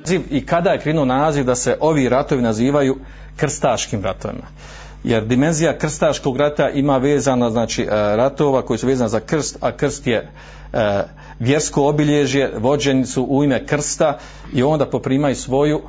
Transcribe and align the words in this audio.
Naziv 0.00 0.22
i 0.30 0.46
kada 0.46 0.70
je 0.70 0.78
krenuo 0.78 1.04
naziv 1.04 1.44
da 1.44 1.54
se 1.54 1.76
ovi 1.80 2.08
ratovi 2.08 2.42
nazivaju 2.42 2.96
krstaškim 3.36 4.02
ratovima. 4.02 4.46
Jer 5.04 5.24
dimenzija 5.24 5.78
krstaškog 5.78 6.36
rata 6.36 6.70
ima 6.70 6.98
vezana 6.98 7.50
znači 7.50 7.82
e, 7.82 7.86
ratova 7.90 8.62
koji 8.62 8.78
su 8.78 8.86
vezani 8.86 9.10
za 9.10 9.20
krst, 9.20 9.58
a 9.60 9.76
krst 9.76 10.06
je 10.06 10.30
e, 10.72 11.02
vjersko 11.38 11.88
obilježje, 11.88 12.52
vođeni 12.58 13.06
su 13.06 13.22
u 13.22 13.44
ime 13.44 13.66
krsta 13.66 14.18
i 14.52 14.62
onda 14.62 14.86
poprimaju 14.86 15.36
svoju 15.36 15.80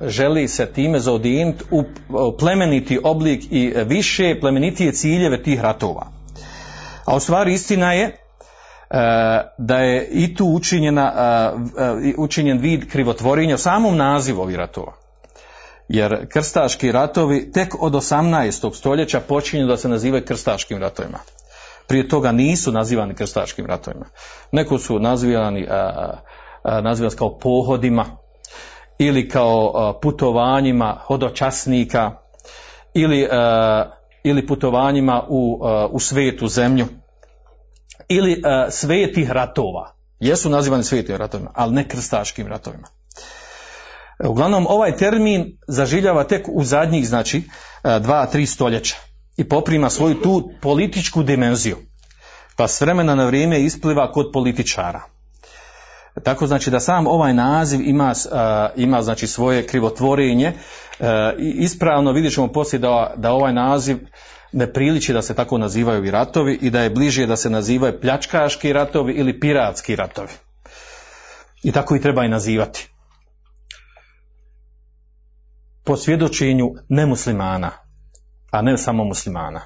želi 0.00 0.48
se 0.48 0.66
time 0.66 1.00
zaodiniti 1.00 1.64
u 1.70 1.84
plemeniti 2.38 3.00
oblik 3.04 3.44
i 3.50 3.74
više 3.86 4.36
plemenitije 4.40 4.92
ciljeve 4.92 5.42
tih 5.42 5.60
ratova. 5.60 6.06
A 7.04 7.16
u 7.16 7.20
stvari 7.20 7.52
istina 7.52 7.92
je 7.92 8.04
e, 8.04 8.14
da 9.58 9.78
je 9.78 10.08
i 10.10 10.34
tu 10.34 10.46
učinjena, 10.46 11.12
e, 11.78 12.12
učinjen 12.18 12.58
vid 12.58 12.90
krivotvorenja 12.90 13.54
u 13.54 13.58
samom 13.58 13.96
nazivu 13.96 14.42
ovih 14.42 14.56
ratova. 14.56 14.92
Jer 15.88 16.28
krstaški 16.28 16.92
ratovi 16.92 17.52
tek 17.52 17.74
od 17.82 17.92
18. 17.92 18.74
stoljeća 18.74 19.20
počinju 19.20 19.66
da 19.66 19.76
se 19.76 19.88
nazivaju 19.88 20.24
krstaškim 20.24 20.78
ratovima. 20.78 21.18
Prije 21.86 22.08
toga 22.08 22.32
nisu 22.32 22.72
nazivani 22.72 23.14
krstaškim 23.14 23.66
ratovima. 23.66 24.06
Neko 24.52 24.78
su 24.78 24.98
nazivani, 24.98 25.66
nazivani 26.82 27.16
kao 27.16 27.38
pohodima, 27.38 28.04
ili 28.98 29.28
kao 29.28 29.92
putovanjima 30.02 30.98
hodočasnika 31.06 32.12
ili, 32.94 33.28
ili 34.24 34.46
putovanjima 34.46 35.22
u, 35.28 35.60
u 35.90 36.00
svetu 36.00 36.48
zemlju 36.48 36.86
ili 38.08 38.42
svetih 38.70 39.30
ratova. 39.30 39.94
Jesu 40.20 40.50
nazivani 40.50 40.84
svetim 40.84 41.16
ratovima, 41.16 41.50
ali 41.54 41.74
ne 41.74 41.88
krstaškim 41.88 42.46
ratovima. 42.46 42.88
Uglavnom, 44.24 44.66
ovaj 44.68 44.96
termin 44.96 45.58
zažiljava 45.68 46.24
tek 46.24 46.46
u 46.48 46.64
zadnjih, 46.64 47.08
znači, 47.08 47.42
dva, 48.00 48.26
tri 48.26 48.46
stoljeća 48.46 48.96
i 49.36 49.48
poprima 49.48 49.90
svoju 49.90 50.14
tu 50.14 50.50
političku 50.62 51.22
dimenziju. 51.22 51.76
Pa 52.56 52.68
s 52.68 52.80
vremena 52.80 53.14
na 53.14 53.26
vrijeme 53.26 53.60
ispliva 53.60 54.12
kod 54.12 54.30
političara. 54.32 55.02
Tako 56.22 56.46
znači 56.46 56.70
da 56.70 56.80
sam 56.80 57.06
ovaj 57.06 57.34
naziv 57.34 57.80
ima, 57.80 58.12
ima 58.76 59.02
znači 59.02 59.26
svoje 59.26 59.66
krivotvorenje. 59.66 60.52
Ispravno 61.38 62.12
vidjet 62.12 62.34
ćemo 62.34 62.52
poslije 62.52 62.80
da, 62.80 63.14
da 63.16 63.32
ovaj 63.32 63.52
naziv 63.52 63.98
ne 64.52 64.72
priliči 64.72 65.12
da 65.12 65.22
se 65.22 65.34
tako 65.34 65.58
nazivaju 65.58 66.04
i 66.04 66.10
ratovi 66.10 66.58
i 66.62 66.70
da 66.70 66.80
je 66.80 66.90
bliže 66.90 67.26
da 67.26 67.36
se 67.36 67.50
nazivaju 67.50 68.00
pljačkaški 68.00 68.72
ratovi 68.72 69.12
ili 69.12 69.40
piratski 69.40 69.96
ratovi. 69.96 70.32
I 71.62 71.72
tako 71.72 71.96
i 71.96 72.00
treba 72.00 72.24
i 72.24 72.28
nazivati. 72.28 72.90
Po 75.84 75.96
svjedočenju 75.96 76.74
nemuslimana, 76.88 77.70
a 78.50 78.62
ne 78.62 78.78
samo 78.78 79.04
muslimana. 79.04 79.60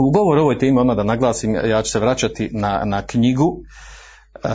U 0.00 0.10
govoru 0.10 0.40
ovoj 0.40 0.58
temi, 0.58 0.80
odmah 0.80 0.96
da 0.96 1.02
naglasim, 1.02 1.54
ja 1.54 1.82
ću 1.82 1.90
se 1.90 2.00
vraćati 2.00 2.50
na, 2.52 2.82
na 2.84 3.02
knjigu 3.02 3.46
uh, 3.46 4.50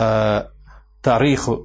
Tarih 1.00 1.48
uh, 1.48 1.56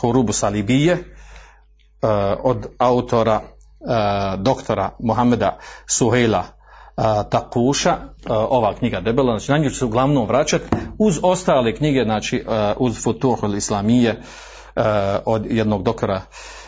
Hurubu 0.00 0.32
Salibije 0.32 0.92
uh, 0.92 2.08
od 2.42 2.66
autora 2.78 3.40
uh, 3.40 4.42
doktora 4.42 4.90
Mohameda 4.98 5.58
Suhejla 5.86 6.38
uh, 6.40 7.04
Takuša, 7.30 7.92
uh, 7.92 8.36
ova 8.50 8.74
knjiga 8.74 9.00
debela, 9.00 9.38
znači 9.38 9.52
na 9.52 9.58
nju 9.58 9.70
ću 9.70 9.76
se 9.76 9.84
uglavnom 9.84 10.26
vraćati 10.26 10.64
uz 10.98 11.18
ostale 11.22 11.74
knjige, 11.74 12.04
znači 12.04 12.44
uz 12.76 13.02
Futuhul 13.04 13.54
Islamije 13.54 14.22
od 15.24 15.46
jednog 15.50 15.82
doktora 15.82 16.22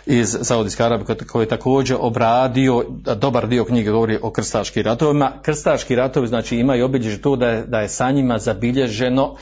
iz 0.06 0.36
Saudijske 0.42 0.84
Arabije 0.84 1.16
koji 1.32 1.42
je 1.42 1.48
također 1.48 1.96
obradio 2.00 2.84
dobar 3.16 3.48
dio 3.48 3.64
knjige 3.64 3.90
govori 3.90 4.18
o 4.22 4.30
krstaškim 4.30 4.82
ratovima. 4.82 5.32
Krstaški 5.42 5.94
ratovi 5.94 6.28
znači 6.28 6.56
imaju 6.56 6.84
obilježje 6.84 7.22
to 7.22 7.36
da 7.36 7.48
je, 7.48 7.64
da 7.66 7.80
je 7.80 7.88
sa 7.88 8.10
njima 8.10 8.38
zabilježeno 8.38 9.36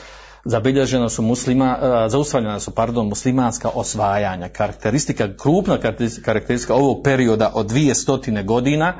zabilježeno 0.45 1.09
su 1.09 1.21
muslima, 1.21 1.77
zaustavljena 2.07 2.59
su, 2.59 2.71
pardon, 2.71 3.07
muslimanska 3.07 3.69
osvajanja. 3.73 4.49
Karakteristika, 4.49 5.29
krupna 5.37 5.77
karakteristika 6.25 6.75
ovog 6.75 7.03
perioda 7.03 7.51
od 7.53 7.65
dvije 7.65 7.95
stotine 7.95 8.43
godina 8.43 8.93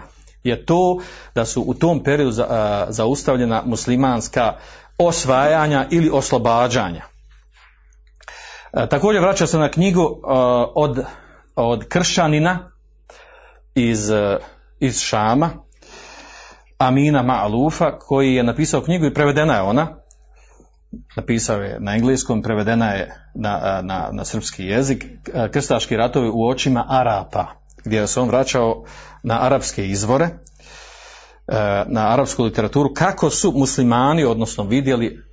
je 0.43 0.65
to 0.65 0.99
da 1.35 1.45
su 1.45 1.63
u 1.67 1.73
tom 1.73 2.03
periodu 2.03 2.31
za, 2.31 2.85
zaustavljena 2.89 3.63
muslimanska 3.65 4.53
osvajanja 4.97 5.87
ili 5.91 6.09
oslobađanja. 6.09 7.12
Također 8.89 9.21
vraća 9.21 9.47
se 9.47 9.57
na 9.57 9.71
knjigu 9.71 10.21
od 10.75 11.05
od 11.55 11.87
kršćanina 11.87 12.71
iz, 13.75 14.11
iz 14.79 14.99
Šama, 14.99 15.49
Amina 16.77 17.23
Ma'alufa, 17.23 17.97
koji 17.99 18.33
je 18.33 18.43
napisao 18.43 18.81
knjigu 18.81 19.05
i 19.05 19.13
prevedena 19.13 19.55
je 19.55 19.61
ona, 19.61 19.87
napisao 21.15 21.61
je 21.61 21.79
na 21.79 21.95
engleskom, 21.95 22.41
prevedena 22.41 22.91
je 22.91 23.15
na, 23.35 23.81
na, 23.83 24.09
na 24.11 24.25
srpski 24.25 24.65
jezik, 24.65 25.05
krstaški 25.51 25.97
ratovi 25.97 26.29
u 26.29 26.47
očima 26.47 26.85
Arapa, 26.89 27.47
gdje 27.85 28.07
se 28.07 28.19
on 28.19 28.27
vraćao 28.27 28.83
na 29.23 29.45
arapske 29.45 29.87
izvore, 29.87 30.29
na 31.87 32.13
arapsku 32.13 32.43
literaturu, 32.43 32.93
kako 32.93 33.29
su 33.29 33.51
muslimani, 33.51 34.23
odnosno 34.23 34.63
vidjeli 34.63 35.23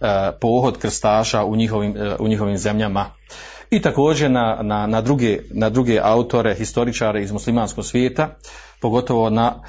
pohod 0.41 0.78
krstaša 0.78 1.44
u 1.44 1.56
njihovim, 1.56 1.94
u 2.19 2.28
njihovim 2.28 2.59
zemljama. 2.59 3.06
I 3.71 3.82
također 3.82 4.31
na, 4.31 4.59
na, 4.62 4.87
na, 4.87 5.00
druge, 5.00 5.38
na 5.50 5.69
druge 5.69 6.00
autore, 6.03 6.54
historičare 6.54 7.22
iz 7.22 7.32
muslimanskog 7.32 7.84
svijeta, 7.84 8.28
pogotovo 8.81 9.31
na 9.31 9.54
uh, 9.56 9.65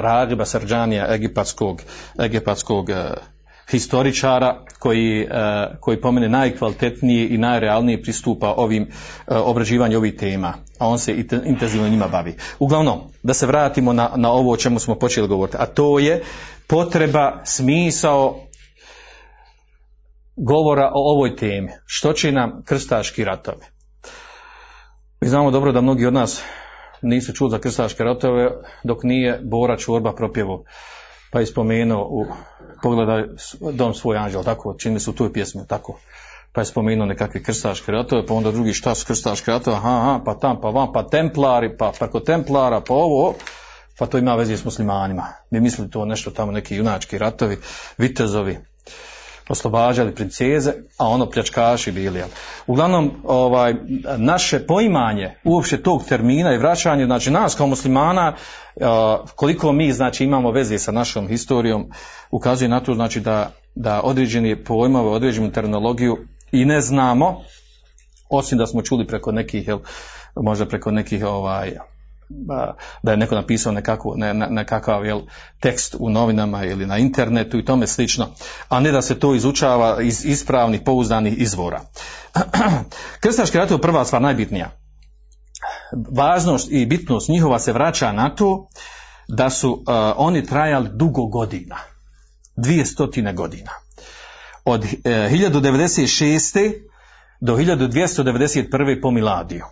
Ragiba 0.00 0.44
Srđanija, 0.44 1.14
egipatskog, 1.14 1.82
egipatskog 2.20 2.90
historičara 3.70 4.64
koji, 4.78 5.28
koji 5.80 6.00
po 6.00 6.12
mene 6.12 6.28
najkvalitetnije 6.28 7.28
i 7.28 7.38
najrealnije 7.38 8.02
pristupa 8.02 8.54
ovim 8.56 8.90
obrađivanju 9.26 9.98
ovih 9.98 10.14
tema, 10.16 10.54
a 10.80 10.88
on 10.88 10.98
se 10.98 11.24
intenzivno 11.44 11.88
njima 11.88 12.08
bavi. 12.08 12.36
Uglavnom, 12.58 13.00
da 13.22 13.34
se 13.34 13.46
vratimo 13.46 13.92
na, 13.92 14.10
na 14.16 14.32
ovo 14.32 14.52
o 14.52 14.56
čemu 14.56 14.78
smo 14.78 14.94
počeli 14.94 15.28
govoriti, 15.28 15.56
a 15.60 15.66
to 15.66 15.98
je 15.98 16.22
potreba, 16.66 17.40
smisao 17.44 18.40
govora 20.36 20.90
o 20.94 21.12
ovoj 21.12 21.36
temi. 21.36 21.70
Što 21.86 22.12
će 22.12 22.32
nam 22.32 22.62
krstaški 22.64 23.24
ratovi? 23.24 23.64
Mi 25.20 25.28
znamo 25.28 25.50
dobro 25.50 25.72
da 25.72 25.80
mnogi 25.80 26.06
od 26.06 26.14
nas 26.14 26.42
nisu 27.02 27.32
čuli 27.32 27.50
za 27.50 27.58
krstaške 27.58 28.04
ratove 28.04 28.50
dok 28.84 29.02
nije 29.02 29.40
Bora 29.44 29.76
Čorba 29.76 30.14
propjevo 30.14 30.64
pa 31.30 31.40
je 31.40 31.46
spomenuo 31.46 32.08
u 32.10 32.26
pogledaj 32.82 33.24
dom 33.72 33.94
svoj 33.94 34.16
anđel, 34.16 34.44
tako, 34.44 34.74
čini 34.78 35.00
su 35.00 35.12
tu 35.12 35.32
pjesme, 35.32 35.64
tako. 35.68 35.98
Pa 36.52 36.60
je 36.60 36.64
spomenuo 36.64 37.06
nekakve 37.06 37.42
krstaške 37.42 37.92
ratove, 37.92 38.26
pa 38.26 38.34
onda 38.34 38.50
drugi 38.50 38.72
šta 38.72 38.94
su 38.94 39.06
krstaške 39.06 39.50
ratove, 39.50 39.76
aha, 39.76 39.96
aha, 40.00 40.20
pa 40.24 40.34
tam, 40.34 40.60
pa 40.60 40.68
vam, 40.68 40.92
pa 40.92 41.02
templari, 41.02 41.76
pa 41.76 41.92
preko 41.98 42.20
templara, 42.20 42.80
pa 42.80 42.94
ovo, 42.94 43.34
pa 43.98 44.06
to 44.06 44.18
ima 44.18 44.34
veze 44.34 44.56
s 44.56 44.64
muslimanima. 44.64 45.26
Mi 45.50 45.60
mislili 45.60 45.90
to 45.90 46.04
nešto 46.04 46.30
tamo, 46.30 46.52
neki 46.52 46.76
junački 46.76 47.18
ratovi, 47.18 47.58
vitezovi, 47.98 48.58
oslobađali 49.50 50.14
princeze, 50.14 50.72
a 50.98 51.08
ono 51.08 51.30
pljačkaši 51.30 51.92
bili. 51.92 52.22
Uglavnom, 52.66 53.10
ovaj, 53.24 53.74
naše 54.16 54.66
poimanje 54.66 55.34
uopće 55.44 55.82
tog 55.82 56.04
termina 56.04 56.54
i 56.54 56.58
vraćanje, 56.58 57.04
znači 57.04 57.30
nas 57.30 57.54
kao 57.54 57.66
muslimana, 57.66 58.34
koliko 59.34 59.72
mi 59.72 59.92
znači 59.92 60.24
imamo 60.24 60.50
veze 60.50 60.78
sa 60.78 60.92
našom 60.92 61.28
historijom, 61.28 61.90
ukazuje 62.30 62.68
na 62.68 62.80
to 62.80 62.94
znači 62.94 63.20
da, 63.20 63.50
da 63.74 64.00
određeni 64.00 64.64
pojmove, 64.64 65.10
određenu 65.10 65.52
terminologiju 65.52 66.16
i 66.52 66.64
ne 66.64 66.80
znamo, 66.80 67.40
osim 68.30 68.58
da 68.58 68.66
smo 68.66 68.82
čuli 68.82 69.06
preko 69.06 69.32
nekih, 69.32 69.68
jel, 69.68 69.78
možda 70.36 70.66
preko 70.66 70.90
nekih 70.90 71.24
ovaj, 71.24 71.76
da 73.02 73.10
je 73.10 73.16
neko 73.16 73.34
napisao 73.34 73.72
nekakvu, 73.72 74.14
ne, 74.16 74.34
nekakav 74.34 75.06
jel, 75.06 75.20
tekst 75.60 75.96
u 75.98 76.10
novinama 76.10 76.64
ili 76.64 76.86
na 76.86 76.98
internetu 76.98 77.58
i 77.58 77.64
tome 77.64 77.86
slično, 77.86 78.28
a 78.68 78.80
ne 78.80 78.92
da 78.92 79.02
se 79.02 79.18
to 79.18 79.34
izučava 79.34 80.02
iz 80.02 80.24
ispravnih, 80.24 80.80
pouzdanih 80.84 81.38
izvora. 81.38 81.80
Krstaški 83.22 83.58
rat 83.58 83.70
je 83.70 83.80
prva 83.80 84.04
stvar 84.04 84.22
najbitnija. 84.22 84.70
Važnost 86.10 86.68
i 86.70 86.86
bitnost 86.86 87.28
njihova 87.28 87.58
se 87.58 87.72
vraća 87.72 88.12
na 88.12 88.34
to 88.34 88.68
da 89.28 89.50
su 89.50 89.72
uh, 89.72 89.82
oni 90.16 90.46
trajali 90.46 90.88
dugo 90.92 91.26
godina. 91.26 91.76
Dvije 92.56 92.86
stotine 92.86 93.32
godina. 93.32 93.70
Od 94.64 94.84
uh, 94.84 94.88
1096. 94.90 96.72
do 97.40 97.56
1291. 97.56 99.00
po 99.02 99.10
Miladiju 99.10 99.64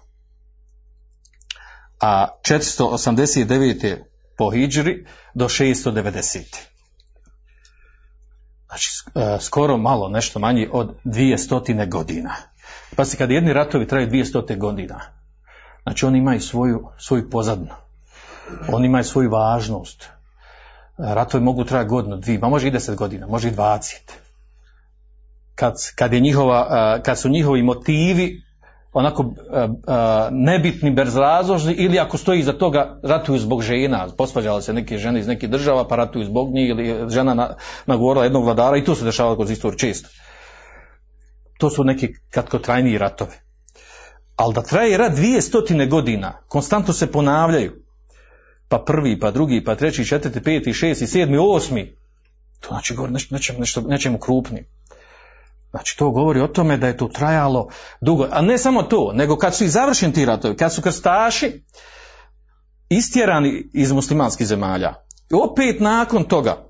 a 2.01 2.29
489. 2.43 4.05
po 4.39 4.51
Hidžri 4.51 5.07
do 5.35 5.49
690. 5.49 6.57
Znači, 8.67 8.91
e, 9.15 9.39
skoro 9.41 9.77
malo, 9.77 10.09
nešto 10.09 10.39
manje 10.39 10.69
od 10.73 10.95
200 11.05 11.89
godina. 11.89 12.35
Pa 12.97 13.05
se 13.05 13.17
kad 13.17 13.31
jedni 13.31 13.53
ratovi 13.53 13.87
traju 13.87 14.11
200 14.11 14.59
godina, 14.59 15.01
znači 15.83 16.07
oni 16.07 16.19
imaju 16.19 16.41
svoju, 16.41 16.89
svoju 16.99 17.31
pozadnu. 17.31 17.75
Oni 18.73 18.87
imaju 18.87 19.05
svoju 19.05 19.31
važnost. 19.31 20.09
Ratovi 20.99 21.45
mogu 21.45 21.65
trajati 21.65 21.89
godinu, 21.89 22.17
dvije, 22.17 22.39
ma 22.39 22.49
može 22.49 22.69
i 22.69 22.71
deset 22.71 22.97
godina, 22.97 23.27
može 23.27 23.49
i 23.49 23.51
dvacet. 23.51 24.13
Kad, 25.59 25.75
kad, 25.95 26.13
je 26.13 26.21
njihova, 26.21 26.67
e, 26.71 27.03
kad 27.03 27.19
su 27.19 27.29
njihovi 27.29 27.63
motivi 27.63 28.43
onako 28.93 29.25
e, 29.25 29.59
e, 29.59 29.69
nebitni, 30.31 30.91
bezrazložni 30.91 31.73
ili 31.73 31.99
ako 31.99 32.19
stoji 32.19 32.41
iza 32.41 32.53
toga 32.53 33.01
ratuju 33.03 33.39
zbog 33.39 33.63
žena, 33.63 34.07
posvađale 34.19 34.63
se 34.63 34.73
neke 34.73 34.99
žene 34.99 35.21
iz 35.21 35.27
nekih 35.27 35.51
država 35.51 35.89
pa 35.89 35.97
ratuju 35.97 36.25
zbog 36.25 36.53
njih 36.53 36.69
ili 36.69 37.11
žena 37.11 37.35
na, 37.35 37.55
nagovorila 37.87 38.25
jednog 38.25 38.45
vladara 38.45 38.77
i 38.77 38.85
to 38.85 38.95
se 38.95 39.05
dešava 39.05 39.37
kroz 39.37 39.51
istoriju 39.51 39.79
često. 39.79 40.09
To 41.59 41.71
su 41.71 41.85
neki 41.85 42.13
kratkotrajniji 42.31 42.99
ratovi. 42.99 43.35
Ali 44.37 44.55
da 44.55 44.63
traje 44.63 44.97
rat 44.97 45.13
dvije 45.13 45.43
stotine 45.43 45.87
godina, 45.87 46.33
konstantno 46.49 46.95
se 46.95 47.13
ponavljaju, 47.13 47.73
pa 48.69 48.79
prvi, 48.79 49.19
pa 49.21 49.31
drugi, 49.31 49.65
pa 49.65 49.75
treći, 49.75 50.05
četvrti, 50.05 50.43
peti, 50.43 50.73
šesti, 50.73 51.07
sedmi, 51.07 51.39
osmi, 51.41 51.97
to 52.61 52.69
znači 52.69 52.95
govori 52.95 53.15
nečemu, 53.31 53.59
nečemu 53.89 54.19
krupnim. 54.19 54.65
Znači 55.71 55.97
to 55.97 56.11
govori 56.11 56.41
o 56.41 56.49
tome 56.49 56.77
da 56.77 56.87
je 56.87 56.97
to 56.97 57.09
trajalo 57.09 57.69
dugo. 58.01 58.27
A 58.31 58.43
ne 58.43 58.59
samo 58.59 58.83
to, 58.83 59.13
nego 59.15 59.37
kad 59.37 59.55
su 59.55 59.65
i 59.65 59.69
završeni 59.69 60.13
ti 60.13 60.25
ratovi, 60.25 60.57
kad 60.57 60.73
su 60.73 60.83
krstaši 60.83 61.65
istjerani 62.89 63.71
iz 63.73 63.93
muslimanskih 63.93 64.47
zemalja. 64.47 64.95
I 65.31 65.35
opet 65.35 65.81
nakon 65.81 66.25
toga 66.25 66.65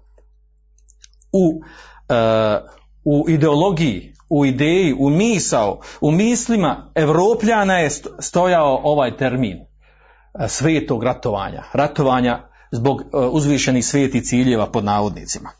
u, 1.33 1.61
e, 2.09 2.59
u 3.05 3.25
ideologiji, 3.29 4.15
u 4.29 4.47
ideji, 4.47 4.95
u 4.99 5.11
misao, 5.11 5.81
u 6.00 6.11
mislima 6.11 6.93
Evropljana 6.95 7.79
je 7.79 7.91
stojao 8.21 8.81
ovaj 8.85 9.17
termin 9.17 9.56
e, 9.59 10.49
svetog 10.49 11.03
ratovanja. 11.03 11.65
Ratovanja 11.73 12.49
zbog 12.73 13.00
e, 13.00 13.17
uzvišenih 13.17 13.87
svetih 13.87 14.23
ciljeva 14.23 14.67
pod 14.67 14.85
navodnicima 14.85 15.50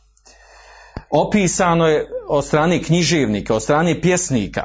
opisano 1.11 1.87
je 1.87 2.07
od 2.27 2.45
strane 2.45 2.83
književnika, 2.83 3.55
od 3.55 3.63
strane 3.63 4.01
pjesnika, 4.01 4.63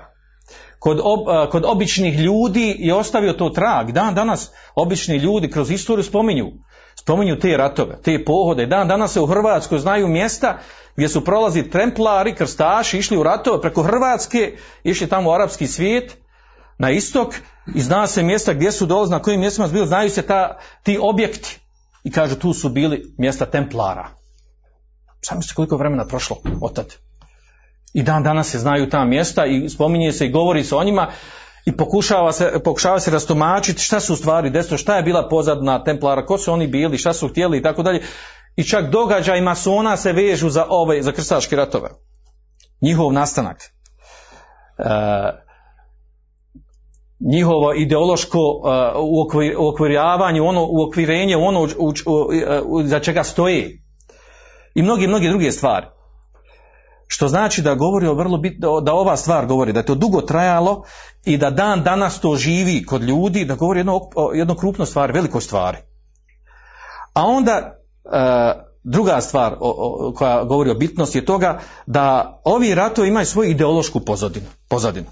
kod, 0.79 1.01
ob, 1.03 1.51
kod 1.51 1.65
običnih 1.65 2.19
ljudi 2.19 2.77
je 2.79 2.95
ostavio 2.95 3.33
to 3.33 3.51
trag. 3.51 3.91
Dan 3.93 4.15
danas 4.15 4.51
obični 4.75 5.17
ljudi 5.17 5.51
kroz 5.51 5.71
istoriju 5.71 6.05
spominju, 6.05 6.53
spominju 6.95 7.39
te 7.39 7.57
ratove, 7.57 7.99
te 8.03 8.25
pohode. 8.25 8.67
Dan 8.67 8.89
danas 8.89 9.13
se 9.13 9.21
u 9.21 9.27
Hrvatskoj 9.27 9.79
znaju 9.79 10.09
mjesta 10.09 10.59
gdje 10.97 11.09
su 11.09 11.25
prolazi 11.25 11.71
templari, 11.71 12.35
krstaši, 12.35 12.99
išli 12.99 13.17
u 13.17 13.23
ratove 13.23 13.61
preko 13.61 13.83
Hrvatske, 13.83 14.57
išli 14.85 15.09
tamo 15.09 15.31
u 15.31 15.33
arapski 15.33 15.67
svijet, 15.67 16.17
na 16.79 16.91
istok 16.91 17.35
i 17.75 17.81
zna 17.81 18.07
se 18.07 18.23
mjesta 18.23 18.53
gdje 18.53 18.73
su 18.73 18.87
dolazili, 18.87 19.17
na 19.17 19.23
kojim 19.23 19.41
mjestima 19.41 19.69
su 19.69 19.75
bili, 19.75 19.87
znaju 19.87 20.11
se 20.11 20.23
ta, 20.23 20.59
ti 20.83 20.99
objekti. 21.03 21.61
I 22.05 22.11
kažu 22.11 22.37
tu 22.37 22.53
su 22.53 22.69
bili 22.69 23.15
mjesta 23.19 23.47
templara. 23.47 24.09
Sam 25.25 25.41
koliko 25.57 25.77
vremena 25.77 26.07
prošlo 26.07 26.37
od 26.61 26.75
tad. 26.75 26.95
I 27.95 28.03
dan 28.03 28.23
danas 28.23 28.51
se 28.51 28.59
znaju 28.59 28.89
ta 28.91 29.05
mjesta 29.05 29.47
i 29.47 29.69
spominje 29.69 30.13
se 30.13 30.27
i 30.27 30.31
govori 30.31 30.65
se 30.65 30.77
o 30.77 30.85
njima 30.85 31.13
i 31.67 31.77
pokušava 31.77 32.33
se, 32.33 32.53
pokušava 32.65 33.01
se 33.01 33.11
rastomačiti 33.11 33.83
šta 33.83 34.01
su 34.01 34.13
u 34.13 34.17
stvari 34.17 34.51
desilo, 34.51 34.79
šta 34.79 34.97
je 34.97 35.03
bila 35.03 35.29
pozadna 35.29 35.85
templara, 35.85 36.27
ko 36.27 36.39
su 36.39 36.53
oni 36.53 36.67
bili, 36.67 36.99
šta 36.99 37.13
su 37.13 37.29
htjeli 37.29 37.59
i 37.59 37.63
tako 37.63 37.83
dalje. 37.83 38.03
I 38.57 38.65
čak 38.65 38.91
događaj 38.91 39.41
masona 39.41 39.97
se 39.97 40.13
vežu 40.13 40.49
za 40.49 40.67
ove, 40.69 41.03
za 41.03 41.13
krstaške 41.13 41.57
ratove. 41.57 41.89
Njihov 42.81 43.13
nastanak. 43.13 43.63
E, 44.79 44.85
njihovo 47.21 47.75
ideološko 47.75 48.39
uh, 48.39 48.65
uokviravanje, 49.59 50.43
ono 50.43 50.67
uokvirenje, 50.71 51.37
ono 51.37 51.63
u, 51.63 51.89
u, 51.89 51.93
u, 52.65 52.83
za 52.83 53.01
čega 53.01 53.25
stoji 53.25 53.84
i 54.75 54.83
mnogi, 54.83 55.07
mnogi 55.07 55.29
druge 55.29 55.53
stvari. 55.53 55.87
Što 57.07 57.29
znači 57.29 57.63
da 57.63 57.75
govori 57.75 58.07
o 58.07 58.15
vrlo 58.15 58.39
bitno, 58.39 58.81
da 58.81 58.93
ova 58.93 59.17
stvar 59.17 59.47
govori, 59.47 59.73
da 59.73 59.81
je 59.81 59.87
to 59.87 59.95
dugo 59.95 60.21
trajalo 60.21 60.85
i 61.25 61.37
da 61.37 61.51
dan 61.51 61.83
danas 61.83 62.21
to 62.21 62.37
živi 62.37 62.85
kod 62.87 63.03
ljudi, 63.03 63.45
da 63.45 63.55
govori 63.55 63.81
jedno, 63.81 64.01
jedno 64.35 64.55
krupno 64.55 64.87
stvar, 64.87 65.13
veliko 65.13 65.41
stvari. 65.41 65.79
A 67.13 67.27
onda 67.27 67.53
e, 67.53 68.75
druga 68.85 69.21
stvar 69.21 69.53
o, 69.53 69.57
o, 69.61 70.13
koja 70.13 70.45
govori 70.45 70.71
o 70.71 70.75
bitnosti 70.75 71.19
je 71.19 71.25
toga 71.25 71.61
da 71.87 72.41
ovi 72.45 72.75
ratovi 72.75 73.09
imaju 73.09 73.27
svoju 73.27 73.51
ideološku 73.51 74.01
pozadinu. 74.01 74.47
pozadinu. 74.69 75.07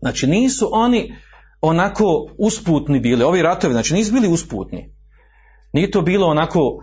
Znači 0.00 0.26
nisu 0.26 0.68
oni 0.72 1.14
onako 1.60 2.28
usputni 2.38 3.00
bili, 3.00 3.24
ovi 3.24 3.42
ratovi, 3.42 3.72
znači 3.72 3.94
nisu 3.94 4.12
bili 4.12 4.28
usputni. 4.28 4.94
Nije 5.72 5.90
to 5.90 6.02
bilo 6.02 6.26
onako 6.26 6.82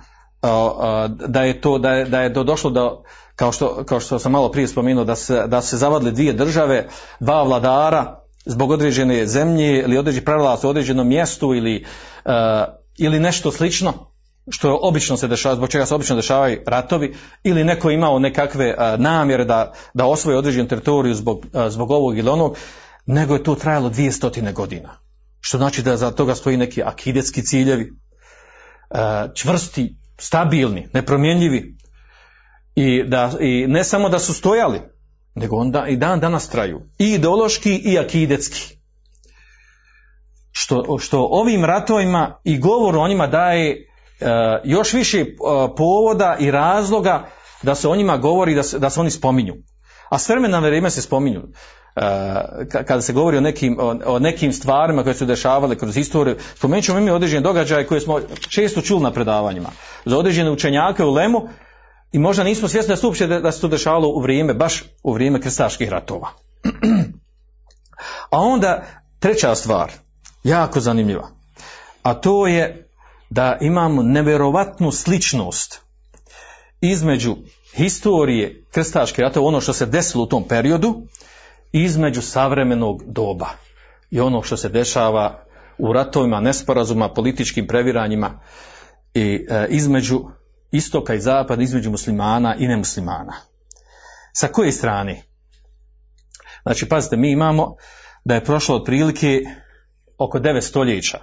da 1.27 1.43
je 1.43 1.61
to, 1.61 1.77
da 1.77 1.93
je, 1.93 2.05
da 2.05 2.21
je 2.21 2.29
došlo 2.29 2.69
do, 2.69 3.03
kao 3.35 3.51
što, 3.51 3.83
kao 3.85 3.99
što 3.99 4.19
sam 4.19 4.31
malo 4.31 4.51
prije 4.51 4.67
spomenuo, 4.67 5.03
da 5.03 5.15
se, 5.15 5.47
da 5.47 5.61
se 5.61 5.77
zavadile 5.77 6.11
dvije 6.11 6.33
države, 6.33 6.87
dva 7.19 7.43
vladara, 7.43 8.19
zbog 8.45 8.71
određene 8.71 9.27
zemlje 9.27 9.83
ili 9.83 9.97
određenih 9.97 10.25
pravila 10.25 10.59
u 10.63 10.67
određenom 10.67 11.07
mjestu 11.07 11.53
ili, 11.53 11.85
ili 12.97 13.19
nešto 13.19 13.51
slično, 13.51 13.93
što 14.49 14.79
obično 14.81 15.17
se 15.17 15.27
dešava, 15.27 15.55
zbog 15.55 15.69
čega 15.69 15.85
se 15.85 15.95
obično 15.95 16.15
dešavaju 16.15 16.61
ratovi, 16.67 17.15
ili 17.43 17.63
neko 17.63 17.89
imao 17.89 18.19
nekakve 18.19 18.75
namjere 18.97 19.45
da, 19.45 19.73
da 19.93 20.05
osvoji 20.05 20.37
određenu 20.37 20.67
teritoriju 20.67 21.15
zbog, 21.15 21.45
zbog 21.69 21.91
ovog 21.91 22.17
ili 22.17 22.29
onog, 22.29 22.57
nego 23.05 23.33
je 23.33 23.43
to 23.43 23.55
trajalo 23.55 23.89
dvije 23.89 24.11
stotine 24.11 24.53
godina. 24.53 24.97
Što 25.39 25.57
znači 25.57 25.81
da 25.81 25.97
za 25.97 26.11
toga 26.11 26.35
stoji 26.35 26.57
neki 26.57 26.83
akidetski 26.83 27.43
ciljevi, 27.45 27.93
čvrsti 29.33 30.02
stabilni, 30.17 30.87
nepromjenjivi 30.93 31.77
i, 32.75 33.03
da, 33.03 33.31
i 33.39 33.67
ne 33.67 33.83
samo 33.83 34.09
da 34.09 34.19
su 34.19 34.33
stojali, 34.33 34.81
nego 35.35 35.55
onda 35.55 35.87
i 35.87 35.97
dan 35.97 36.19
danas 36.19 36.49
traju. 36.49 36.81
I 36.99 37.13
ideološki 37.13 37.75
i 37.75 37.99
akidetski. 37.99 38.77
Što, 40.51 40.97
što 40.99 41.27
ovim 41.31 41.65
ratovima 41.65 42.39
i 42.43 42.59
govoru 42.59 42.99
o 42.99 43.07
njima 43.07 43.27
daje 43.27 43.71
e, 43.71 43.77
još 44.63 44.93
više 44.93 45.19
e, 45.19 45.25
povoda 45.77 46.37
i 46.39 46.51
razloga 46.51 47.29
da 47.63 47.75
se 47.75 47.87
o 47.87 47.95
njima 47.95 48.17
govori, 48.17 48.55
da 48.55 48.63
se, 48.63 48.79
da 48.79 48.89
se 48.89 48.99
oni 48.99 49.11
spominju. 49.11 49.53
A 50.09 50.19
s 50.19 50.29
vremena 50.29 50.59
na 50.59 50.67
vrijeme 50.67 50.89
se 50.89 51.01
spominju. 51.01 51.41
Uh, 51.95 52.67
kada 52.67 53.01
se 53.01 53.13
govori 53.13 53.37
o 53.37 53.41
nekim, 53.41 53.77
o, 54.05 54.19
nekim 54.19 54.53
stvarima 54.53 55.03
koje 55.03 55.15
su 55.15 55.25
dešavale 55.25 55.75
kroz 55.75 55.95
historiju, 55.95 56.37
spomenut 56.55 56.85
ćemo 56.85 56.99
mi 56.99 57.11
određene 57.11 57.41
događaje 57.41 57.87
koje 57.87 58.01
smo 58.01 58.19
često 58.49 58.81
čuli 58.81 59.03
na 59.03 59.11
predavanjima. 59.11 59.69
Za 60.05 60.17
određene 60.17 60.51
učenjake 60.51 61.03
u 61.03 61.13
Lemu 61.13 61.49
i 62.11 62.19
možda 62.19 62.43
nismo 62.43 62.67
svjesni 62.67 62.91
da 62.91 62.95
se 62.95 63.05
uopće 63.05 63.27
da 63.27 63.51
se 63.51 63.61
to 63.61 63.67
dešavalo 63.67 64.07
u 64.07 64.21
vrijeme, 64.21 64.53
baš 64.53 64.83
u 65.03 65.13
vrijeme 65.13 65.41
krstaških 65.41 65.89
ratova. 65.89 66.29
A 68.31 68.39
onda 68.39 68.83
treća 69.19 69.55
stvar, 69.55 69.91
jako 70.43 70.79
zanimljiva, 70.79 71.29
a 72.03 72.13
to 72.13 72.47
je 72.47 72.89
da 73.29 73.57
imamo 73.61 74.03
nevjerovatnu 74.03 74.91
sličnost 74.91 75.81
između 76.81 77.35
historije 77.75 78.65
krstaške 78.71 79.21
ratova, 79.21 79.47
ono 79.47 79.61
što 79.61 79.73
se 79.73 79.85
desilo 79.85 80.23
u 80.23 80.27
tom 80.27 80.43
periodu, 80.43 81.01
između 81.73 82.21
savremenog 82.21 83.03
doba 83.05 83.49
i 84.11 84.19
ono 84.19 84.43
što 84.43 84.57
se 84.57 84.69
dešava 84.69 85.45
u 85.77 85.93
ratovima, 85.93 86.39
nesporazuma, 86.39 87.13
političkim 87.13 87.67
previranjima 87.67 88.39
i 89.13 89.45
e, 89.49 89.67
između 89.69 90.21
istoka 90.71 91.13
i 91.13 91.19
zapada, 91.19 91.63
između 91.63 91.91
muslimana 91.91 92.55
i 92.55 92.67
nemuslimana. 92.67 93.33
Sa 94.33 94.47
koje 94.47 94.71
strane? 94.71 95.21
Znači, 96.63 96.89
pazite, 96.89 97.17
mi 97.17 97.31
imamo 97.31 97.75
da 98.25 98.35
je 98.35 98.45
prošlo 98.45 98.75
otprilike 98.75 99.41
oko 100.17 100.39
9 100.39 100.61
stoljeća 100.61 101.19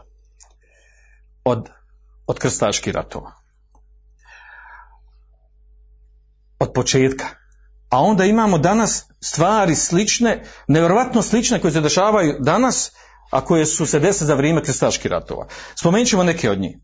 od, 1.44 1.68
od 2.26 2.38
krstaških 2.38 2.94
ratova. 2.94 3.32
Od 6.58 6.72
početka. 6.74 7.39
A 7.90 8.02
onda 8.02 8.24
imamo 8.24 8.58
danas 8.58 9.06
stvari 9.20 9.74
slične, 9.74 10.44
nevjerojatno 10.68 11.22
slične 11.22 11.60
koje 11.60 11.72
se 11.72 11.80
dešavaju 11.80 12.36
danas, 12.40 12.92
a 13.30 13.44
koje 13.44 13.66
su 13.66 13.86
se 13.86 13.98
desile 13.98 14.26
za 14.26 14.34
vrijeme 14.34 14.62
krstaških 14.62 15.10
ratova. 15.10 15.46
Spomenut 15.74 16.08
ćemo 16.08 16.24
neke 16.24 16.50
od 16.50 16.60
njih. 16.60 16.76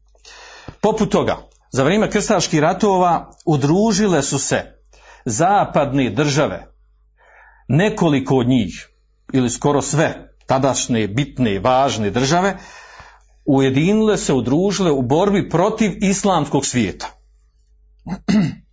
Poput 0.81 1.11
toga, 1.11 1.37
za 1.73 1.85
vrijeme 1.85 2.11
krstaških 2.11 2.61
ratova 2.61 3.31
udružile 3.47 4.23
su 4.23 4.39
se 4.39 4.63
zapadne 5.25 6.11
države, 6.11 6.67
nekoliko 7.69 8.37
od 8.37 8.49
njih, 8.49 8.89
ili 9.33 9.51
skoro 9.51 9.83
sve, 9.83 10.29
tadašnje, 10.47 11.09
bitne, 11.09 11.59
važne 11.59 12.11
države, 12.11 12.57
ujedinile 13.45 14.17
se, 14.17 14.33
udružile 14.33 14.91
u 14.91 15.03
borbi 15.03 15.49
protiv 15.49 15.93
islamskog 16.01 16.67
svijeta. 16.67 17.07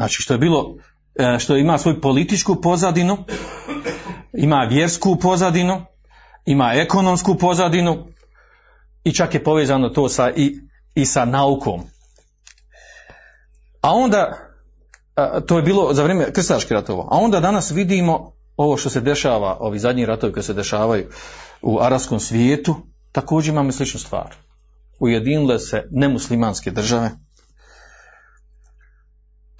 Znači 0.00 0.22
što 0.22 0.34
je 0.34 0.38
bilo, 0.38 0.76
e, 1.14 1.38
što 1.38 1.56
ima 1.56 1.78
svoju 1.78 2.00
političku 2.00 2.60
pozadinu, 2.60 3.16
ima 4.32 4.66
vjersku 4.70 5.16
pozadinu, 5.16 5.86
ima 6.46 6.72
ekonomsku 6.74 7.34
pozadinu 7.34 8.06
i 9.04 9.12
čak 9.12 9.34
je 9.34 9.44
povezano 9.44 9.88
to 9.88 10.08
sa, 10.08 10.30
i, 10.30 10.58
i 10.94 11.06
sa 11.06 11.24
naukom. 11.24 11.80
A 13.80 13.92
onda, 13.92 14.38
to 15.46 15.56
je 15.56 15.62
bilo 15.62 15.94
za 15.94 16.02
vrijeme 16.02 16.32
krstaških 16.32 16.72
ratova, 16.72 17.02
a 17.10 17.18
onda 17.18 17.40
danas 17.40 17.70
vidimo 17.70 18.32
ovo 18.56 18.76
što 18.76 18.90
se 18.90 19.00
dešava, 19.00 19.56
ovi 19.60 19.78
zadnji 19.78 20.06
ratovi 20.06 20.32
koji 20.32 20.42
se 20.42 20.54
dešavaju 20.54 21.08
u 21.62 21.78
arapskom 21.80 22.20
svijetu, 22.20 22.76
također 23.12 23.52
imamo 23.52 23.72
sličnu 23.72 24.00
stvar. 24.00 24.34
Ujedinile 25.00 25.58
se 25.58 25.88
nemuslimanske 25.90 26.70
države 26.70 27.10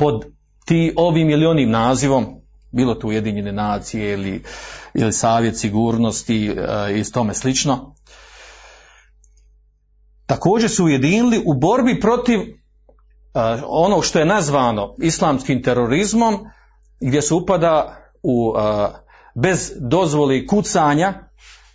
pod 0.01 0.25
ti 0.65 0.93
ovim 0.97 1.31
ili 1.31 1.47
onim 1.47 1.71
nazivom, 1.71 2.27
bilo 2.71 2.95
to 2.95 3.07
Ujedinjene 3.07 3.53
nacije 3.53 4.13
ili, 4.13 4.43
ili 4.95 5.13
savjet 5.13 5.59
sigurnosti 5.59 6.49
e, 6.49 7.01
i 7.01 7.13
tome 7.13 7.35
slično, 7.35 7.95
također 10.27 10.71
su 10.71 10.85
ujedinili 10.85 11.43
u 11.47 11.55
borbi 11.55 12.01
protiv 12.01 12.41
e, 12.41 12.47
onog 13.67 14.05
što 14.05 14.19
je 14.19 14.25
nazvano 14.25 14.95
islamskim 15.03 15.63
terorizmom, 15.63 16.39
gdje 17.01 17.23
se 17.23 17.35
upada 17.35 17.97
u, 18.23 18.55
e, 18.59 18.63
bez 19.35 19.73
dozvoli 19.81 20.47
kucanja 20.47 21.15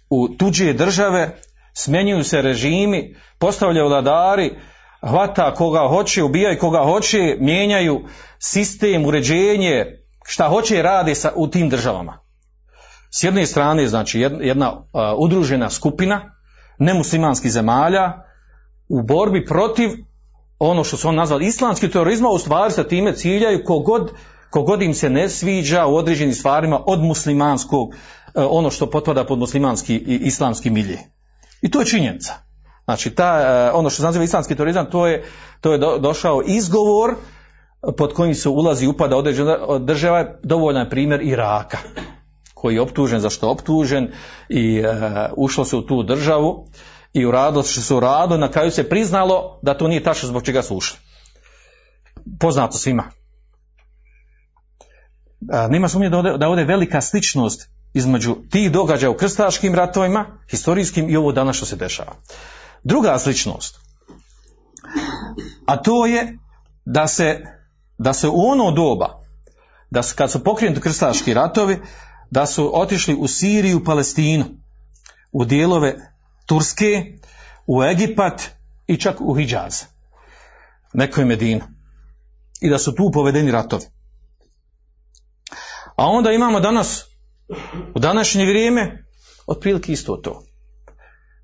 u 0.09 0.27
tuđe 0.37 0.73
države, 0.73 1.41
smjenjuju 1.73 2.23
se 2.23 2.41
režimi, 2.41 3.15
postavljaju 3.39 3.87
vladari, 3.87 4.55
hvata 5.01 5.53
koga 5.53 5.87
hoće, 5.89 6.23
ubijaju 6.23 6.59
koga 6.59 6.83
hoće, 6.83 7.37
mijenjaju 7.39 8.01
sistem, 8.39 9.05
uređenje, 9.05 9.85
šta 10.25 10.47
hoće 10.47 10.81
rade 10.81 11.15
sa, 11.15 11.31
u 11.35 11.47
tim 11.47 11.69
državama. 11.69 12.19
S 13.11 13.23
jedne 13.23 13.45
strane, 13.45 13.87
znači 13.87 14.19
jedna, 14.19 14.71
uh, 14.71 14.83
udružena 15.17 15.69
skupina 15.69 16.35
nemuslimanskih 16.79 17.51
zemalja 17.51 18.13
u 18.89 19.01
borbi 19.01 19.45
protiv 19.45 19.89
ono 20.59 20.83
što 20.83 20.97
su 20.97 21.07
on 21.07 21.15
nazvali 21.15 21.45
islamski 21.45 21.89
terorizma, 21.91 22.29
u 22.29 22.39
stvari 22.39 22.73
sa 22.73 22.83
time 22.83 23.15
ciljaju 23.15 23.63
kogod, 23.65 24.11
kogod 24.49 24.81
im 24.81 24.93
se 24.93 25.09
ne 25.09 25.29
sviđa 25.29 25.85
u 25.85 25.95
određenim 25.95 26.33
stvarima 26.33 26.83
od 26.85 26.99
muslimanskog, 26.99 27.89
uh, 27.89 27.95
ono 28.49 28.71
što 28.71 28.89
potpada 28.89 29.25
pod 29.25 29.39
muslimanski 29.39 29.95
i 29.95 30.19
islamski 30.23 30.69
milje. 30.69 30.99
I 31.61 31.71
to 31.71 31.79
je 31.79 31.85
činjenica. 31.85 32.44
Znači, 32.85 33.15
ta, 33.15 33.71
ono 33.73 33.89
što 33.89 33.97
se 33.97 34.05
naziva 34.05 34.23
islamski 34.23 34.55
terorizam, 34.55 34.85
to 34.85 35.07
je, 35.07 35.23
to 35.61 35.71
je 35.71 35.77
do, 35.77 35.97
došao 35.97 36.41
izgovor 36.45 37.15
pod 37.97 38.13
kojim 38.13 38.35
se 38.35 38.49
ulazi 38.49 38.85
i 38.85 38.87
upada 38.87 39.17
određena 39.17 39.79
država, 39.79 40.25
dovoljan 40.43 40.83
je 40.83 40.89
primjer 40.89 41.21
Iraka, 41.21 41.77
koji 42.53 42.75
je 42.75 42.81
optužen 42.81 43.19
za 43.19 43.29
što 43.29 43.49
optužen 43.49 44.11
i 44.49 44.79
uh, 44.79 44.85
ušlo 45.35 45.65
se 45.65 45.75
u 45.75 45.81
tu 45.81 46.03
državu 46.03 46.67
i 47.13 47.25
uradilo 47.25 47.63
što 47.63 47.81
se 47.81 47.93
uradilo, 47.93 48.37
na 48.37 48.51
kraju 48.51 48.71
se 48.71 48.89
priznalo 48.89 49.59
da 49.61 49.77
to 49.77 49.87
nije 49.87 50.03
tačno 50.03 50.29
zbog 50.29 50.43
čega 50.43 50.61
su 50.61 50.75
ušli. 50.75 50.99
Poznato 52.39 52.77
svima. 52.77 53.03
Uh, 55.41 55.71
nema 55.71 55.87
sumnje 55.87 56.09
da 56.09 56.17
ovdje, 56.17 56.37
da 56.37 56.47
ovdje 56.47 56.65
velika 56.65 57.01
sličnost 57.01 57.69
između 57.93 58.35
tih 58.51 58.71
događaja 58.71 59.09
u 59.09 59.17
krstaškim 59.17 59.75
ratovima, 59.75 60.25
historijskim 60.49 61.09
i 61.09 61.17
ovo 61.17 61.31
danas 61.31 61.55
što 61.55 61.65
se 61.65 61.75
dešava. 61.75 62.15
Druga 62.85 63.19
sličnost, 63.19 63.79
a 65.65 65.81
to 65.81 66.05
je 66.05 66.37
da 66.85 67.07
se, 67.07 67.41
da 67.97 68.13
se 68.13 68.27
u 68.27 68.41
ono 68.45 68.71
doba, 68.71 69.21
da 69.89 70.03
su, 70.03 70.15
kad 70.15 70.31
su 70.31 70.43
pokrenuti 70.43 70.81
krstaški 70.81 71.33
ratovi, 71.33 71.81
da 72.31 72.45
su 72.45 72.71
otišli 72.81 73.15
u 73.19 73.27
Siriju, 73.27 73.83
Palestinu, 73.83 74.45
u 75.31 75.45
dijelove 75.45 75.95
Turske, 76.45 77.17
u 77.67 77.83
Egipat 77.83 78.41
i 78.87 78.97
čak 78.97 79.21
u 79.21 79.33
Hidžaz, 79.33 79.83
nekoj 80.93 81.25
Medinu. 81.25 81.61
I 82.61 82.69
da 82.69 82.77
su 82.77 82.95
tu 82.95 83.11
povedeni 83.13 83.51
ratovi. 83.51 83.85
A 85.95 86.07
onda 86.07 86.31
imamo 86.31 86.59
danas, 86.59 87.03
u 87.95 87.99
današnje 87.99 88.45
vrijeme, 88.45 89.05
otprilike 89.47 89.91
isto 89.91 90.15
to. 90.15 90.44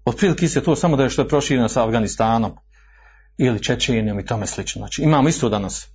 Otprilike 0.06 0.46
isto 0.46 0.62
to, 0.62 0.76
samo 0.76 0.96
da 0.96 1.04
je 1.04 1.10
što 1.10 1.22
je 1.22 1.28
prošireno 1.28 1.70
sa 1.70 1.84
Afganistanom 1.84 2.52
ili 3.38 3.64
Čečenijom 3.64 4.20
i 4.20 4.26
tome 4.26 4.48
slično. 4.48 4.80
Znači, 4.80 5.02
imamo 5.02 5.30
isto 5.30 5.50
danas 5.50 5.88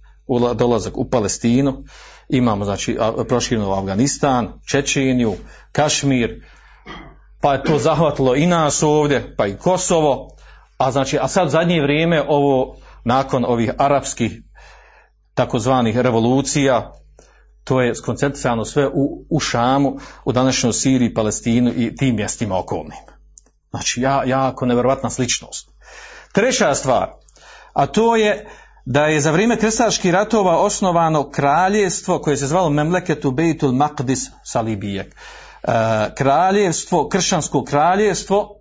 dolazak 0.55 0.97
u 0.97 1.11
Palestinu, 1.11 1.85
imamo 2.29 2.65
znači 2.65 2.99
prošireno 3.29 3.69
u 3.69 3.73
Afganistan, 3.73 4.61
Čečeniju, 4.67 5.35
Kašmir, 5.73 6.43
pa 7.41 7.53
je 7.53 7.63
to 7.63 7.79
zahvatilo 7.79 8.37
i 8.37 8.47
nas 8.47 8.83
ovdje, 8.83 9.35
pa 9.37 9.47
i 9.47 9.57
Kosovo, 9.57 10.29
a 10.79 10.91
znači, 10.91 11.19
a 11.21 11.29
sad 11.29 11.51
zadnje 11.51 11.83
vrijeme 11.83 12.25
ovo, 12.29 12.77
nakon 13.05 13.45
ovih 13.45 13.71
arapskih 13.79 14.43
takozvanih 15.35 15.99
revolucija, 15.99 16.93
to 17.65 17.81
je 17.81 17.95
skoncentrisano 17.95 18.65
sve 18.65 18.89
u, 18.89 19.27
u 19.31 19.41
Šamu, 19.41 19.99
u 20.25 20.33
današnjoj 20.33 20.73
Siriji, 20.73 21.15
Palestinu 21.15 21.73
i 21.77 21.97
tim 21.97 22.17
mjestima 22.17 22.59
okolnim. 22.59 23.16
Znači, 23.71 24.01
ja, 24.01 24.23
jako 24.27 24.67
nevjerovatna 24.67 25.11
sličnost. 25.11 25.71
Treća 26.33 26.75
stvar, 26.75 27.11
a 27.73 27.87
to 27.87 28.17
je 28.17 28.47
da 28.87 29.07
je 29.07 29.21
za 29.21 29.31
vrijeme 29.31 29.59
krstaških 29.59 30.13
ratova 30.13 30.59
osnovano 30.59 31.31
kraljevstvo 31.31 32.19
koje 32.19 32.37
se 32.37 32.47
zvalo 32.47 32.71
Memleketu 32.71 33.31
Beitul 33.31 33.73
Maqdis 33.73 34.31
Salibijek. 34.45 35.15
E, 35.15 35.15
kraljevstvo, 36.15 37.09
kršćansko 37.09 37.65
kraljevstvo 37.65 38.57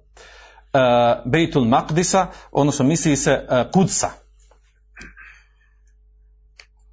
e, 0.73 0.79
Beitul 1.25 1.63
Maqdisa, 1.63 2.25
odnosno 2.51 2.85
misli 2.85 3.15
se 3.15 3.31
e, 3.31 3.65
Kudsa. 3.73 4.09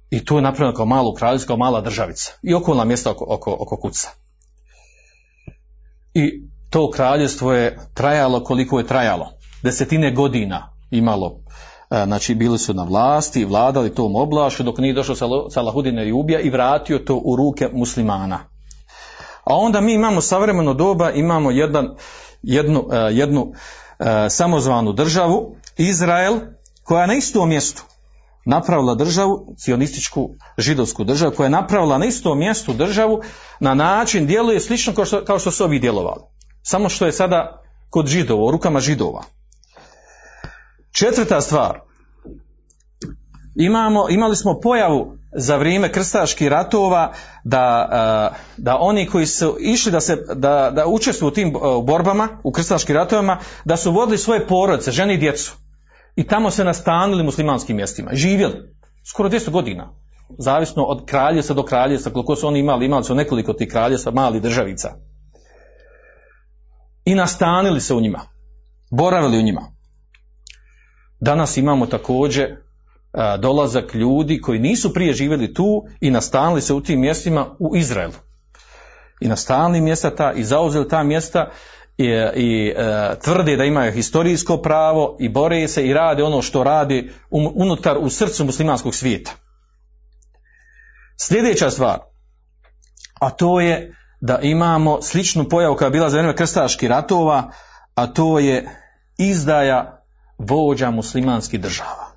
I 0.09 0.25
to 0.25 0.35
je 0.35 0.41
napravljeno 0.41 0.75
kao 0.75 0.85
malo 0.85 1.13
kraljevstvo, 1.13 1.47
kao 1.47 1.57
mala 1.57 1.81
državica. 1.81 2.31
I 2.43 2.53
okolna 2.53 2.85
mjesta 2.85 3.11
oko, 3.11 3.25
oko, 3.27 3.57
oko 3.59 3.77
Kudsa. 3.77 4.09
I 6.13 6.52
to 6.73 6.91
kraljevstvo 6.91 7.53
je 7.53 7.79
trajalo 7.93 8.43
koliko 8.43 8.79
je 8.79 8.87
trajalo. 8.87 9.31
Desetine 9.63 10.11
godina 10.11 10.73
imalo 10.91 11.39
znači 11.89 12.35
bili 12.35 12.59
su 12.59 12.73
na 12.73 12.83
vlasti, 12.83 13.45
vladali 13.45 13.95
tom 13.95 14.15
oblašu 14.15 14.63
dok 14.63 14.77
nije 14.77 14.93
došao 14.93 15.49
Salahudin 15.51 15.99
Ejubija 15.99 16.39
i 16.39 16.49
vratio 16.49 16.99
to 16.99 17.21
u 17.25 17.35
ruke 17.35 17.69
muslimana. 17.73 18.39
A 19.43 19.55
onda 19.55 19.81
mi 19.81 19.93
imamo 19.93 20.21
savremeno 20.21 20.73
doba, 20.73 21.11
imamo 21.11 21.51
jedan, 21.51 21.95
jednu, 22.41 22.89
jednu 23.11 23.53
samozvanu 24.29 24.93
državu, 24.93 25.55
Izrael, 25.77 26.39
koja 26.83 27.01
je 27.01 27.07
na 27.07 27.13
istom 27.13 27.49
mjestu 27.49 27.83
napravila 28.45 28.95
državu, 28.95 29.55
cionističku 29.57 30.29
židovsku 30.57 31.03
državu, 31.03 31.33
koja 31.35 31.45
je 31.45 31.49
napravila 31.49 31.97
na 31.97 32.05
istom 32.05 32.39
mjestu 32.39 32.73
državu, 32.73 33.21
na 33.59 33.73
način 33.73 34.27
djeluje 34.27 34.59
slično 34.59 34.93
kao 34.93 35.05
što, 35.05 35.25
kao 35.25 35.39
što 35.39 35.51
su 35.51 35.63
ovi 35.63 35.79
djelovali. 35.79 36.21
Samo 36.63 36.89
što 36.89 37.05
je 37.05 37.11
sada 37.11 37.61
kod 37.89 38.07
židova, 38.07 38.51
rukama 38.51 38.79
židova. 38.79 39.23
Četvrta 40.91 41.41
stvar. 41.41 41.79
Imamo, 43.55 44.09
imali 44.09 44.35
smo 44.35 44.59
pojavu 44.59 45.17
za 45.31 45.55
vrijeme 45.57 45.91
krstaških 45.91 46.47
ratova 46.47 47.13
da, 47.43 48.33
da 48.57 48.77
oni 48.79 49.07
koji 49.07 49.25
su 49.25 49.57
išli 49.59 49.91
da, 49.91 49.99
se, 49.99 50.15
da, 50.35 50.71
da 50.75 50.87
učestvuju 50.87 51.27
u 51.27 51.33
tim 51.33 51.53
borbama, 51.83 52.27
u 52.43 52.51
krstaškim 52.51 52.95
ratovima, 52.95 53.39
da 53.65 53.77
su 53.77 53.91
vodili 53.91 54.17
svoje 54.17 54.47
porodice, 54.47 54.91
žene 54.91 55.13
i 55.13 55.17
djecu. 55.17 55.55
I 56.15 56.27
tamo 56.27 56.51
se 56.51 56.63
nastanili 56.63 57.23
muslimanskim 57.23 57.75
mjestima. 57.75 58.11
Živjeli. 58.13 58.73
Skoro 59.03 59.29
200 59.29 59.49
godina. 59.49 59.89
Zavisno 60.37 60.83
od 60.83 61.05
kraljevstva 61.05 61.55
do 61.55 61.63
kraljevstva, 61.63 62.13
koliko 62.13 62.35
su 62.35 62.47
oni 62.47 62.59
imali, 62.59 62.85
imali 62.85 63.03
su 63.03 63.15
nekoliko 63.15 63.53
tih 63.53 63.67
kraljevstva, 63.71 64.11
mali 64.11 64.39
državica. 64.39 64.93
I 67.05 67.15
nastanili 67.15 67.81
se 67.81 67.93
u 67.93 68.01
njima. 68.01 68.19
Boravili 68.91 69.37
u 69.37 69.41
njima. 69.41 69.61
Danas 71.19 71.57
imamo 71.57 71.85
također 71.85 72.55
a, 73.13 73.37
dolazak 73.37 73.95
ljudi 73.95 74.41
koji 74.41 74.59
nisu 74.59 74.93
prije 74.93 75.13
živjeli 75.13 75.53
tu 75.53 75.83
i 76.01 76.11
nastanili 76.11 76.61
se 76.61 76.73
u 76.73 76.81
tim 76.81 76.99
mjestima 76.99 77.55
u 77.59 77.75
Izraelu. 77.75 78.13
I 79.21 79.27
nastanili 79.27 79.81
mjesta 79.81 80.15
ta 80.15 80.33
i 80.33 80.43
zauzeli 80.43 80.89
ta 80.89 81.03
mjesta 81.03 81.51
i, 81.97 82.05
i 82.35 82.73
e, 82.77 83.19
tvrde 83.23 83.55
da 83.55 83.63
imaju 83.63 83.91
historijsko 83.91 84.57
pravo 84.57 85.17
i 85.19 85.29
bore 85.29 85.67
se 85.67 85.87
i 85.87 85.93
rade 85.93 86.23
ono 86.23 86.41
što 86.41 86.63
radi 86.63 87.11
unutar 87.55 87.97
u 87.97 88.09
srcu 88.09 88.45
muslimanskog 88.45 88.95
svijeta. 88.95 89.31
Sljedeća 91.17 91.69
stvar, 91.69 91.99
a 93.19 93.29
to 93.29 93.59
je 93.59 93.95
da 94.25 94.39
imamo 94.41 95.01
sličnu 95.01 95.49
pojavu 95.49 95.75
koja 95.75 95.85
je 95.85 95.91
bila 95.91 96.09
za 96.09 96.17
vrijeme 96.17 96.35
krstaških 96.35 96.89
ratova, 96.89 97.51
a 97.95 98.07
to 98.07 98.39
je 98.39 98.69
izdaja 99.17 100.03
vođa 100.37 100.91
muslimanskih 100.91 101.61
država. 101.61 102.07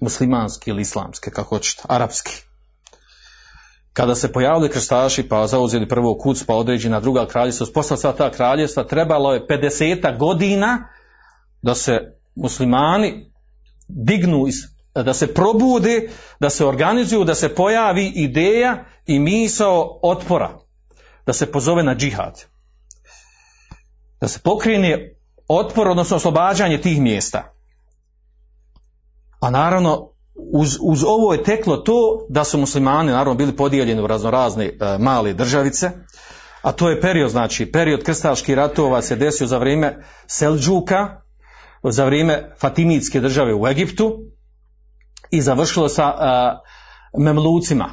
Muslimanski 0.00 0.70
ili 0.70 0.82
islamske, 0.82 1.30
kako 1.30 1.48
hoćete, 1.48 1.82
arapski. 1.88 2.42
Kada 3.92 4.14
se 4.14 4.32
pojavili 4.32 4.70
krstaši 4.70 5.28
pa 5.28 5.46
zauzeli 5.46 5.88
prvo 5.88 6.18
kuc 6.18 6.44
pa 6.44 6.54
određena 6.54 7.00
druga 7.00 7.26
kraljevstva, 7.26 7.66
posla 7.74 7.96
sva 7.96 8.12
ta 8.12 8.30
kraljevstva, 8.30 8.84
trebalo 8.84 9.34
je 9.34 9.46
50 9.46 10.18
godina 10.18 10.88
da 11.62 11.74
se 11.74 11.98
muslimani 12.34 13.32
dignu 13.88 14.46
iz 14.46 14.54
da 14.94 15.14
se 15.14 15.34
probude, 15.34 16.08
da 16.40 16.50
se 16.50 16.66
organizuju, 16.66 17.24
da 17.24 17.34
se 17.34 17.54
pojavi 17.54 18.12
ideja 18.14 18.84
i 19.06 19.18
misao 19.18 19.98
otpora, 20.02 20.58
da 21.26 21.32
se 21.32 21.52
pozove 21.52 21.82
na 21.82 21.94
džihad. 21.94 22.44
Da 24.20 24.28
se 24.28 24.38
pokrene 24.38 25.14
otpor, 25.48 25.88
odnosno 25.88 26.16
oslobađanje 26.16 26.80
tih 26.80 27.00
mjesta. 27.00 27.52
A 29.40 29.50
naravno, 29.50 30.10
uz, 30.34 30.78
uz 30.80 31.04
ovo 31.06 31.32
je 31.32 31.42
teklo 31.42 31.76
to 31.76 32.26
da 32.28 32.44
su 32.44 32.58
muslimani 32.58 33.10
naravno 33.10 33.34
bili 33.34 33.56
podijeljeni 33.56 34.02
u 34.02 34.06
raznorazne 34.06 34.64
e, 34.64 34.98
male 34.98 35.32
državice, 35.32 35.90
a 36.62 36.72
to 36.72 36.90
je 36.90 37.00
period, 37.00 37.30
znači, 37.30 37.72
period 37.72 38.04
krstaških 38.04 38.54
ratova 38.54 39.02
se 39.02 39.16
desio 39.16 39.46
za 39.46 39.58
vrijeme 39.58 40.04
Selđuka, 40.26 41.20
za 41.82 42.04
vrijeme 42.04 42.54
Fatimitske 42.60 43.20
države 43.20 43.54
u 43.54 43.66
Egiptu 43.66 44.18
i 45.30 45.40
završilo 45.40 45.88
sa 45.88 46.04
e, 46.04 46.14
Memlucima, 47.18 47.90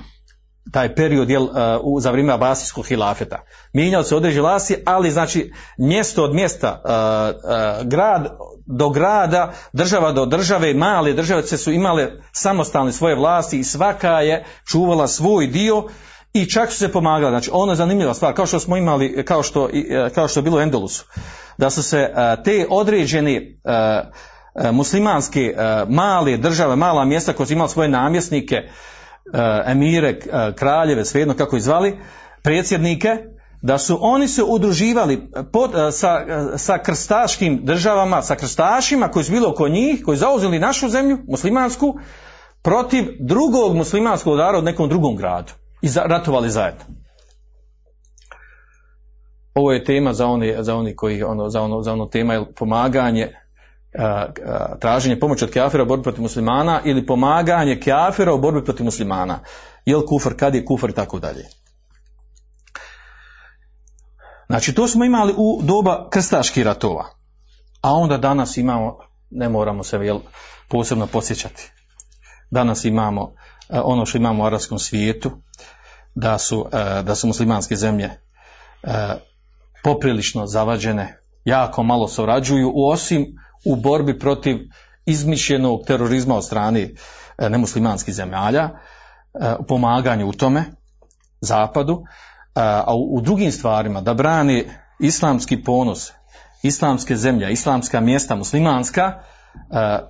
taj 0.72 0.96
period 0.96 1.30
jel, 1.30 1.44
uh, 1.44 1.52
u, 1.82 2.00
za 2.00 2.12
vrijeme 2.12 2.34
Abasijskog 2.34 2.86
hilafeta. 2.86 3.44
Mijenjali 3.74 4.04
se 4.04 4.16
određeni 4.16 4.42
vlasti, 4.42 4.76
ali 4.86 5.12
znači 5.12 5.52
mjesto 5.78 6.24
od 6.24 6.34
mjesta, 6.34 6.82
uh, 6.84 6.90
uh, 6.90 7.88
grad 7.88 8.38
do 8.66 8.90
grada, 8.90 9.54
država 9.74 10.12
do 10.12 10.26
države, 10.26 10.74
male 10.74 11.14
države 11.14 11.44
su 11.44 11.72
imale 11.72 12.12
samostalne 12.32 12.92
svoje 12.92 13.16
vlasti 13.16 13.60
i 13.60 13.64
svaka 13.64 14.20
je 14.20 14.46
čuvala 14.66 15.08
svoj 15.08 15.48
dio 15.48 15.84
i 16.34 16.46
čak 16.46 16.72
su 16.72 16.78
se 16.78 16.92
pomagali. 16.92 17.32
Znači, 17.32 17.50
ono 17.54 17.72
je 17.72 17.76
zanimljiva 17.76 18.14
stvar, 18.14 18.34
kao 18.34 18.46
što 18.46 18.60
smo 18.60 18.78
imali, 18.78 19.26
kao 19.26 19.44
što, 19.44 19.70
kao 20.16 20.28
što 20.28 20.40
je 20.40 20.44
bilo 20.44 20.58
u 20.58 20.62
Endolusu, 20.62 21.06
da 21.58 21.70
su 21.70 21.84
se 21.84 22.14
te 22.44 22.68
određene 22.70 23.42
muslimanske 24.72 25.56
male 25.90 26.38
države, 26.38 26.76
mala 26.76 27.06
mjesta 27.06 27.34
koje 27.34 27.48
su 27.48 27.54
imali 27.54 27.70
svoje 27.70 27.90
namjesnike, 27.90 28.56
emire, 29.66 30.20
kraljeve, 30.56 31.06
svejedno 31.06 31.34
kako 31.34 31.56
ih 31.58 31.64
zvali, 31.64 31.98
predsjednike, 32.44 33.18
da 33.62 33.78
su 33.78 33.98
oni 34.02 34.28
se 34.28 34.44
udruživali 34.44 35.30
pod, 35.52 35.72
sa, 35.92 36.26
sa 36.58 36.78
krstaškim 36.78 37.60
državama, 37.64 38.22
sa 38.22 38.36
krstašima 38.36 39.08
koji 39.08 39.26
su 39.26 39.32
bili 39.32 39.46
oko 39.46 39.68
njih, 39.68 40.02
koji 40.06 40.18
zauzeli 40.18 40.60
našu 40.60 40.90
zemlju, 40.90 41.18
muslimansku, 41.28 42.00
protiv 42.62 43.04
drugog 43.20 43.76
muslimanskog 43.76 44.34
udara 44.34 44.60
u 44.60 44.62
nekom 44.62 44.90
drugom 44.90 45.16
gradu 45.16 45.54
i 45.82 45.88
za, 45.88 46.02
ratovali 46.02 46.50
zajedno. 46.50 46.84
Ovo 49.54 49.72
je 49.72 49.84
tema 49.84 50.14
za 50.14 50.28
oni, 50.28 50.56
za 50.60 50.76
oni 50.76 50.96
koji, 50.96 51.24
ono, 51.24 51.50
za 51.50 51.62
ono, 51.62 51.82
za 51.82 51.94
ono 51.94 52.06
tema 52.06 52.34
je 52.34 52.54
pomaganje 52.54 53.34
traženje 54.80 55.20
pomoći 55.20 55.46
od 55.46 55.52
kafira 55.54 55.84
u 55.84 55.86
borbi 55.86 56.04
protiv 56.04 56.22
muslimana 56.22 56.82
ili 56.86 57.06
pomaganje 57.06 57.80
kafira 57.80 58.34
u 58.34 58.42
borbi 58.42 58.64
protiv 58.64 58.84
muslimana. 58.84 59.40
Jel 59.86 60.06
kufr, 60.06 60.36
kad 60.38 60.56
je 60.56 60.66
kufr 60.66 60.90
i 60.90 60.94
tako 60.94 61.20
dalje. 61.20 61.46
Znači 64.48 64.74
to 64.74 64.88
smo 64.88 65.06
imali 65.06 65.34
u 65.38 65.60
doba 65.64 66.10
krstaških 66.10 66.66
ratova. 66.66 67.06
A 67.82 67.94
onda 67.94 68.18
danas 68.18 68.58
imamo, 68.58 68.98
ne 69.30 69.50
moramo 69.50 69.84
se 69.84 69.98
jel, 69.98 70.20
posebno 70.68 71.08
posjećati. 71.08 71.72
Danas 72.52 72.86
imamo 72.86 73.34
ono 73.70 74.06
što 74.06 74.18
imamo 74.18 74.44
u 74.44 74.46
arabskom 74.46 74.80
svijetu, 74.80 75.32
da 76.16 76.38
su, 76.38 76.66
da 77.04 77.16
su 77.16 77.28
muslimanske 77.28 77.76
zemlje 77.76 78.10
poprilično 79.84 80.48
zavađene, 80.48 81.20
jako 81.46 81.84
malo 81.84 82.08
surađuju, 82.08 82.74
osim 82.76 83.26
u 83.66 83.76
borbi 83.76 84.20
protiv 84.20 84.58
izmišljenog 85.06 85.82
terorizma 85.88 86.36
od 86.36 86.46
strane 86.46 86.90
nemuslimanskih 87.50 88.14
zemalja, 88.14 88.70
u 89.60 89.64
pomaganju 89.68 90.28
u 90.28 90.34
tome, 90.34 90.64
zapadu, 91.42 92.04
a 92.56 92.96
u 92.96 93.22
drugim 93.22 93.52
stvarima 93.52 94.02
da 94.02 94.14
brani 94.14 94.66
islamski 95.00 95.64
ponos, 95.64 96.12
islamske 96.64 97.16
zemlje, 97.16 97.52
islamska 97.52 98.00
mjesta, 98.00 98.36
muslimanska, 98.36 99.14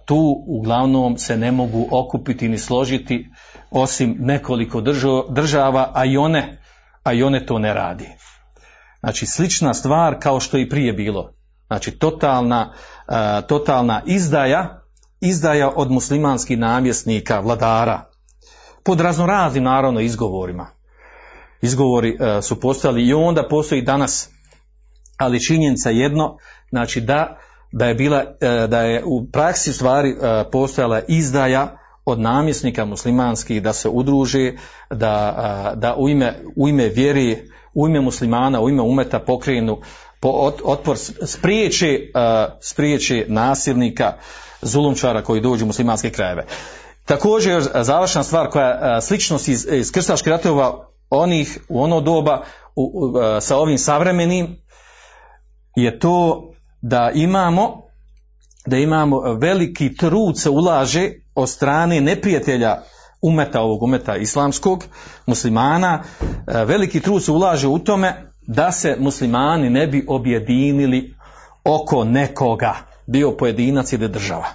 tu 0.06 0.44
uglavnom 0.48 1.18
se 1.18 1.38
ne 1.38 1.52
mogu 1.52 1.88
okupiti 1.92 2.50
ni 2.50 2.58
složiti 2.58 3.30
osim 3.72 4.16
nekoliko 4.20 4.82
država, 5.30 5.92
a 5.94 6.06
i 6.06 6.18
one, 6.18 6.62
a 7.04 7.14
i 7.14 7.24
one 7.24 7.46
to 7.46 7.60
ne 7.60 7.74
radi. 7.74 8.08
Znači 9.00 9.26
slična 9.26 9.74
stvar 9.74 10.20
kao 10.20 10.40
što 10.40 10.58
i 10.58 10.70
prije 10.70 10.94
bilo. 10.94 11.34
Znači 11.68 11.92
totalna, 11.92 12.74
totalna 13.48 14.02
izdaja, 14.06 14.82
izdaja 15.22 15.72
od 15.76 15.92
muslimanskih 15.92 16.58
namjesnika, 16.58 17.40
vladara, 17.40 18.10
pod 18.84 19.02
raznoraznim 19.02 19.64
naravno 19.64 20.00
izgovorima. 20.00 20.68
Izgovori 21.62 22.18
su 22.42 22.60
postojali 22.60 23.08
i 23.08 23.14
onda 23.14 23.48
postoji 23.50 23.82
danas, 23.82 24.30
ali 25.18 25.44
činjenica 25.44 25.90
jedno, 25.90 26.38
znači 26.70 27.02
da, 27.02 27.38
da 27.72 27.86
je 27.86 27.96
bila, 27.96 28.24
da 28.68 28.82
je 28.82 29.04
u 29.06 29.28
praksi 29.32 29.74
stvari 29.74 30.16
postojala 30.52 31.02
izdaja 31.08 31.78
od 32.06 32.20
namjesnika 32.20 32.86
muslimanskih 32.86 33.64
da 33.64 33.74
se 33.74 33.90
udruže, 33.90 34.54
da, 34.90 35.74
da 35.76 35.96
u, 35.98 36.10
ime, 36.10 36.40
u 36.56 36.70
ime 36.70 36.88
vjeri, 36.88 37.50
u 37.74 37.88
ime 37.88 38.02
muslimana, 38.02 38.62
u 38.62 38.70
ime 38.70 38.82
umeta 38.82 39.20
pokrenu 39.20 39.78
po 39.78 39.82
otpor 40.64 40.98
spriječi, 41.26 42.12
spriječi 42.62 43.26
nasilnika, 43.28 44.14
zulumčara 44.62 45.24
koji 45.24 45.42
dođu 45.42 45.66
u 45.66 45.68
muslimanske 45.68 46.10
krajeve. 46.10 46.46
Također 47.06 47.54
još 47.54 47.66
završna 47.82 48.24
stvar 48.24 48.50
koja 48.50 49.02
sličnost 49.02 49.48
iz, 49.48 49.68
iz 49.72 49.92
krstaških 49.92 50.30
ratova 50.30 50.88
onih 51.10 51.60
u 51.70 51.82
ono 51.82 52.02
doba 52.02 52.44
u, 52.76 52.84
u, 52.84 53.14
sa 53.42 53.58
ovim 53.58 53.78
savremenim 53.78 54.58
je 55.76 56.00
to 56.00 56.48
da 56.82 57.12
imamo 57.16 57.88
da 58.66 58.78
imamo 58.78 59.20
veliki 59.20 59.96
trud 59.96 60.40
se 60.40 60.50
ulaže 60.50 61.12
od 61.36 61.50
strane 61.50 62.02
neprijatelja 62.02 62.82
umeta 63.22 63.62
ovog 63.62 63.84
umeta 63.84 64.16
islamskog 64.16 64.84
muslimana 65.26 66.04
veliki 66.66 67.00
trud 67.00 67.24
se 67.24 67.32
ulaže 67.32 67.68
u 67.68 67.80
tome 67.80 68.27
da 68.48 68.72
se 68.72 68.96
muslimani 69.00 69.70
ne 69.70 69.88
bi 69.88 70.06
objedinili 70.08 71.16
oko 71.64 72.04
nekoga, 72.04 72.76
bio 73.08 73.32
pojedinac 73.32 73.94
ili 73.94 74.10
država. 74.10 74.48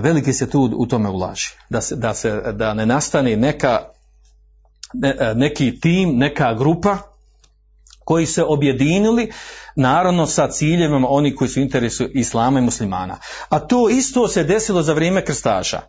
Veliki 0.00 0.32
se 0.32 0.50
tu 0.50 0.70
u 0.76 0.86
tome 0.86 1.08
ulaži. 1.08 1.48
Da, 1.70 1.80
se, 1.80 1.96
da, 1.96 2.14
se, 2.14 2.40
da 2.52 2.74
ne 2.74 2.86
nastane 2.86 3.36
neka, 3.36 3.78
ne, 4.94 5.34
neki 5.34 5.80
tim, 5.80 6.16
neka 6.16 6.54
grupa 6.54 6.98
koji 8.04 8.26
se 8.26 8.42
objedinili 8.44 9.32
naravno 9.76 10.26
sa 10.26 10.50
ciljevima 10.50 11.08
oni 11.10 11.34
koji 11.34 11.48
su 11.48 11.60
interesu 11.60 12.08
islama 12.14 12.58
i 12.58 12.62
muslimana. 12.62 13.18
A 13.48 13.58
to 13.58 13.88
isto 13.88 14.28
se 14.28 14.44
desilo 14.44 14.82
za 14.82 14.92
vrijeme 14.92 15.24
krstaša. 15.24 15.80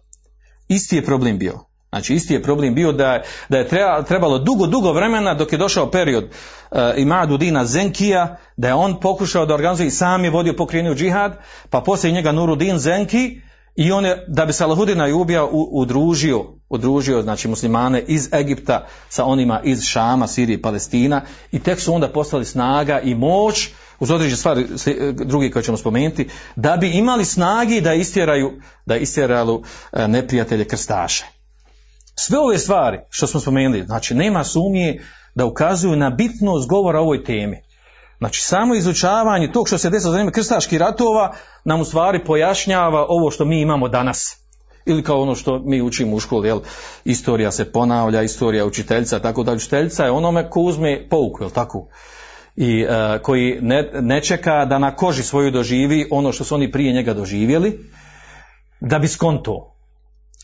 Isti 0.67 0.95
je 0.95 1.05
problem 1.05 1.37
bio. 1.37 1.59
Znači 1.93 2.13
isti 2.13 2.33
je 2.33 2.43
problem 2.43 2.75
bio 2.75 2.91
da, 2.91 3.21
da 3.49 3.57
je 3.57 3.67
trebalo 4.07 4.39
dugo, 4.39 4.67
dugo 4.67 4.91
vremena 4.91 5.33
dok 5.33 5.51
je 5.51 5.57
došao 5.57 5.91
period 5.91 6.23
uh, 6.23 6.79
Imadu 6.97 7.37
Dina 7.37 7.65
Zenkija, 7.65 8.37
da 8.57 8.67
je 8.67 8.73
on 8.73 8.99
pokušao 8.99 9.45
da 9.45 9.53
organizuje 9.53 9.87
i 9.87 9.91
sam 9.91 10.23
je 10.23 10.29
vodio 10.29 10.53
pokrenio 10.53 10.95
džihad, 10.95 11.37
pa 11.69 11.81
poslije 11.81 12.11
njega 12.13 12.31
Nurudin 12.31 12.77
Zenki 12.77 13.41
i 13.75 13.91
on 13.91 14.05
je, 14.05 14.25
da 14.27 14.45
bi 14.45 14.53
Salahudina 14.53 15.07
Jubija 15.07 15.45
udružio, 15.51 16.45
udružio 16.69 17.21
znači 17.21 17.47
muslimane 17.47 18.01
iz 18.07 18.29
Egipta 18.33 18.87
sa 19.09 19.25
onima 19.25 19.61
iz 19.63 19.83
Šama, 19.83 20.27
Sirije 20.27 20.55
i 20.55 20.61
Palestina 20.61 21.21
i 21.51 21.59
tek 21.59 21.79
su 21.79 21.93
onda 21.93 22.09
postali 22.09 22.45
snaga 22.45 22.99
i 22.99 23.15
moć 23.15 23.69
uz 23.99 24.11
određene 24.11 24.37
stvari 24.37 24.65
drugi 25.11 25.51
koje 25.51 25.63
ćemo 25.63 25.77
spomenuti, 25.77 26.29
da 26.55 26.77
bi 26.77 26.89
imali 26.89 27.25
snagi 27.25 27.81
da 27.81 27.93
istjeraju, 27.93 28.51
da 28.85 28.97
istjeraju 28.97 29.53
uh, 29.53 29.63
neprijatelje 30.07 30.65
krstaše. 30.65 31.32
Sve 32.15 32.39
ove 32.39 32.57
stvari 32.57 32.99
što 33.09 33.27
smo 33.27 33.39
spomenuli, 33.39 33.83
znači 33.83 34.15
nema 34.15 34.43
sumnje 34.43 35.01
da 35.35 35.45
ukazuju 35.45 35.95
na 35.95 36.09
bitnost 36.09 36.69
govora 36.69 36.99
o 36.99 37.01
ovoj 37.01 37.23
temi. 37.23 37.61
Znači 38.17 38.41
samo 38.41 38.75
izučavanje 38.75 39.51
tog 39.51 39.67
što 39.67 39.77
se 39.77 39.89
desilo 39.89 40.11
za 40.11 40.15
vrijeme 40.15 40.31
krstaških 40.31 40.79
ratova 40.79 41.33
nam 41.65 41.81
u 41.81 41.85
stvari 41.85 42.23
pojašnjava 42.25 43.05
ovo 43.09 43.31
što 43.31 43.45
mi 43.45 43.61
imamo 43.61 43.87
danas. 43.87 44.37
Ili 44.85 45.03
kao 45.03 45.21
ono 45.21 45.35
što 45.35 45.59
mi 45.59 45.81
učimo 45.81 46.15
u 46.15 46.19
školi, 46.19 46.47
jel, 46.47 46.59
istorija 47.05 47.51
se 47.51 47.71
ponavlja, 47.71 48.21
istorija 48.21 48.65
učiteljica, 48.65 49.19
tako 49.19 49.43
da 49.43 49.53
učiteljica 49.53 50.05
je 50.05 50.11
onome 50.11 50.49
ko 50.49 50.59
uzme 50.59 51.07
pouku, 51.09 51.43
jel 51.43 51.49
tako? 51.49 51.87
i 52.55 52.81
e, 52.81 53.19
koji 53.21 53.57
ne, 53.61 53.91
ne 54.01 54.21
čeka 54.21 54.65
da 54.65 54.79
na 54.79 54.95
koži 54.95 55.23
svoju 55.23 55.51
doživi 55.51 56.07
ono 56.11 56.31
što 56.31 56.43
su 56.43 56.55
oni 56.55 56.71
prije 56.71 56.93
njega 56.93 57.13
doživjeli 57.13 57.79
da 58.79 58.99
bi 58.99 59.07
skonto 59.07 59.75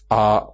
a 0.09 0.47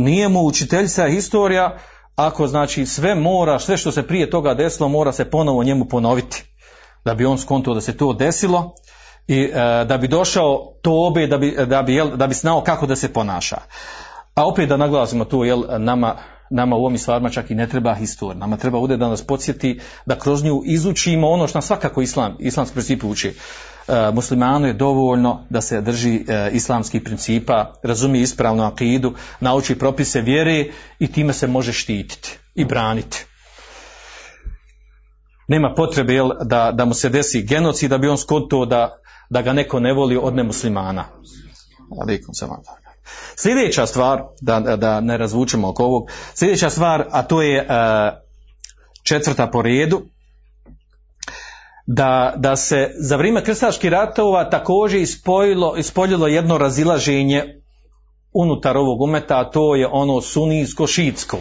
nije 0.00 0.28
mu 0.28 0.42
učiteljica 0.42 1.08
historija 1.08 1.78
ako 2.16 2.46
znači 2.46 2.86
sve 2.86 3.14
mora 3.14 3.58
sve 3.58 3.76
što 3.76 3.92
se 3.92 4.06
prije 4.06 4.30
toga 4.30 4.54
desilo 4.54 4.88
mora 4.88 5.12
se 5.12 5.30
ponovo 5.30 5.64
njemu 5.64 5.84
ponoviti 5.84 6.44
da 7.04 7.14
bi 7.14 7.24
on 7.24 7.38
skonto 7.38 7.74
da 7.74 7.80
se 7.80 7.96
to 7.96 8.12
desilo 8.12 8.74
i 9.28 9.42
e, 9.42 9.84
da 9.84 9.98
bi 9.98 10.08
došao 10.08 10.72
tobe 10.82 11.26
da 11.26 11.38
bi, 11.38 11.56
da 11.66 11.82
bi, 11.82 11.94
jel, 11.94 12.16
da 12.16 12.26
bi 12.26 12.34
znao 12.34 12.60
kako 12.60 12.86
da 12.86 12.96
se 12.96 13.12
ponaša 13.12 13.56
a 14.34 14.48
opet 14.48 14.68
da 14.68 14.76
naglasimo 14.76 15.24
tu 15.24 15.44
jel 15.44 15.62
nama 15.78 16.16
nama 16.50 16.76
u 16.76 16.84
ovim 16.84 16.98
stvarima 16.98 17.30
čak 17.30 17.50
i 17.50 17.54
ne 17.54 17.68
treba 17.68 17.94
historija. 17.94 18.38
Nama 18.38 18.56
treba 18.56 18.78
ovdje 18.78 18.96
da 18.96 19.08
nas 19.08 19.22
podsjeti 19.22 19.80
da 20.06 20.18
kroz 20.18 20.44
nju 20.44 20.62
izučimo 20.64 21.28
ono 21.28 21.48
što 21.48 21.58
nam 21.58 21.62
svakako 21.62 22.02
islam, 22.02 22.36
islamski 22.40 22.74
princip 22.74 23.04
uči. 23.04 23.34
E, 23.88 24.10
muslimanu 24.12 24.66
je 24.66 24.72
dovoljno 24.72 25.46
da 25.50 25.60
se 25.60 25.80
drži 25.80 26.24
e, 26.28 26.50
islamskih 26.52 27.02
principa, 27.02 27.72
razumije 27.82 28.22
ispravnu 28.22 28.64
akidu, 28.64 29.14
nauči 29.40 29.78
propise 29.78 30.20
vjere 30.20 30.66
i 30.98 31.12
time 31.12 31.32
se 31.32 31.46
može 31.46 31.72
štititi 31.72 32.38
i 32.54 32.64
braniti. 32.64 33.24
Nema 35.48 35.74
potrebe 35.76 36.14
jel, 36.14 36.30
da, 36.44 36.72
da 36.72 36.84
mu 36.84 36.94
se 36.94 37.08
desi 37.08 37.42
genocid, 37.42 37.90
da 37.90 37.98
bi 37.98 38.08
on 38.08 38.18
skontao 38.18 38.66
da, 38.66 38.98
da 39.30 39.42
ga 39.42 39.52
neko 39.52 39.80
ne 39.80 39.92
voli 39.92 40.16
od 40.22 40.34
nemuslimana. 40.34 41.04
Sljedeća 43.36 43.86
stvar, 43.86 44.22
da, 44.40 44.60
da 44.60 45.00
ne 45.00 45.16
razvučemo 45.16 45.68
oko 45.68 45.84
ovog, 45.84 46.10
sljedeća 46.34 46.70
stvar, 46.70 47.06
a 47.10 47.22
to 47.22 47.42
je 47.42 47.58
e, 47.58 47.66
četvrta 49.02 49.46
po 49.46 49.62
redu, 49.62 50.02
da, 51.86 52.34
da 52.36 52.56
se 52.56 52.90
za 52.98 53.16
vrijeme 53.16 53.44
krstaških 53.44 53.90
ratova 53.90 54.50
također 54.50 55.00
ispojilo, 55.00 55.76
ispoljilo 55.76 56.26
jedno 56.26 56.58
razilaženje 56.58 57.62
unutar 58.32 58.76
ovog 58.76 59.00
umeta, 59.02 59.38
a 59.38 59.50
to 59.50 59.74
je 59.74 59.88
ono 59.92 60.20
sunijsko-šitsko. 60.20 61.36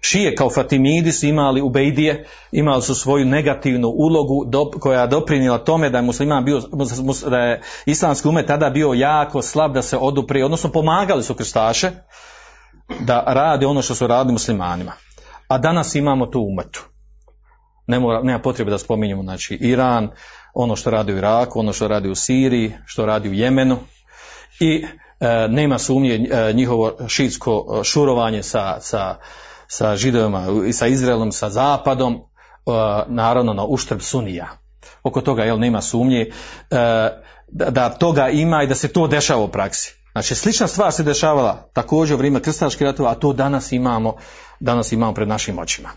Šije 0.00 0.34
kao 0.34 0.50
Fatimidi 0.50 1.12
su 1.12 1.26
imali 1.26 1.60
u 1.60 1.68
Bejdije, 1.68 2.26
imali 2.52 2.82
su 2.82 2.94
svoju 2.94 3.26
negativnu 3.26 3.88
ulogu 3.88 4.44
do, 4.46 4.70
koja 4.70 5.00
je 5.00 5.06
doprinijela 5.06 5.58
tome 5.58 5.90
da 5.90 5.98
je 5.98 6.02
musliman 6.02 6.44
bio, 6.44 6.60
da 7.30 7.38
je 7.38 7.62
islamski 7.86 8.28
umet 8.28 8.46
tada 8.46 8.70
bio 8.70 8.92
jako 8.92 9.42
slab 9.42 9.74
da 9.74 9.82
se 9.82 9.96
odupri, 9.96 10.42
odnosno 10.42 10.70
pomagali 10.70 11.22
su 11.22 11.34
krstaše 11.34 11.90
da 13.00 13.24
rade 13.26 13.66
ono 13.66 13.82
što 13.82 13.94
su 13.94 14.06
radili 14.06 14.32
muslimanima. 14.32 14.92
A 15.48 15.58
danas 15.58 15.94
imamo 15.94 16.26
tu 16.26 16.40
umetu. 16.40 16.91
Ne 17.86 17.98
mora, 17.98 18.22
nema 18.22 18.38
potrebe 18.38 18.70
da 18.70 18.78
spominjemo 18.78 19.22
znači 19.22 19.54
Iran, 19.54 20.10
ono 20.54 20.76
što 20.76 20.90
radi 20.90 21.12
u 21.12 21.16
Iraku, 21.16 21.60
ono 21.60 21.72
što 21.72 21.88
radi 21.88 22.08
u 22.08 22.14
Siriji, 22.14 22.72
što 22.86 23.06
radi 23.06 23.28
u 23.28 23.32
Jemenu 23.32 23.78
i 24.60 24.84
e, 25.20 25.48
nema 25.48 25.78
sumnje 25.78 26.14
e, 26.14 26.52
njihovo 26.52 26.96
šitsko 27.08 27.80
e, 27.80 27.84
šurovanje 27.84 28.42
sa, 28.42 28.80
sa 28.80 29.16
sa 29.72 29.96
židovima 29.96 30.46
i 30.66 30.72
sa 30.72 30.86
Izraelom, 30.86 31.32
sa 31.32 31.50
zapadom, 31.50 32.14
uh, 32.14 32.74
naravno 33.06 33.52
na 33.52 33.64
uštrb 33.64 34.00
sunija. 34.00 34.48
Oko 35.02 35.20
toga 35.20 35.44
jel 35.44 35.58
nema 35.58 35.80
sumnje 35.80 36.26
uh, 36.28 36.76
da, 37.48 37.70
da 37.70 37.88
toga 37.88 38.28
ima 38.28 38.62
i 38.62 38.66
da 38.66 38.74
se 38.74 38.88
to 38.88 39.06
dešava 39.06 39.42
u 39.42 39.48
praksi. 39.48 39.94
Znači 40.12 40.34
slična 40.34 40.66
stvar 40.66 40.92
se 40.92 41.02
dešavala 41.02 41.70
također 41.72 42.14
u 42.14 42.18
vrijeme 42.18 42.40
krstaških 42.40 42.84
ratova, 42.84 43.10
a 43.10 43.14
to 43.14 43.32
danas 43.32 43.72
imamo, 43.72 44.16
danas 44.60 44.92
imamo 44.92 45.14
pred 45.14 45.28
našim 45.28 45.58
očima. 45.58 45.88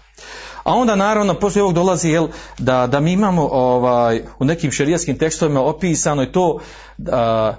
A 0.65 0.73
onda 0.73 0.95
naravno 0.95 1.34
poslije 1.34 1.63
ovog 1.63 1.75
dolazi 1.75 2.10
jel, 2.10 2.28
da, 2.58 2.88
da 2.88 2.99
mi 2.99 3.12
imamo 3.12 3.49
ovaj, 3.51 4.21
u 4.39 4.45
nekim 4.45 4.71
šerijskim 4.71 5.17
tekstovima 5.17 5.62
opisano 5.62 6.21
je 6.21 6.32
to 6.32 6.60
da, 6.97 7.58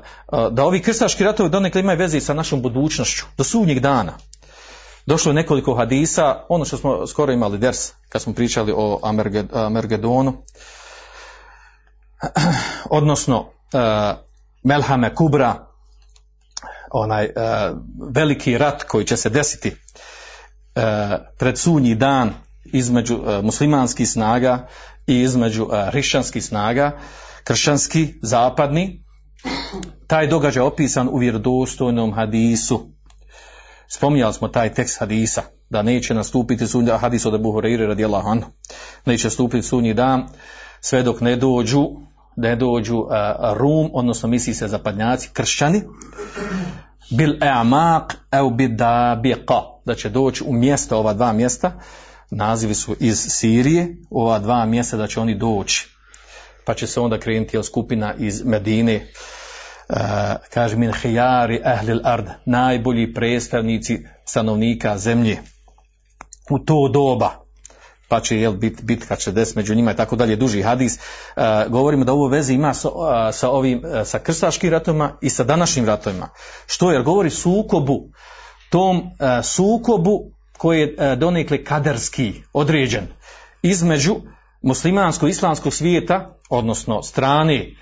da 0.50 0.64
ovi 0.64 0.82
krstaški 0.82 1.24
ratovi 1.24 1.50
donekle 1.50 1.80
imaju 1.80 1.98
veze 1.98 2.20
sa 2.20 2.34
našom 2.34 2.62
budućnošću, 2.62 3.24
do 3.38 3.44
sudnjeg 3.44 3.80
dana. 3.80 4.12
Došlo 5.06 5.30
je 5.30 5.34
nekoliko 5.34 5.74
hadisa, 5.74 6.44
ono 6.48 6.64
što 6.64 6.76
smo 6.76 7.06
skoro 7.06 7.32
imali 7.32 7.58
ders, 7.58 7.92
kad 8.08 8.22
smo 8.22 8.32
pričali 8.32 8.72
o 8.76 9.00
Amergedonu, 9.52 10.32
odnosno 12.90 13.40
uh, 13.40 13.48
Melhame 14.62 15.14
Kubra, 15.14 15.66
onaj 16.90 17.24
uh, 17.24 17.32
veliki 18.14 18.58
rat 18.58 18.82
koji 18.82 19.04
će 19.04 19.16
se 19.16 19.30
desiti 19.30 19.68
uh, 19.68 20.82
pred 21.38 21.58
sunji 21.58 21.94
dan 21.94 22.45
između 22.72 23.18
muslimanskih 23.42 24.08
snaga 24.08 24.68
i 25.06 25.20
između 25.20 25.68
hrišćanskih 25.90 26.44
snaga, 26.44 26.98
kršćanski, 27.44 28.14
zapadni, 28.22 29.04
taj 30.06 30.26
događaj 30.26 30.60
je 30.60 30.66
opisan 30.66 31.08
u 31.08 31.16
vjerodostojnom 31.16 32.12
hadisu. 32.12 32.90
Spominjali 33.88 34.34
smo 34.34 34.48
taj 34.48 34.74
tekst 34.74 34.98
hadisa, 34.98 35.42
da 35.70 35.82
neće 35.82 36.14
nastupiti 36.14 36.66
sunji, 36.66 36.90
hadis 36.90 37.26
od 37.26 37.34
Abu 37.34 37.60
radijallahu 37.60 38.28
anhu, 38.28 38.50
neće 39.06 39.26
nastupiti 39.26 39.66
sunji 39.66 39.94
dan, 39.94 40.28
sve 40.80 41.02
dok 41.02 41.20
ne 41.20 41.36
dođu, 41.36 41.86
ne 42.36 42.56
dođu 42.56 42.96
uh, 42.96 43.08
Rum, 43.52 43.90
odnosno 43.92 44.28
misli 44.28 44.54
se 44.54 44.68
zapadnjaci, 44.68 45.30
kršćani, 45.32 45.82
bil 47.10 47.32
e'amaq 47.40 48.14
e'u 48.30 48.50
bidabiqa, 48.56 49.62
da 49.84 49.94
će 49.94 50.08
doći 50.08 50.44
u 50.46 50.52
mjesta, 50.52 50.96
ova 50.96 51.12
dva 51.12 51.32
mjesta, 51.32 51.72
nazivi 52.30 52.74
su 52.74 52.96
iz 53.00 53.26
Sirije, 53.28 53.96
ova 54.10 54.38
dva 54.38 54.64
mjesta 54.64 54.96
da 54.96 55.06
će 55.06 55.20
oni 55.20 55.34
doći, 55.34 55.88
pa 56.64 56.74
će 56.74 56.86
se 56.86 57.00
onda 57.00 57.18
krenuti 57.18 57.62
skupina 57.62 58.14
iz 58.18 58.44
Medine, 58.44 58.96
uh, 58.96 59.96
kaže 60.54 60.76
min 60.76 60.92
hijari 60.92 61.60
ahlil 61.64 62.00
ard, 62.04 62.26
najbolji 62.46 63.14
predstavnici 63.14 63.98
stanovnika 64.24 64.98
zemlje. 64.98 65.38
U 66.50 66.58
to 66.58 66.88
doba. 66.88 67.30
Pa 68.08 68.20
će 68.20 68.40
jel 68.40 68.52
bit 68.52 68.82
bitka 68.82 69.16
će 69.16 69.32
des 69.32 69.54
među 69.54 69.74
njima 69.74 69.92
i 69.92 69.96
tako 69.96 70.16
dalje 70.16 70.36
duži 70.36 70.62
hadis. 70.62 70.98
Uh, 71.36 71.42
govorimo 71.72 72.04
da 72.04 72.12
ovo 72.12 72.28
veze 72.28 72.54
ima 72.54 72.74
sa, 72.74 72.88
uh, 72.88 73.04
sa 73.32 73.50
ovim 73.50 73.82
sa 74.04 74.18
krstaškim 74.18 74.70
ratovima 74.70 75.12
i 75.20 75.30
sa 75.30 75.44
današnjim 75.44 75.86
ratovima. 75.86 76.28
Što 76.66 76.92
jer 76.92 77.02
govori 77.02 77.30
sukobu 77.30 78.08
tom 78.70 79.10
sukobu 79.42 80.35
koji 80.56 80.80
je 80.80 80.86
uh, 80.86 81.18
donekle 81.18 81.64
kaderski 81.64 82.34
određen 82.52 83.06
između 83.62 84.16
muslimansko-islamskog 84.62 85.72
svijeta 85.72 86.36
odnosno 86.50 87.02
strane 87.02 87.76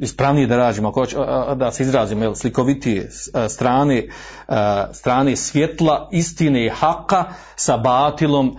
ispravnije 0.00 0.46
da 0.46 0.56
rađemo, 0.56 0.88
ako 0.88 1.06
da 1.54 1.72
se 1.72 1.82
izrazimo, 1.82 2.24
jel, 2.24 2.34
slikovitije 2.34 3.10
strane, 3.48 4.08
strane 4.92 5.36
svjetla, 5.36 6.08
istine 6.12 6.66
i 6.66 6.68
haka 6.68 7.24
sa 7.56 7.76
batilom, 7.76 8.56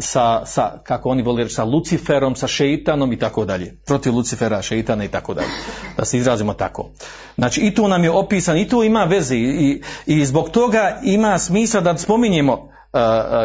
sa, 0.00 0.46
sa, 0.46 0.78
kako 0.84 1.08
oni 1.08 1.22
voli 1.22 1.42
reći, 1.42 1.54
sa 1.54 1.64
Luciferom, 1.64 2.36
sa 2.36 2.46
šeitanom 2.46 3.12
i 3.12 3.18
tako 3.18 3.44
dalje. 3.44 3.76
Protiv 3.86 4.14
Lucifera, 4.14 4.62
šeitana 4.62 5.04
i 5.04 5.08
tako 5.08 5.34
dalje. 5.34 5.48
Da 5.96 6.04
se 6.04 6.18
izrazimo 6.18 6.54
tako. 6.54 6.90
Znači 7.34 7.60
i 7.60 7.74
tu 7.74 7.88
nam 7.88 8.04
je 8.04 8.10
opisan, 8.10 8.56
i 8.56 8.68
tu 8.68 8.82
ima 8.82 9.04
veze 9.04 9.36
i, 9.36 9.82
i 10.06 10.24
zbog 10.24 10.50
toga 10.50 11.00
ima 11.02 11.38
smisla 11.38 11.80
da 11.80 11.98
spominjemo 11.98 12.75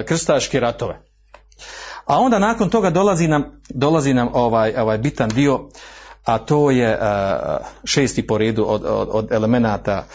krstaške 0.06 0.60
ratove. 0.60 1.02
A 2.06 2.20
onda 2.20 2.40
nakon 2.40 2.70
toga 2.70 2.90
dolazi 2.90 3.28
nam, 3.28 3.62
dolazi 3.70 4.14
nam 4.14 4.30
ovaj, 4.34 4.74
ovaj 4.78 4.98
bitan 4.98 5.30
dio 5.30 5.70
a 6.26 6.38
to 6.38 6.72
je 6.72 7.00
šesti 7.84 8.28
po 8.28 8.38
redu 8.38 8.66
od, 8.68 8.86
od, 8.86 9.10
od 9.12 9.32
elemenata 9.32 10.06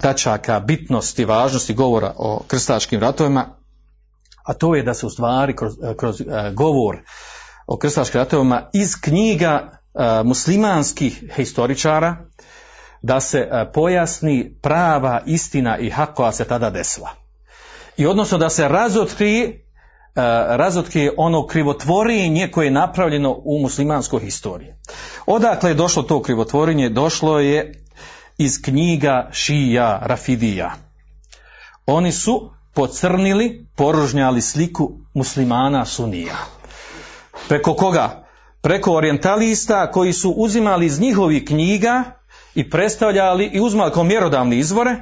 tačaka 0.00 0.60
bitnosti, 0.60 1.24
važnosti 1.24 1.74
govora 1.74 2.14
o 2.16 2.42
krstaškim 2.46 3.00
ratovima, 3.00 3.46
a 4.44 4.54
to 4.54 4.74
je 4.74 4.82
da 4.82 4.94
se 4.94 5.06
u 5.06 5.10
stvari 5.10 5.56
kroz, 5.56 5.72
kroz 5.96 6.22
govor 6.54 6.96
o 7.66 7.78
krstaškim 7.78 8.18
ratovima 8.18 8.70
iz 8.72 9.00
knjiga 9.00 9.80
muslimanskih 10.24 11.32
historičara 11.36 12.16
da 13.02 13.20
se 13.20 13.48
pojasni 13.74 14.58
prava 14.62 15.22
istina 15.26 15.78
i 15.78 15.90
hak 15.90 16.14
koja 16.14 16.32
se 16.32 16.44
tada 16.44 16.70
desila. 16.70 17.10
I 17.98 18.06
odnosno 18.06 18.38
da 18.38 18.50
se 18.50 18.68
razotkrije 18.68 19.64
razotkrije 20.48 21.12
ono 21.16 21.46
krivotvorenje 21.46 22.50
koje 22.50 22.66
je 22.66 22.70
napravljeno 22.70 23.40
u 23.44 23.58
muslimanskoj 23.62 24.20
historiji. 24.20 24.72
Odakle 25.26 25.70
je 25.70 25.74
došlo 25.74 26.02
to 26.02 26.22
krivotvorenje? 26.22 26.88
Došlo 26.88 27.40
je 27.40 27.84
iz 28.38 28.62
knjiga 28.62 29.28
Šija 29.32 30.00
Rafidija. 30.02 30.72
Oni 31.86 32.12
su 32.12 32.50
pocrnili, 32.74 33.66
poružnjali 33.76 34.40
sliku 34.40 34.90
muslimana 35.14 35.84
sunija. 35.84 36.36
Preko 37.48 37.74
koga? 37.74 38.24
Preko 38.60 38.92
orientalista 38.92 39.90
koji 39.90 40.12
su 40.12 40.30
uzimali 40.30 40.86
iz 40.86 41.00
njihovih 41.00 41.44
knjiga 41.46 42.04
i 42.54 42.70
predstavljali 42.70 43.50
i 43.52 43.60
uzmali 43.60 43.92
kao 43.92 44.04
mjerodavne 44.04 44.58
izvore, 44.58 44.96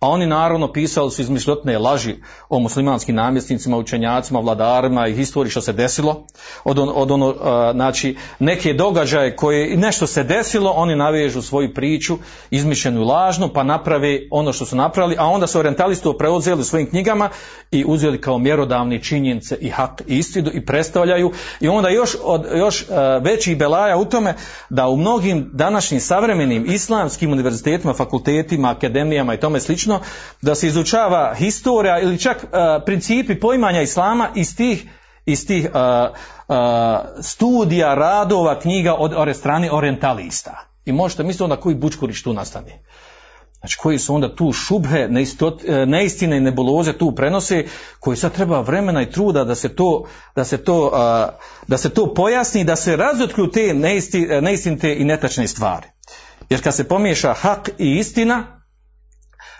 a 0.00 0.08
oni 0.08 0.26
naravno 0.26 0.72
pisali 0.72 1.10
su 1.10 1.22
izmišljotne 1.22 1.78
laži 1.78 2.14
o 2.48 2.58
muslimanskim 2.58 3.14
namjesnicima, 3.14 3.76
učenjacima, 3.76 4.40
vladarima 4.40 5.08
i 5.08 5.14
historiji 5.14 5.50
što 5.50 5.60
se 5.60 5.72
desilo, 5.72 6.26
od, 6.64 6.78
on, 6.78 6.92
od 6.94 7.10
ono, 7.10 7.34
znači 7.72 8.16
neke 8.38 8.72
događaje 8.72 9.36
koje 9.36 9.76
nešto 9.76 10.06
se 10.06 10.24
desilo, 10.24 10.70
oni 10.70 10.96
navežu 10.96 11.42
svoju 11.42 11.74
priču, 11.74 12.18
izmišljenu 12.50 13.04
lažnu, 13.04 13.48
pa 13.54 13.62
naprave 13.62 14.20
ono 14.30 14.52
što 14.52 14.66
su 14.66 14.76
napravili, 14.76 15.16
a 15.18 15.24
onda 15.24 15.46
su 15.46 15.58
orientalisti 15.58 16.04
to 16.04 16.18
preuzeli 16.18 16.60
u 16.60 16.64
svojim 16.64 16.90
knjigama 16.90 17.28
i 17.70 17.84
uzeli 17.86 18.20
kao 18.20 18.38
mjerodavni 18.38 19.02
činjenice 19.02 19.56
i 19.60 19.68
hak 19.68 20.02
i 20.06 20.18
istinu 20.18 20.50
i 20.54 20.64
predstavljaju. 20.64 21.32
I 21.60 21.68
onda 21.68 21.88
još, 21.88 22.16
od, 22.22 22.46
još 22.54 22.84
a, 22.90 23.20
veći 23.24 23.54
belaja 23.54 23.96
u 23.96 24.04
tome 24.04 24.34
da 24.70 24.88
u 24.88 24.96
mnogim 24.96 25.50
današnjim 25.52 26.00
savremenim 26.00 26.64
islamskim 26.68 27.32
univerzitetima, 27.32 27.94
fakultetima, 27.94 28.70
akademijama 28.70 29.34
i 29.34 29.40
tome 29.40 29.60
slično 29.60 29.85
slično, 29.86 30.00
da 30.42 30.54
se 30.54 30.66
izučava 30.66 31.34
historija 31.34 32.00
ili 32.00 32.18
čak 32.18 32.36
uh, 32.42 32.48
principi 32.86 33.40
poimanja 33.40 33.82
islama 33.82 34.28
iz 34.34 34.56
tih, 34.56 34.86
iz 35.26 35.46
tih 35.46 35.68
uh, 35.70 35.80
uh, 36.48 36.56
studija, 37.22 37.94
radova, 37.94 38.60
knjiga 38.60 38.94
od 38.94 39.12
ore 39.16 39.34
strane 39.34 39.72
orientalista. 39.72 40.66
I 40.84 40.92
možete 40.92 41.22
misliti 41.22 41.42
onda 41.42 41.56
koji 41.56 41.74
bučkurić 41.74 42.22
tu 42.22 42.32
nastane. 42.32 42.82
Znači 43.60 43.78
koji 43.78 43.98
su 43.98 44.14
onda 44.14 44.34
tu 44.34 44.52
šubhe, 44.52 45.08
neistot, 45.08 45.62
neistine 45.86 46.36
i 46.36 46.40
nebuloze 46.40 46.92
tu 46.92 47.14
prenose, 47.14 47.64
koji 48.00 48.16
sad 48.16 48.32
treba 48.32 48.60
vremena 48.60 49.02
i 49.02 49.10
truda 49.10 49.44
da 49.44 49.54
se 49.54 49.68
to, 49.68 50.04
da 50.36 50.44
se 50.44 50.58
to, 50.64 50.90
da 51.66 51.78
se 51.78 51.88
to 51.88 52.14
pojasni, 52.14 52.64
da 52.64 52.76
se 52.76 52.96
razotkriju 52.96 53.50
te 53.50 53.74
neisti, 53.74 54.26
neistinite 54.42 54.94
i 54.94 55.04
netačne 55.04 55.48
stvari. 55.48 55.86
Jer 56.50 56.62
kad 56.62 56.74
se 56.74 56.88
pomiješa 56.88 57.32
hak 57.32 57.70
i 57.78 57.96
istina, 57.98 58.55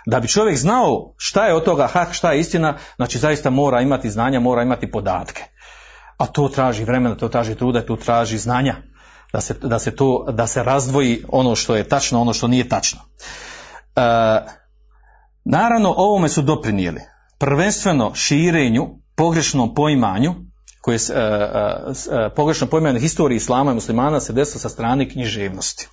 da 0.07 0.19
bi 0.19 0.27
čovjek 0.27 0.57
znao 0.57 1.13
šta 1.17 1.45
je 1.45 1.53
od 1.53 1.63
toga 1.63 1.87
hak, 1.87 2.13
šta 2.13 2.31
je 2.31 2.39
istina, 2.39 2.77
znači 2.95 3.17
zaista 3.17 3.49
mora 3.49 3.81
imati 3.81 4.09
znanja, 4.09 4.39
mora 4.39 4.61
imati 4.61 4.91
podatke. 4.91 5.43
A 6.17 6.25
to 6.25 6.49
traži 6.49 6.83
vremena, 6.83 7.15
to 7.15 7.27
traži 7.27 7.55
truda, 7.55 7.81
to 7.81 7.95
traži 7.95 8.37
znanja. 8.37 8.75
Da 9.33 9.41
se, 9.41 9.53
da 9.53 9.79
se 9.79 9.95
to, 9.95 10.25
da 10.31 10.47
se 10.47 10.63
razdvoji 10.63 11.23
ono 11.29 11.55
što 11.55 11.75
je 11.75 11.87
tačno, 11.87 12.21
ono 12.21 12.33
što 12.33 12.47
nije 12.47 12.69
tačno. 12.69 12.99
E, 13.95 14.01
naravno, 15.45 15.93
ovome 15.97 16.29
su 16.29 16.41
doprinijeli. 16.41 17.01
Prvenstveno 17.37 18.15
širenju, 18.15 18.87
pogrešnom 19.15 19.73
poimanju, 19.75 20.35
koje 20.81 20.95
e, 20.95 20.99
e, 21.15 22.29
pogrešno 22.35 22.67
poimanje 22.67 22.99
historije 22.99 23.35
islama 23.35 23.71
i 23.71 23.75
muslimana 23.75 24.19
se 24.19 24.33
desilo 24.33 24.59
sa 24.59 24.69
strane 24.69 25.09
književnosti. 25.09 25.87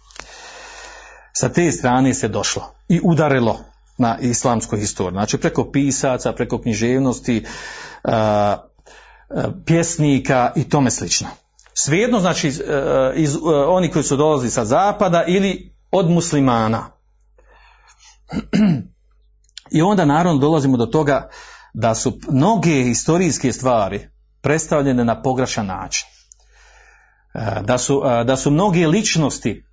Sa 1.33 1.49
te 1.49 1.73
strane 1.73 2.15
se 2.15 2.29
došlo 2.29 2.75
i 2.89 3.01
udarilo 3.05 3.74
na 3.99 4.19
islamskoj 4.21 4.79
historiji. 4.81 5.13
Znači 5.13 5.39
preko 5.39 5.71
pisaca, 5.73 6.33
preko 6.33 6.59
književnosti, 6.59 7.45
pjesnika 9.67 10.53
i 10.57 10.69
tome 10.69 10.91
slično. 10.91 11.29
Svejedno 11.75 12.21
znači 12.21 12.49
iz, 12.49 12.63
iz, 13.15 13.37
oni 13.69 13.91
koji 13.91 14.03
su 14.03 14.17
dolazili 14.17 14.51
sa 14.51 14.65
zapada 14.65 15.25
ili 15.27 15.75
od 15.91 16.11
muslimana. 16.11 16.91
I 19.77 19.83
onda 19.83 20.05
naravno 20.05 20.39
dolazimo 20.39 20.77
do 20.77 20.87
toga 20.87 21.29
da 21.75 21.95
su 21.95 22.19
mnoge 22.31 22.71
historijske 22.71 23.53
stvari 23.53 24.09
predstavljene 24.41 25.05
na 25.05 25.23
pogrešan 25.23 25.67
način. 25.67 26.07
Da 27.63 27.79
su, 27.79 28.03
da 28.27 28.37
su 28.37 28.51
mnoge 28.51 28.87
ličnosti 28.87 29.65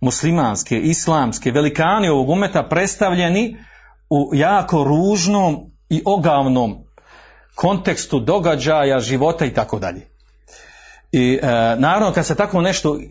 muslimanske, 0.00 0.78
islamske, 0.78 1.50
velikani 1.50 2.08
ovog 2.08 2.28
umeta 2.28 2.62
predstavljeni 2.68 3.56
u 4.10 4.30
jako 4.34 4.84
ružnom 4.84 5.70
i 5.88 6.02
ogavnom 6.04 6.84
kontekstu 7.54 8.20
događaja, 8.20 9.00
života 9.00 9.44
i 9.44 9.54
tako 9.54 9.78
dalje. 9.78 10.06
I 11.12 11.38
e, 11.42 11.46
naravno 11.78 12.12
kad 12.12 12.26
se 12.26 12.34
tako 12.34 12.60
nešto 12.60 12.98
e, 12.98 13.04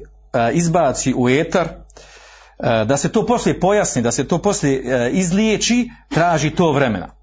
izbaci 0.53 1.13
u 1.17 1.29
etar, 1.29 1.67
e, 1.67 2.85
da 2.85 2.97
se 2.97 3.12
to 3.12 3.25
poslije 3.25 3.59
pojasni, 3.59 4.01
da 4.01 4.12
se 4.12 4.27
to 4.27 4.41
poslije 4.41 4.83
e, 4.85 5.09
izliječi, 5.12 5.89
traži 6.09 6.49
to 6.49 6.71
vremena. 6.71 7.15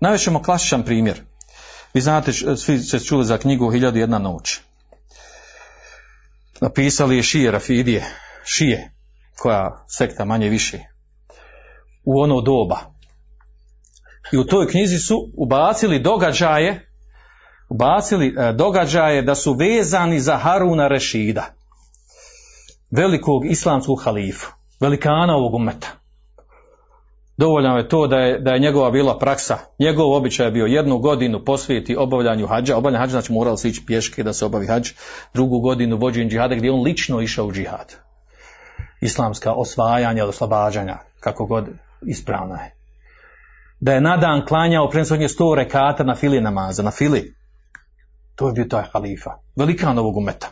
Navešemo 0.00 0.42
klasičan 0.42 0.82
primjer. 0.82 1.22
Vi 1.94 2.00
znate, 2.00 2.32
svi 2.32 2.78
ste 2.78 3.00
čuli 3.00 3.24
za 3.24 3.38
knjigu 3.38 3.70
Hiljadu 3.70 3.98
jedna 3.98 4.18
noć. 4.18 4.60
Napisali 6.60 7.16
je 7.16 7.22
Šije 7.22 7.50
Rafidije, 7.50 8.04
Šije, 8.44 8.90
koja 9.38 9.84
sekta 9.88 10.24
manje 10.24 10.48
više, 10.48 10.78
u 12.04 12.20
ono 12.20 12.40
doba, 12.40 12.93
i 14.32 14.38
u 14.38 14.44
toj 14.44 14.68
knjizi 14.68 14.98
su 14.98 15.30
ubacili 15.36 15.98
događaje 15.98 16.90
ubacili 17.68 18.34
e, 18.38 18.52
događaje 18.52 19.22
da 19.22 19.34
su 19.34 19.52
vezani 19.52 20.20
za 20.20 20.36
Haruna 20.36 20.88
Rešida 20.88 21.44
velikog 22.90 23.46
islamskog 23.46 24.02
halifu 24.04 24.52
velikana 24.80 25.36
ovog 25.36 25.54
umeta. 25.54 25.88
Dovoljno 27.36 27.76
je 27.76 27.88
to 27.88 28.06
da 28.06 28.16
je, 28.16 28.38
da 28.38 28.52
je 28.52 28.58
njegova 28.58 28.90
bila 28.90 29.18
praksa. 29.18 29.58
Njegov 29.78 30.12
običaj 30.12 30.46
je 30.46 30.50
bio 30.50 30.66
jednu 30.66 30.98
godinu 30.98 31.44
posvijeti 31.44 31.96
obavljanju 31.96 32.46
hađa. 32.46 32.76
Obavljanje 32.76 33.00
hađa 33.00 33.10
znači 33.10 33.32
moralo 33.32 33.56
se 33.56 33.68
ići 33.68 33.86
pješke 33.86 34.22
da 34.22 34.32
se 34.32 34.44
obavi 34.44 34.66
hađ. 34.66 34.92
Drugu 35.34 35.60
godinu 35.60 35.96
vođenje 35.96 36.30
džihada 36.30 36.54
gdje 36.54 36.70
on 36.70 36.82
lično 36.82 37.20
išao 37.20 37.46
u 37.46 37.52
džihad. 37.52 37.94
Islamska 39.00 39.52
osvajanja 39.52 40.24
oslobađanja 40.24 40.98
kako 41.20 41.46
god 41.46 41.68
ispravna 42.06 42.62
je 42.62 42.83
da 43.84 43.92
je 43.92 44.00
na 44.00 44.16
dan 44.16 44.46
klanjao 44.46 44.88
prensodnje 44.90 45.28
sto 45.28 45.54
rekata 45.54 46.04
na 46.04 46.14
fili 46.14 46.40
namaza, 46.40 46.82
na 46.82 46.90
fili. 46.90 47.34
To 48.34 48.46
je 48.46 48.52
bio 48.52 48.64
taj 48.64 48.84
halifa. 48.92 49.30
Velikan 49.56 49.98
ovog 49.98 50.16
umeta. 50.16 50.46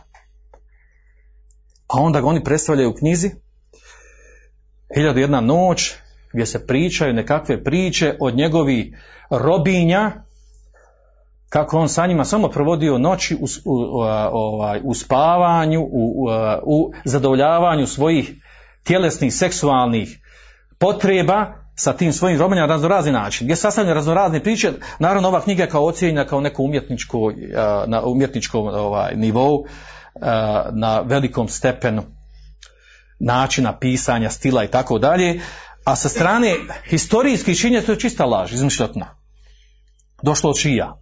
A 1.87 2.01
onda 2.01 2.21
ga 2.21 2.27
oni 2.27 2.43
predstavljaju 2.43 2.89
u 2.89 2.93
knjizi 2.93 3.31
Hiljadu 4.95 5.19
jedna 5.19 5.41
noć 5.41 5.93
gdje 6.33 6.45
se 6.45 6.67
pričaju 6.67 7.13
nekakve 7.13 7.63
priče 7.63 8.17
od 8.19 8.35
njegovi 8.35 8.97
robinja 9.29 10.11
kako 11.49 11.79
on 11.79 11.89
sa 11.89 12.07
njima 12.07 12.25
samo 12.25 12.47
provodio 12.47 12.97
noći 12.97 13.35
u, 13.35 13.45
u, 13.65 13.73
u, 14.33 14.61
u 14.83 14.93
spavanju, 14.93 15.81
u, 15.81 15.87
u, 15.91 16.29
u 16.63 16.93
zadovoljavanju 17.05 17.87
svojih 17.87 18.33
tjelesnih, 18.83 19.33
seksualnih 19.33 20.19
potreba 20.79 21.62
sa 21.75 21.93
tim 21.93 22.13
svojim 22.13 22.39
robinjama 22.39 22.67
na 22.67 22.73
raznorazni 22.73 23.11
način, 23.11 23.45
gdje 23.45 23.55
sastavljaju 23.55 23.95
raznorazne 23.95 24.43
priče, 24.43 24.71
naravno 24.99 25.27
ova 25.27 25.41
knjiga 25.41 25.65
kao 25.65 25.85
ocjenjena 25.85 26.25
kao 26.25 26.41
neko 26.41 26.63
umjetničko, 26.63 27.31
na 27.87 28.01
umjetničkom 28.05 28.67
ovaj, 28.67 29.15
nivou, 29.15 29.65
na 30.71 30.99
velikom 30.99 31.47
stepenu 31.47 32.03
načina 33.19 33.77
pisanja, 33.77 34.29
stila 34.29 34.63
i 34.63 34.67
tako 34.67 34.99
dalje, 34.99 35.39
a 35.85 35.95
sa 35.95 36.09
strane 36.09 36.55
historijskih 36.89 37.59
činje 37.59 37.81
to 37.81 37.91
je 37.91 37.99
čista 37.99 38.25
laž, 38.25 38.53
izmišljotna. 38.53 39.15
Došlo 40.21 40.49
od 40.49 40.57
šija. 40.57 40.97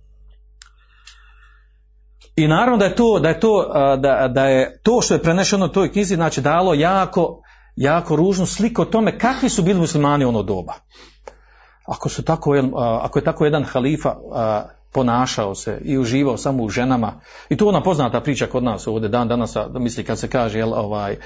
I 2.36 2.48
naravno 2.48 2.78
da 2.78 2.86
je 2.86 2.96
to, 2.96 3.20
da 3.20 3.30
je 3.30 3.40
to, 3.40 3.72
da, 3.98 4.28
da 4.28 4.46
je 4.46 4.80
to 4.84 5.02
što 5.02 5.14
je 5.14 5.22
prenešeno 5.22 5.66
u 5.66 5.70
toj 5.70 5.92
knjizi, 5.92 6.16
znači 6.16 6.42
dalo 6.42 6.74
jako 6.74 7.42
jako 7.82 8.16
ružnu 8.16 8.46
sliku 8.46 8.82
o 8.82 8.86
tome 8.86 9.20
kakvi 9.20 9.50
su 9.50 9.64
bili 9.64 9.80
muslimani 9.80 10.26
ono 10.26 10.44
doba. 10.44 10.74
Ako, 11.86 12.10
su 12.10 12.24
tako, 12.24 12.54
ako 13.02 13.20
je 13.20 13.24
tako 13.24 13.46
jedan 13.46 13.64
halifa 13.64 14.16
ponašao 14.94 15.56
se 15.56 15.82
i 15.86 15.98
uživao 15.98 16.38
samo 16.38 16.64
u 16.64 16.70
ženama, 16.70 17.22
i 17.50 17.58
to 17.58 17.68
ona 17.68 17.84
poznata 17.84 18.22
priča 18.22 18.48
kod 18.48 18.64
nas 18.64 18.88
ovdje 18.88 19.10
dan 19.10 19.28
danas, 19.28 19.54
da 19.54 19.80
misli 19.80 20.04
kad 20.04 20.20
se 20.20 20.28
kaže 20.28 20.60
jel, 20.60 20.74
ovaj, 20.74 21.18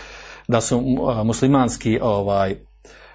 da 0.48 0.62
su 0.62 0.82
muslimanski 1.24 2.00
ovaj, 2.02 2.56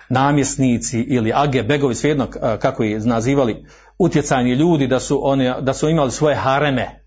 namjesnici 0.08 1.00
ili 1.00 1.32
age, 1.34 1.62
begovi, 1.62 1.94
svejedno 1.94 2.26
kako 2.60 2.84
ih 2.84 3.04
nazivali, 3.04 3.66
utjecajni 3.98 4.52
ljudi, 4.52 4.86
da 4.86 5.00
su, 5.00 5.20
oni, 5.22 5.52
da 5.60 5.72
su 5.72 5.88
imali 5.88 6.10
svoje 6.10 6.36
hareme. 6.36 7.04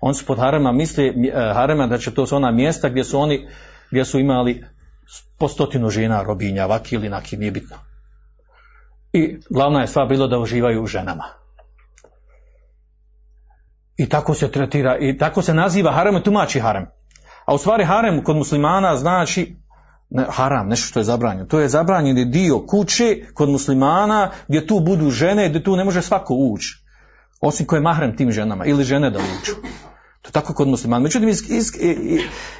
Oni 0.00 0.14
su 0.14 0.26
pod 0.26 0.38
harema 0.38 0.72
misli, 0.72 1.32
harema, 1.54 1.86
da 1.86 1.98
će 1.98 2.14
to 2.14 2.26
su 2.26 2.36
ona 2.36 2.50
mjesta 2.50 2.88
gdje 2.88 3.04
su 3.04 3.18
oni, 3.18 3.48
gdje 3.90 4.04
su 4.04 4.18
imali 4.18 4.64
po 5.38 5.48
stotinu 5.48 5.90
žena 5.90 6.22
robinja, 6.22 6.66
vaki 6.66 6.94
ili 6.94 7.08
naki, 7.08 7.36
nije 7.36 7.50
bitno. 7.50 7.76
I 9.12 9.38
glavna 9.50 9.80
je 9.80 9.86
stvar 9.86 10.08
bilo 10.08 10.26
da 10.26 10.38
uživaju 10.38 10.82
u 10.82 10.86
ženama. 10.86 11.24
I 13.96 14.08
tako 14.08 14.34
se 14.34 14.50
tretira, 14.50 14.98
i 14.98 15.18
tako 15.18 15.42
se 15.42 15.54
naziva 15.54 15.92
harem 15.92 16.22
tumači 16.22 16.60
harem. 16.60 16.86
A 17.44 17.54
u 17.54 17.58
stvari 17.58 17.84
harem 17.84 18.24
kod 18.24 18.36
muslimana 18.36 18.96
znači 18.96 19.56
ne, 20.10 20.26
haram, 20.30 20.68
nešto 20.68 20.86
što 20.86 21.00
je 21.00 21.04
zabranjeno. 21.04 21.46
To 21.46 21.60
je 21.60 21.68
zabranjeni 21.68 22.24
dio 22.24 22.66
kuće 22.66 23.26
kod 23.34 23.48
muslimana 23.48 24.30
gdje 24.48 24.66
tu 24.66 24.80
budu 24.80 25.10
žene, 25.10 25.48
gdje 25.48 25.62
tu 25.62 25.76
ne 25.76 25.84
može 25.84 26.02
svako 26.02 26.34
ući. 26.34 26.84
Osim 27.40 27.66
ko 27.66 27.74
je 27.74 27.80
mahrem 27.80 28.16
tim 28.16 28.32
ženama 28.32 28.64
ili 28.64 28.84
žene 28.84 29.10
da 29.10 29.18
uđu. 29.18 29.52
To 30.26 30.32
tako 30.32 30.54
kod 30.54 30.68
muslimana. 30.68 31.02
Međutim, 31.02 31.28
is, 31.28 31.50
is, 31.50 31.72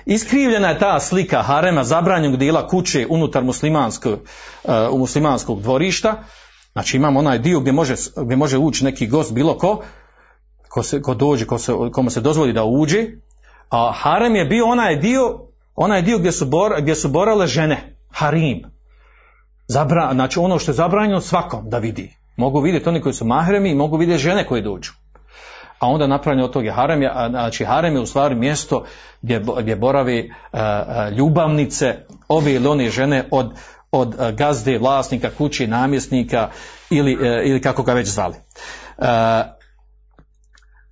iskrivljena 0.07 0.69
je 0.69 0.79
ta 0.79 1.01
slika 1.01 1.43
harema 1.43 1.85
zabranjenog 1.85 2.39
dijela 2.39 2.69
kuće 2.69 3.07
unutar 3.11 3.45
muslimanskog, 3.45 4.19
uh, 4.65 4.99
muslimanskog 4.99 5.63
dvorišta 5.63 6.23
Znači 6.77 6.97
imamo 6.97 7.21
onaj 7.21 7.39
dio 7.39 7.61
gdje 7.61 7.73
može, 7.73 7.95
gdje 8.17 8.37
može 8.37 8.59
ući 8.59 8.85
neki 8.85 9.07
gost, 9.07 9.33
bilo 9.33 9.59
ko, 9.59 9.83
ko, 10.69 10.83
se, 10.83 11.03
ko 11.03 11.15
dođe, 11.15 11.47
ko 11.47 11.59
se, 11.59 11.73
komu 11.93 12.11
se 12.11 12.21
dozvoli 12.21 12.53
da 12.53 12.65
uđe, 12.65 13.07
a 13.71 13.93
harem 13.95 14.37
je 14.37 14.45
bio 14.45 14.67
onaj 14.67 14.97
dio, 14.97 15.39
onaj 15.75 16.03
dio 16.03 16.19
gdje 16.19 16.33
su, 16.33 16.47
bor, 16.47 16.75
gdje 16.81 16.95
su 16.95 17.09
borale 17.09 17.47
žene, 17.47 17.97
harim. 18.11 18.63
Zabra, 19.69 20.11
znači 20.15 20.39
ono 20.39 20.59
što 20.59 20.71
je 20.71 20.75
zabranjeno 20.75 21.21
svakom 21.21 21.71
da 21.71 21.79
vidi. 21.79 22.17
Mogu 22.37 22.61
vidjeti 22.61 22.89
oni 22.89 23.01
koji 23.01 23.15
su 23.15 23.25
mahremi 23.25 23.71
i 23.71 23.75
mogu 23.75 23.97
vidjeti 23.97 24.23
žene 24.23 24.47
koje 24.47 24.63
dođu. 24.63 24.93
A 25.79 25.89
onda 25.89 26.07
napravljeno 26.07 26.45
od 26.45 26.53
toga 26.53 26.73
harem 26.73 27.01
znači 27.31 27.65
harem 27.65 27.95
je 27.95 28.01
u 28.01 28.07
stvari 28.07 28.35
mjesto 28.35 28.85
gdje, 29.23 29.45
gdje 29.59 29.77
boravi 29.77 30.33
a, 30.53 30.61
a, 30.61 31.09
ljubavnice 31.09 31.97
ove 32.29 32.53
ili 32.53 32.69
one 32.69 32.91
žene 32.91 33.29
od, 33.31 33.53
od 33.91 34.15
a, 34.19 34.31
gazde, 34.31 34.79
vlasnika, 34.79 35.31
kući, 35.39 35.67
namjesnika 35.67 36.51
ili, 36.91 37.13
e, 37.13 37.43
ili 37.45 37.61
kako 37.61 37.83
ga 37.83 37.93
već 37.93 38.09
zvali. 38.09 38.35
E, 38.99 39.57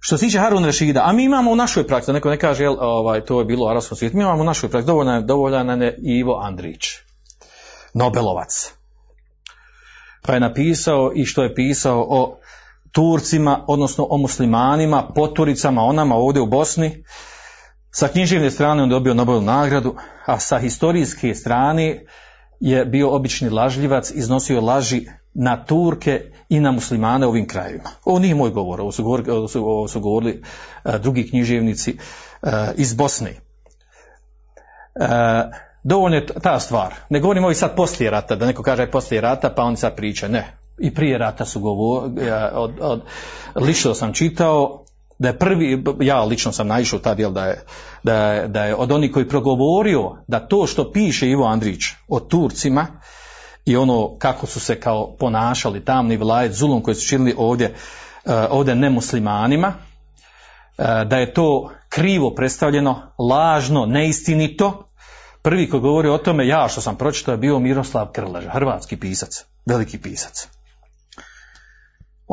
što 0.07 0.19
se 0.19 0.27
tiče 0.27 0.39
Harun 0.39 0.65
Rešida, 0.65 1.03
a 1.05 1.13
mi 1.13 1.25
imamo 1.25 1.51
u 1.51 1.57
našoj 1.57 1.87
praksi, 1.87 2.13
neko 2.13 2.31
ne 2.31 2.39
kaže, 2.39 2.65
jel, 2.65 2.77
ovaj, 2.81 3.25
to 3.25 3.39
je 3.39 3.45
bilo 3.45 3.67
u 3.67 3.69
arabskom 3.69 3.97
svijetu, 3.97 4.17
mi 4.17 4.23
imamo 4.23 4.43
u 4.43 4.45
našoj 4.45 4.71
praksi, 4.71 4.87
dovoljan 5.25 5.67
nam 5.67 5.83
je 5.83 5.99
Ivo 6.03 6.41
Andrić, 6.43 6.85
Nobelovac. 7.95 8.73
Pa 10.23 10.35
je 10.35 10.41
napisao 10.41 11.13
i 11.15 11.25
što 11.25 11.43
je 11.43 11.55
pisao 11.55 12.07
o 12.09 12.39
Turcima, 12.95 13.65
odnosno 13.69 14.07
o 14.11 14.17
muslimanima, 14.19 15.09
poturicama, 15.15 15.83
onama 15.83 16.15
ovdje 16.15 16.43
u 16.43 16.47
Bosni. 16.47 17.05
Sa 17.91 18.09
književne 18.09 18.51
strane 18.51 18.83
on 18.83 18.89
dobio 18.89 19.15
Nobelovu 19.15 19.45
nagradu, 19.45 19.95
a 20.27 20.39
sa 20.41 20.59
historijske 20.59 21.35
strane 21.35 22.07
je 22.61 22.85
bio 22.85 23.11
obični 23.11 23.49
lažljivac, 23.49 24.11
iznosio 24.11 24.61
laži 24.61 25.07
na 25.35 25.65
Turke 25.65 26.21
i 26.49 26.61
na 26.61 26.73
muslimane 26.73 27.27
u 27.27 27.29
ovim 27.29 27.49
krajevima. 27.49 27.91
Ovo 28.05 28.19
nije 28.19 28.35
moj 28.35 28.51
govor, 28.51 28.81
ovo 28.81 28.93
su 28.93 29.03
govorili, 29.03 29.31
ovo 29.31 29.49
su, 29.49 29.65
ovo 29.65 29.89
su 29.89 30.01
govorili 30.01 30.43
uh, 30.85 30.95
drugi 30.95 31.29
književnici 31.31 31.97
uh, 32.43 32.51
iz 32.77 32.95
Bosne. 32.95 33.31
Uh, 33.31 35.07
dovoljno 35.83 36.17
je 36.17 36.27
ta 36.27 36.61
stvar. 36.61 36.95
Ne 37.11 37.21
govorimo 37.21 37.51
i 37.51 37.55
sad 37.55 37.77
poslije 37.77 38.11
rata, 38.11 38.37
da 38.37 38.47
neko 38.47 38.63
kaže 38.63 38.91
poslije 38.91 39.21
rata, 39.21 39.51
pa 39.51 39.63
oni 39.63 39.77
sad 39.77 39.97
priča. 39.97 40.29
Ne. 40.29 40.64
I 40.79 40.95
prije 40.95 41.19
rata 41.19 41.45
su 41.45 41.61
govorili, 41.61 42.31
od, 42.53 42.73
od, 42.81 43.03
lično 43.55 43.95
sam 43.95 44.13
čitao, 44.13 44.85
da 45.19 45.29
je 45.29 45.39
prvi, 45.39 45.85
ja 46.01 46.25
lično 46.25 46.53
sam 46.53 46.67
naišao 46.67 46.99
tad, 46.99 47.19
jel, 47.19 47.33
da 47.33 47.47
je, 47.47 47.65
da, 48.03 48.15
je, 48.15 48.49
da 48.49 48.65
je 48.65 48.75
od 48.75 48.93
onih 48.93 49.13
koji 49.13 49.29
progovorio 49.29 50.17
da 50.29 50.49
to 50.49 50.67
što 50.67 50.93
piše 50.93 51.29
Ivo 51.29 51.47
Andrić 51.47 51.83
o 52.09 52.21
Turcima 52.21 52.87
i 53.65 53.77
ono 53.77 54.19
kako 54.19 54.47
su 54.47 54.61
se 54.61 54.81
kao 54.81 55.17
ponašali 55.17 55.85
tamni 55.85 56.17
vlajet 56.17 56.53
zulum 56.53 56.83
koji 56.83 56.95
su 56.95 57.09
činili 57.09 57.35
ovdje, 57.39 57.75
ovdje 58.51 58.75
nemuslimanima, 58.75 59.73
da 61.07 61.17
je 61.17 61.35
to 61.35 61.71
krivo 61.89 62.35
predstavljeno, 62.35 63.03
lažno, 63.19 63.87
neistinito, 63.87 64.89
prvi 65.43 65.71
koji 65.71 65.81
govori 65.81 66.09
o 66.09 66.19
tome, 66.19 66.47
ja 66.47 66.69
što 66.69 66.81
sam 66.81 66.97
pročitao 66.97 67.33
je 67.33 67.39
bio 67.39 67.59
Miroslav 67.59 68.07
Krleža, 68.13 68.51
hrvatski 68.51 68.97
pisac, 68.97 69.45
veliki 69.67 69.99
pisac. 69.99 70.49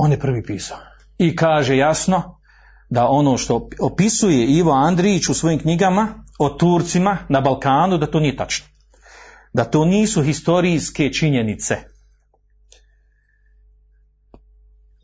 On 0.04 0.12
je 0.12 0.20
prvi 0.20 0.44
pisao. 0.44 0.78
I 1.18 1.36
kaže 1.36 1.78
jasno 1.78 2.40
da 2.90 3.08
ono 3.08 3.38
što 3.38 3.70
opisuje 3.80 4.46
Ivo 4.46 4.72
Andrić 4.72 5.30
u 5.30 5.34
svojim 5.34 5.60
knjigama 5.60 6.08
o 6.40 6.50
Turcima 6.50 7.18
na 7.30 7.42
Balkanu, 7.42 7.98
da 7.98 8.08
to 8.08 8.20
nije 8.20 8.36
tačno. 8.36 8.66
Da 9.54 9.64
to 9.64 9.86
nisu 9.86 10.24
historijske 10.24 11.14
činjenice. 11.14 11.78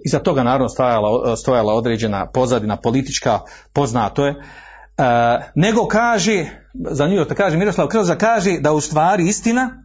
Iza 0.06 0.20
toga 0.20 0.44
naravno 0.44 0.70
stojala, 0.70 1.36
stojala 1.36 1.74
određena 1.74 2.32
pozadina 2.32 2.78
politička, 2.78 3.40
poznato 3.74 4.26
je, 4.26 4.36
Uh, 5.00 5.04
nego 5.56 5.88
kaže, 5.88 6.46
zanimljivo 6.74 7.26
da 7.26 7.36
kaže, 7.36 7.58
Miroslav 7.58 7.88
Krlza 7.88 8.16
kaže 8.16 8.58
da 8.60 8.74
u 8.74 8.82
stvari 8.82 9.28
istina 9.28 9.84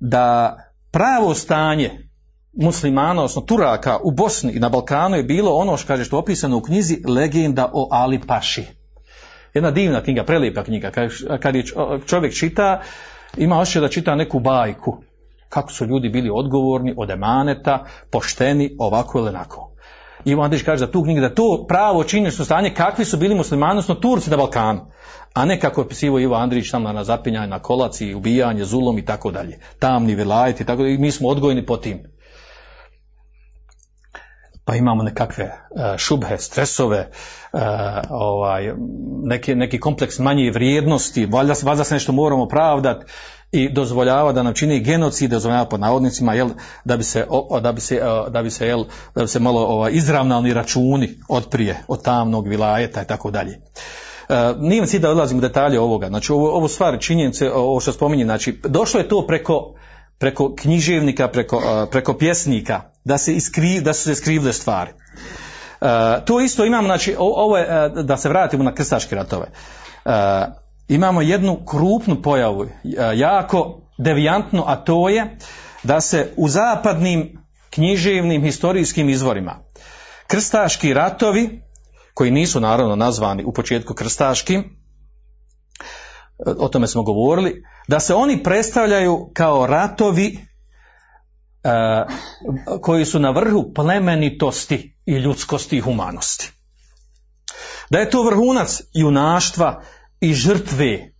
da 0.00 0.56
pravo 0.90 1.34
stanje 1.34 2.11
muslimana, 2.52 3.20
odnosno 3.20 3.42
Turaka 3.42 3.98
u 4.02 4.10
Bosni 4.10 4.52
i 4.52 4.60
na 4.60 4.68
Balkanu 4.68 5.16
je 5.16 5.22
bilo 5.22 5.54
ono 5.54 5.76
što 5.76 5.86
kaže 5.86 6.04
što 6.04 6.16
je 6.16 6.20
opisano 6.20 6.56
u 6.56 6.60
knjizi 6.60 6.98
Legenda 7.08 7.70
o 7.72 7.88
Ali 7.90 8.20
Paši. 8.26 8.64
Jedna 9.54 9.70
divna 9.70 10.02
knjiga, 10.02 10.24
prelijepa 10.24 10.64
knjiga. 10.64 10.90
Kad, 11.40 11.54
je 11.54 11.64
čovjek 12.06 12.34
čita, 12.34 12.80
ima 13.36 13.58
osjećaj 13.58 13.82
da 13.82 13.88
čita 13.88 14.14
neku 14.14 14.40
bajku. 14.40 15.02
Kako 15.48 15.72
su 15.72 15.86
ljudi 15.86 16.08
bili 16.08 16.30
odgovorni, 16.32 16.94
od 16.96 17.10
emaneta, 17.10 17.84
pošteni, 18.10 18.76
ovako 18.78 19.18
ili 19.18 19.28
onako. 19.28 19.72
Ivo 20.24 20.42
Andrić 20.42 20.62
kaže 20.62 20.86
da 20.86 20.92
tu 20.92 21.02
knjigu, 21.02 21.20
da 21.20 21.34
to 21.34 21.64
pravo 21.68 22.04
činjenično 22.04 22.44
stanje 22.44 22.74
kakvi 22.74 23.04
su 23.04 23.16
bili 23.16 23.34
muslimani, 23.34 23.70
odnosno 23.70 23.94
Turci 23.94 24.30
na 24.30 24.36
Balkanu, 24.36 24.80
a 25.34 25.44
ne 25.44 25.60
kako 25.60 25.80
je 25.80 25.88
pisivao 25.88 26.20
Ivo 26.20 26.34
Andrić 26.34 26.70
tamo 26.70 26.92
na 26.92 27.04
zapinjanje, 27.04 27.46
na 27.46 27.58
kolaci, 27.58 28.14
ubijanje, 28.14 28.64
zulom 28.64 28.98
i 28.98 29.04
tako 29.04 29.30
dalje. 29.30 29.58
Tamni 29.78 30.14
vilajet 30.14 30.60
i 30.60 30.64
tako 30.64 30.82
dalje. 30.82 30.98
Mi 30.98 31.10
smo 31.10 31.28
odgojeni 31.28 31.66
po 31.66 31.76
tim. 31.76 32.11
Pa 34.64 34.76
imamo 34.76 35.02
nekakve 35.02 35.44
uh, 35.44 35.96
šubhe, 35.96 36.38
stresove, 36.38 37.08
uh, 37.52 37.60
ovaj, 38.10 38.72
neki, 39.22 39.54
neki 39.54 39.80
kompleks 39.80 40.18
manje 40.18 40.50
vrijednosti, 40.50 41.26
valjda, 41.26 41.54
valjda 41.62 41.84
se 41.84 41.94
nešto 41.94 42.12
moramo 42.12 42.48
pravdati 42.48 43.04
i 43.52 43.68
dozvoljava 43.68 44.32
da 44.32 44.42
nam 44.42 44.54
čini 44.54 44.80
genocid, 44.80 45.30
dozvoljava 45.30 45.64
pod 45.64 45.80
navodnicima, 45.80 46.34
jel, 46.34 46.48
da 46.84 46.96
bi 46.96 47.04
se, 47.04 47.26
da 47.60 47.72
bi 47.72 47.80
se, 47.80 48.00
da 48.28 48.42
bi 48.42 48.50
se, 48.50 48.66
jel, 48.66 48.84
da 49.14 49.22
bi 49.22 49.28
se 49.28 49.40
malo 49.40 49.60
ovaj, 49.60 49.92
izravnalni 49.94 50.54
računi 50.54 51.08
od 51.28 51.48
prije, 51.50 51.76
od 51.88 52.02
tamnog 52.02 52.48
vilajeta 52.48 53.02
i 53.02 53.06
tako 53.06 53.30
dalje. 53.30 53.58
Uh, 54.28 54.36
nije 54.60 54.86
cilj 54.86 55.00
da 55.00 55.10
odlazim 55.10 55.38
u 55.38 55.40
detalje 55.40 55.80
ovoga, 55.80 56.08
znači 56.08 56.32
ovo, 56.32 56.56
ovo 56.56 56.68
stvari 56.68 57.00
činjenice, 57.00 57.52
ovo 57.52 57.80
što 57.80 57.92
spominje, 57.92 58.24
znači 58.24 58.60
došlo 58.64 59.00
je 59.00 59.08
to 59.08 59.26
preko, 59.26 59.74
preko 60.18 60.54
književnika, 60.54 61.28
preko, 61.28 61.86
preko 61.90 62.14
pjesnika, 62.14 62.91
da 63.04 63.18
se, 63.18 63.34
iskri, 63.34 63.80
da 63.80 63.92
su 63.92 64.02
se 64.02 64.14
skrivile 64.14 64.52
stvari. 64.52 64.90
Uh, 64.90 65.88
to 66.24 66.40
isto 66.40 66.64
imamo, 66.64 66.88
znači, 66.88 67.16
ovo 67.18 67.58
je, 67.58 67.88
da 67.88 68.16
se 68.16 68.28
vratimo 68.28 68.64
na 68.64 68.74
krstaške 68.74 69.14
ratove. 69.14 69.46
Uh, 70.04 70.12
imamo 70.88 71.22
jednu 71.22 71.64
krupnu 71.66 72.22
pojavu, 72.22 72.66
jako 73.14 73.80
devijantnu, 73.98 74.64
a 74.66 74.76
to 74.76 75.08
je 75.08 75.36
da 75.82 76.00
se 76.00 76.32
u 76.36 76.48
zapadnim 76.48 77.38
književnim 77.70 78.42
historijskim 78.42 79.08
izvorima 79.08 79.58
krstaški 80.32 80.94
ratovi, 80.94 81.62
koji 82.14 82.30
nisu 82.30 82.60
naravno 82.60 82.96
nazvani 82.96 83.44
u 83.44 83.52
početku 83.52 83.94
krstaškim, 83.94 84.76
o 86.58 86.68
tome 86.68 86.86
smo 86.86 87.02
govorili, 87.02 87.62
da 87.88 88.00
se 88.00 88.14
oni 88.14 88.42
predstavljaju 88.42 89.30
kao 89.34 89.66
ratovi 89.66 90.38
koji 92.80 93.04
su 93.04 93.18
na 93.18 93.30
vrhu 93.30 93.72
plemenitosti 93.74 94.96
i 95.06 95.12
ljudskosti 95.12 95.76
i 95.76 95.80
humanosti. 95.80 96.52
Da 97.90 97.98
je 97.98 98.10
to 98.10 98.22
vrhunac 98.22 98.82
junaštva, 98.92 99.82
i 100.22 100.34
žrtve 100.34 101.12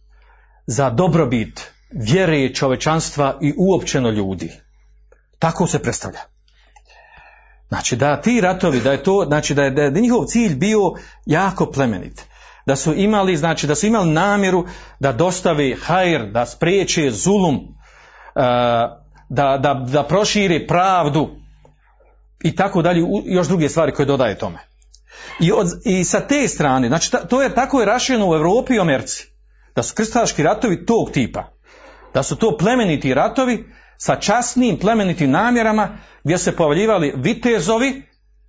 za 0.66 0.90
dobrobit 0.90 1.70
vjere 1.90 2.55
čovečanstva 2.55 3.38
i 3.40 3.55
uopćeno 3.57 4.11
ljudi. 4.11 4.50
Tako 5.38 5.66
se 5.66 5.83
predstavlja. 5.83 6.20
Znači 7.68 7.96
da 7.96 8.20
ti 8.20 8.40
ratovi, 8.40 8.81
da 8.81 8.92
je 8.92 9.02
to, 9.02 9.24
znači 9.26 9.55
da 9.55 9.62
je, 9.62 9.70
da 9.70 9.83
je 9.83 9.90
njihov 9.90 10.24
cilj 10.24 10.55
bio 10.55 10.92
jako 11.26 11.70
plemenit. 11.70 12.22
Da 12.66 12.76
su 12.76 12.94
imali, 12.94 13.37
znači 13.37 13.66
da 13.66 13.74
su 13.74 13.87
imali 13.87 14.11
namjeru 14.11 14.66
da 15.00 15.12
dostavi 15.12 15.76
hajr, 15.83 16.31
da 16.31 16.46
spriječe 16.46 17.11
zulum, 17.11 17.59
da, 19.33 19.59
da, 19.59 19.75
da 19.75 20.03
proširi 20.03 20.66
pravdu 20.66 21.31
i 22.45 22.57
tako 22.57 22.83
dalje, 22.83 23.03
još 23.25 23.49
druge 23.49 23.68
stvari 23.68 23.92
koje 23.92 24.07
dodaje 24.07 24.38
tome. 24.38 24.59
I, 25.40 25.52
od, 25.52 25.69
I 25.85 26.04
sa 26.04 26.21
te 26.21 26.48
strane, 26.48 26.88
znači 26.88 27.11
ta, 27.11 27.19
to 27.19 27.42
je 27.42 27.54
tako 27.54 27.81
je 27.81 27.87
rašireno 27.87 28.29
u 28.29 28.35
Europi 28.35 28.75
i 28.75 28.81
Americi, 28.81 29.33
da 29.77 29.83
su 29.83 29.94
krstaški 29.94 30.42
ratovi 30.42 30.87
tog 30.87 31.11
tipa, 31.11 31.44
da 32.15 32.23
su 32.23 32.37
to 32.37 32.56
plemeniti 32.56 33.15
ratovi 33.15 33.65
sa 33.96 34.17
časnim 34.17 34.79
plemenitim 34.79 35.31
namjerama 35.31 35.88
gdje 36.25 36.38
se 36.38 36.56
pojavljivali 36.56 37.15
vitezovi, 37.17 38.02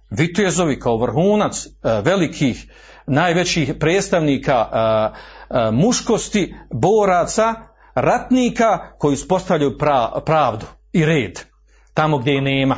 vitezovi 0.09 0.79
kao 0.79 0.97
vrhunac 0.97 1.65
uh, 1.65 1.71
velikih, 2.05 2.67
najvećih 3.07 3.73
predstavnika 3.79 4.59
uh, 4.61 5.17
uh, 5.49 5.73
muškosti, 5.73 6.55
boraca, 6.73 7.53
ratnika 7.95 8.79
koji 8.97 9.13
uspostavljaju 9.13 9.77
pra, 9.77 10.11
pravdu 10.25 10.65
i 10.93 11.05
red 11.05 11.39
tamo 11.93 12.17
gdje 12.17 12.31
je 12.31 12.41
nema. 12.41 12.77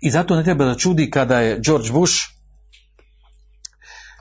I 0.00 0.10
zato 0.10 0.36
ne 0.36 0.44
treba 0.44 0.64
da 0.64 0.74
čudi 0.74 1.10
kada 1.10 1.40
je 1.40 1.60
George 1.64 1.92
Bush, 1.92 2.14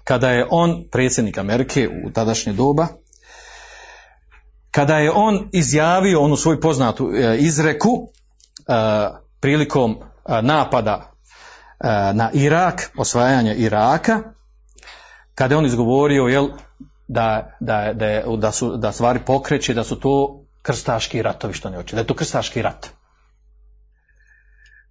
kada 0.04 0.30
je 0.30 0.48
on 0.50 0.84
predsjednik 0.92 1.38
Amerike 1.38 1.90
u 2.06 2.12
tadašnje 2.12 2.54
doba, 2.54 2.88
kada 4.72 4.98
je 4.98 5.12
on 5.12 5.50
izjavio 5.54 6.22
onu 6.22 6.36
svoju 6.36 6.62
poznatu 6.62 7.12
izreku 7.40 8.10
prilikom 9.40 9.92
e, 9.92 10.42
napada 10.42 11.12
e, 11.80 12.14
na 12.14 12.32
Irak, 12.34 12.92
osvajanja 12.98 13.54
Iraka, 13.54 14.20
kada 15.36 15.54
je 15.54 15.58
on 15.58 15.66
izgovorio 15.66 16.24
jel, 16.24 16.48
da, 17.08 17.58
da, 17.60 17.94
da, 17.94 18.24
da, 18.38 18.52
su, 18.52 18.78
da 18.78 18.92
stvari 18.92 19.20
pokreće, 19.26 19.74
da 19.74 19.84
su 19.84 20.00
to 20.00 20.47
krstaški 20.68 21.22
ratovi 21.22 21.54
što 21.54 21.70
ne 21.70 21.78
hoće, 21.78 21.96
da 21.96 22.02
je 22.02 22.08
to 22.08 22.14
krstaški 22.14 22.62
rat. 22.62 22.90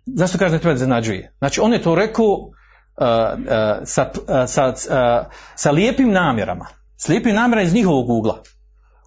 Zašto 0.07 0.39
kaže 0.39 0.55
ne 0.55 0.59
treba 0.59 0.73
da 0.73 0.77
iznenađuje? 0.77 1.33
Znači 1.39 1.61
on 1.61 1.73
je 1.73 1.83
to 1.83 1.95
rekao 1.95 2.25
uh, 2.27 2.53
uh, 2.99 3.85
sa, 3.85 4.11
uh, 4.15 4.45
sa, 4.47 4.67
uh, 4.69 5.27
sa 5.55 5.71
lijepim 5.71 6.13
namjerama, 6.13 6.67
s 6.97 7.09
lijepim 7.09 7.35
namjerama 7.35 7.67
iz 7.67 7.75
njihovog 7.75 8.11
ugla. 8.11 8.43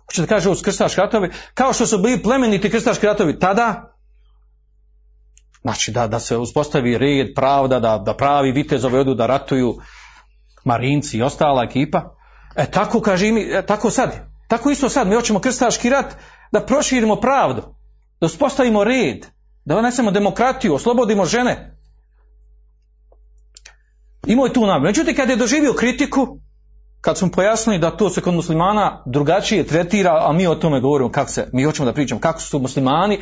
Hoće 0.06 0.22
da 0.22 0.28
kaže 0.28 0.56
su 0.56 0.64
krstaški 0.64 1.02
ratovi, 1.02 1.32
kao 1.54 1.74
što 1.74 1.86
su 1.86 1.98
bili 1.98 2.24
plemeniti 2.24 2.70
krstaški 2.70 3.06
ratovi 3.06 3.40
tada, 3.40 3.96
znači 5.62 5.92
da, 5.92 6.08
da 6.08 6.20
se 6.20 6.38
uspostavi 6.38 6.98
red, 6.98 7.28
pravda, 7.36 7.80
da, 7.80 7.98
da 7.98 8.14
pravi 8.14 8.52
vitezovi 8.52 8.98
odu 8.98 9.14
da 9.14 9.26
ratuju 9.26 9.78
marinci 10.64 11.18
i 11.18 11.24
ostala 11.24 11.64
ekipa. 11.64 12.16
E 12.56 12.66
tako 12.66 13.02
kaže 13.02 13.32
mi, 13.32 13.42
e, 13.42 13.66
tako 13.66 13.90
sad, 13.90 14.12
tako 14.48 14.70
isto 14.70 14.90
sad, 14.90 15.08
mi 15.08 15.16
hoćemo 15.16 15.40
krstaški 15.40 15.90
rat 15.90 16.16
da 16.52 16.66
proširimo 16.66 17.16
pravdu, 17.16 17.62
da 18.20 18.26
uspostavimo 18.26 18.84
red, 18.84 19.26
da 19.66 19.76
donesemo 19.76 20.12
demokratiju, 20.12 20.76
oslobodimo 20.76 21.26
žene. 21.26 21.76
Imao 24.28 24.46
je 24.46 24.54
tu 24.54 24.66
namjeru. 24.66 24.84
Međutim, 24.84 25.16
kad 25.16 25.30
je 25.30 25.36
doživio 25.36 25.74
kritiku, 25.74 26.40
kad 27.02 27.18
smo 27.18 27.32
pojasnili 27.32 27.80
da 27.80 27.98
to 27.98 28.10
se 28.10 28.22
kod 28.22 28.34
muslimana 28.34 29.04
drugačije 29.06 29.68
tretira, 29.68 30.26
a 30.28 30.34
mi 30.34 30.48
o 30.48 30.56
tome 30.56 30.80
govorimo 30.80 31.12
kako 31.12 31.32
se, 31.32 31.50
mi 31.54 31.64
hoćemo 31.64 31.86
da 31.86 31.94
pričamo 31.94 32.22
kako 32.22 32.42
su 32.42 32.60
muslimani 32.60 33.20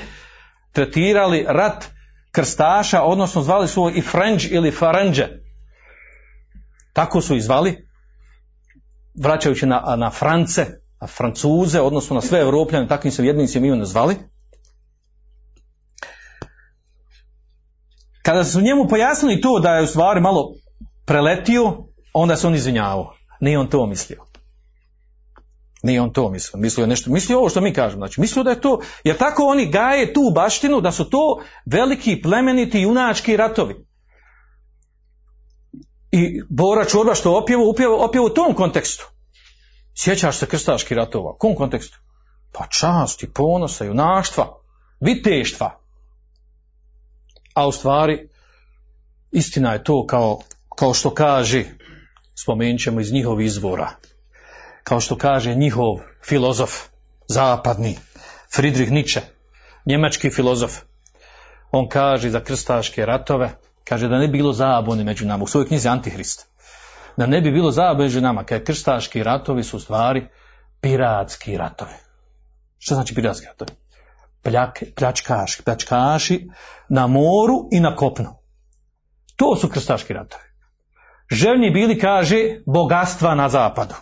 tretirali 0.71 1.45
rat 1.47 1.85
krstaša, 2.31 3.01
odnosno 3.03 3.41
zvali 3.41 3.67
su 3.67 3.91
i 3.95 4.01
Frenč 4.01 4.47
ili 4.51 4.71
Farenđe. 4.71 5.27
Tako 6.93 7.21
su 7.21 7.35
ih 7.35 7.43
zvali, 7.43 7.87
vraćajući 9.21 9.65
na, 9.65 9.95
na 9.97 10.09
France, 10.09 10.65
Francuze, 11.05 11.81
odnosno 11.81 12.15
na 12.15 12.21
sve 12.21 12.39
Evropljane, 12.39 12.87
takvim 12.87 13.11
se 13.11 13.25
jednicim 13.25 13.65
imenom 13.65 13.85
zvali. 13.85 14.15
Kada 18.21 18.43
su 18.43 18.61
njemu 18.61 18.87
pojasnili 18.87 19.41
to 19.41 19.59
da 19.59 19.75
je 19.75 19.83
u 19.83 19.87
stvari 19.87 20.21
malo 20.21 20.53
preletio, 21.05 21.77
onda 22.13 22.35
se 22.35 22.47
on 22.47 22.55
izvinjavao. 22.55 23.13
Nije 23.39 23.59
on 23.59 23.67
to 23.67 23.85
mislio. 23.85 24.23
Nije 25.83 26.01
on 26.01 26.13
to 26.13 26.29
mislio. 26.29 26.61
Mislio 26.61 26.83
je 26.83 26.87
nešto, 26.87 27.11
mislio 27.11 27.37
ovo 27.37 27.49
što 27.49 27.61
mi 27.61 27.73
kažemo. 27.73 27.99
Znači, 27.99 28.21
mislio 28.21 28.43
da 28.43 28.49
je 28.49 28.61
to, 28.61 28.79
jer 29.03 29.17
tako 29.17 29.43
oni 29.43 29.71
gaje 29.71 30.13
tu 30.13 30.31
baštinu 30.35 30.81
da 30.81 30.91
su 30.91 31.09
to 31.09 31.41
veliki 31.65 32.21
plemeniti 32.21 32.79
junački 32.79 33.37
ratovi. 33.37 33.75
I 36.11 36.41
Bora 36.49 36.85
Čorba 36.85 37.15
što 37.15 37.37
opjevo, 37.37 37.69
opjevo, 37.69 38.05
opjevo 38.05 38.25
u 38.25 38.29
tom 38.29 38.53
kontekstu. 38.53 39.16
Sjećaš 39.99 40.37
se 40.37 40.45
krstaških 40.45 40.97
ratova? 40.97 41.31
U 41.31 41.37
kom 41.37 41.55
kontekstu? 41.55 41.99
Pa 42.51 42.67
časti, 42.67 43.33
ponosa, 43.33 43.85
junaštva, 43.85 44.57
viteštva. 44.99 45.79
A 47.53 47.67
u 47.67 47.71
stvari, 47.71 48.29
istina 49.31 49.73
je 49.73 49.83
to 49.83 50.05
kao, 50.07 50.39
kao 50.75 50.93
što 50.93 51.13
kaže, 51.13 51.65
spomenut 52.35 52.81
ćemo 52.81 52.99
iz 53.01 53.11
njihovih 53.11 53.47
izvora, 53.47 53.89
kao 54.83 54.99
što 54.99 55.17
kaže 55.17 55.55
njihov 55.55 55.99
filozof, 56.25 56.71
zapadni, 57.27 57.97
Friedrich 58.55 58.91
Nietzsche, 58.91 59.21
njemački 59.85 60.29
filozof, 60.29 60.77
on 61.71 61.89
kaže 61.89 62.29
za 62.29 62.43
krstaške 62.43 63.05
ratove, 63.05 63.49
kaže 63.83 64.07
da 64.07 64.19
ne 64.19 64.27
bi 64.27 64.37
bilo 64.37 64.53
zabune 64.53 65.03
među 65.03 65.25
nama, 65.25 65.43
u 65.43 65.47
svojoj 65.47 65.67
knjizi 65.67 65.87
Antihrist, 65.87 66.47
da 67.17 67.25
ne 67.25 67.41
bi 67.41 67.51
bilo 67.51 67.71
zabune 67.71 68.03
među 68.03 68.21
nama, 68.21 68.43
kaže 68.43 68.63
krstaški 68.63 69.23
ratovi 69.23 69.63
su 69.63 69.79
stvari 69.79 70.27
piratski 70.81 71.57
ratovi. 71.57 71.93
Što 72.77 72.95
znači 72.95 73.15
piratski 73.15 73.45
ratovi? 73.45 73.71
Pljak, 74.43 74.83
pljačkaši, 74.95 75.63
pljačkaši 75.63 76.47
na 76.89 77.07
moru 77.07 77.67
i 77.71 77.79
na 77.79 77.95
kopnu. 77.95 78.35
To 79.35 79.55
su 79.55 79.69
krstaški 79.69 80.13
ratovi. 80.13 80.43
Željni 81.31 81.71
bili, 81.71 81.99
kaže, 81.99 82.37
bogatstva 82.65 83.35
na 83.35 83.49
zapadu. 83.49 83.95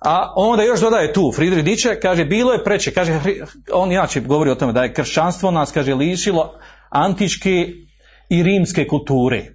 A 0.00 0.32
onda 0.36 0.62
još 0.62 0.80
dodaje 0.80 1.12
tu, 1.12 1.32
Friedrich 1.36 1.66
Nietzsche, 1.66 2.00
kaže, 2.00 2.24
bilo 2.24 2.52
je 2.52 2.64
preče, 2.64 2.92
kaže, 2.92 3.20
on 3.72 3.92
inače 3.92 4.20
govori 4.20 4.50
o 4.50 4.54
tome 4.54 4.72
da 4.72 4.82
je 4.82 4.92
kršćanstvo 4.92 5.50
nas, 5.50 5.72
kaže, 5.72 5.94
lišilo 5.94 6.58
antičke 6.90 7.68
i 8.30 8.42
rimske 8.42 8.86
kulture. 8.86 9.54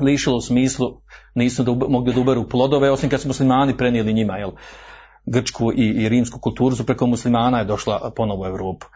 Lišilo 0.00 0.36
u 0.36 0.40
smislu, 0.40 1.00
nisu 1.34 1.62
da 1.62 1.72
mogli 1.88 2.14
da 2.14 2.20
uberu 2.20 2.48
plodove, 2.48 2.90
osim 2.90 3.10
kad 3.10 3.20
su 3.20 3.28
muslimani 3.28 3.76
prenijeli 3.76 4.12
njima, 4.12 4.36
jel, 4.36 4.50
grčku 5.26 5.72
i, 5.72 5.88
i 5.88 6.08
rimsku 6.08 6.40
kulturu 6.40 6.76
su 6.76 6.86
preko 6.86 7.06
muslimana 7.06 7.58
je 7.58 7.64
došla 7.64 8.12
ponovo 8.16 8.42
u 8.42 8.46
Europu. 8.46 8.86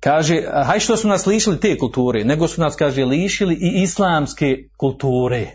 Kaže, 0.00 0.42
haj 0.64 0.80
što 0.80 0.96
su 0.96 1.08
nas 1.08 1.26
lišili 1.26 1.60
te 1.60 1.78
kulture, 1.78 2.24
nego 2.24 2.48
su 2.48 2.60
nas, 2.60 2.76
kaže, 2.76 3.04
lišili 3.04 3.54
i 3.54 3.82
islamske 3.82 4.68
kulture. 4.76 5.46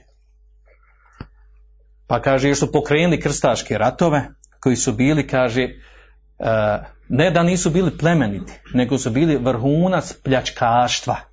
Pa 2.08 2.22
kaže, 2.22 2.50
još 2.50 2.60
su 2.60 2.72
pokrenuli 2.72 3.20
krstaške 3.20 3.78
ratove, 3.78 4.24
koji 4.60 4.76
su 4.76 4.94
bili, 4.94 5.28
kaže, 5.28 5.68
ne 7.10 7.32
da 7.32 7.44
nisu 7.44 7.70
bili 7.70 7.98
plemeniti, 7.98 8.54
nego 8.74 8.98
su 8.98 9.10
bili 9.10 9.38
vrhunac 9.38 10.14
pljačkaštva. 10.24 11.31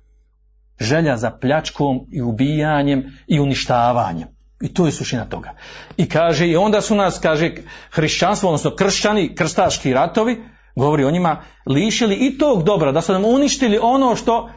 Želja 0.79 1.17
za 1.17 1.31
pljačkom 1.31 1.99
i 2.11 2.21
ubijanjem 2.21 3.03
i 3.27 3.39
uništavanjem. 3.39 4.27
I 4.61 4.73
to 4.73 4.85
je 4.85 4.91
suština 4.91 5.25
toga. 5.25 5.53
I 5.97 6.09
kaže, 6.09 6.47
i 6.47 6.55
onda 6.55 6.81
su 6.81 6.95
nas, 6.95 7.19
kaže, 7.19 7.51
hrišćanstvo, 7.91 8.49
odnosno 8.49 8.75
kršćani, 8.75 9.35
krstaški 9.35 9.93
ratovi, 9.93 10.43
govori 10.75 11.03
o 11.03 11.11
njima, 11.11 11.41
lišili 11.65 12.15
i 12.15 12.37
tog 12.37 12.63
dobra, 12.63 12.91
da 12.91 13.01
su 13.01 13.13
nam 13.13 13.25
uništili 13.25 13.79
ono 13.81 14.15
što 14.15 14.49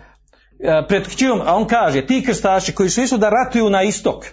pred 0.89 1.16
čijom, 1.16 1.41
a 1.45 1.57
on 1.57 1.66
kaže, 1.66 2.07
ti 2.07 2.23
krstaši 2.27 2.73
koji 2.73 2.91
su 2.91 3.03
išli 3.03 3.18
da 3.18 3.31
ratuju 3.31 3.70
na 3.70 3.83
istok, 3.83 4.25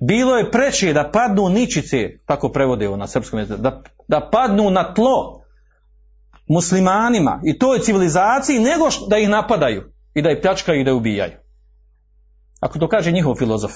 bilo 0.00 0.36
je 0.36 0.50
preče 0.50 0.92
da 0.92 1.10
padnu 1.10 1.48
ničice, 1.48 2.18
tako 2.26 2.48
prevode 2.48 2.88
na 2.88 3.06
srpskom 3.06 3.38
jeziku, 3.38 3.60
da, 3.60 3.82
da 4.08 4.28
padnu 4.32 4.70
na 4.70 4.94
tlo 4.94 5.42
muslimanima 6.48 7.40
i 7.44 7.58
toj 7.58 7.78
civilizaciji, 7.78 8.58
nego 8.58 8.88
da 9.08 9.18
ih 9.18 9.28
napadaju 9.28 9.95
i 10.16 10.22
da 10.22 10.30
ih 10.30 10.38
pljačkaju 10.42 10.80
i 10.80 10.84
da 10.84 10.90
ih 10.90 10.96
ubijaju. 10.96 11.32
Ako 12.60 12.78
to 12.78 12.88
kaže 12.88 13.12
njihov 13.12 13.34
filozof 13.34 13.72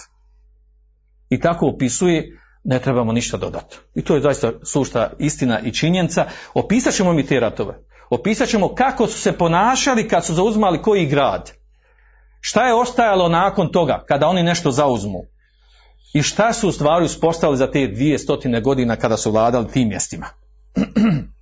i 1.28 1.40
tako 1.40 1.66
opisuje, 1.66 2.38
ne 2.64 2.78
trebamo 2.78 3.12
ništa 3.12 3.36
dodati. 3.36 3.76
I 3.94 4.02
to 4.02 4.14
je 4.14 4.20
zaista 4.20 4.52
sušta 4.62 5.12
istina 5.18 5.60
i 5.60 5.72
činjenica. 5.72 6.26
Opisat 6.54 6.94
ćemo 6.94 7.12
mi 7.12 7.26
te 7.26 7.40
ratove. 7.40 7.74
Opisat 8.10 8.48
ćemo 8.48 8.74
kako 8.74 9.06
su 9.06 9.18
se 9.18 9.32
ponašali 9.32 10.08
kad 10.08 10.24
su 10.24 10.34
zauzmali 10.34 10.82
koji 10.82 11.06
grad. 11.06 11.52
Šta 12.40 12.66
je 12.66 12.74
ostajalo 12.74 13.28
nakon 13.28 13.72
toga 13.72 14.04
kada 14.08 14.26
oni 14.26 14.42
nešto 14.42 14.70
zauzmu. 14.70 15.22
I 16.14 16.22
šta 16.22 16.52
su 16.52 16.68
u 16.68 16.72
stvari 16.72 17.04
uspostavili 17.04 17.58
za 17.58 17.70
te 17.70 17.86
dvije 17.86 18.18
stotine 18.18 18.60
godina 18.60 18.96
kada 18.96 19.16
su 19.16 19.30
vladali 19.30 19.68
tim 19.68 19.88
mjestima. 19.88 20.26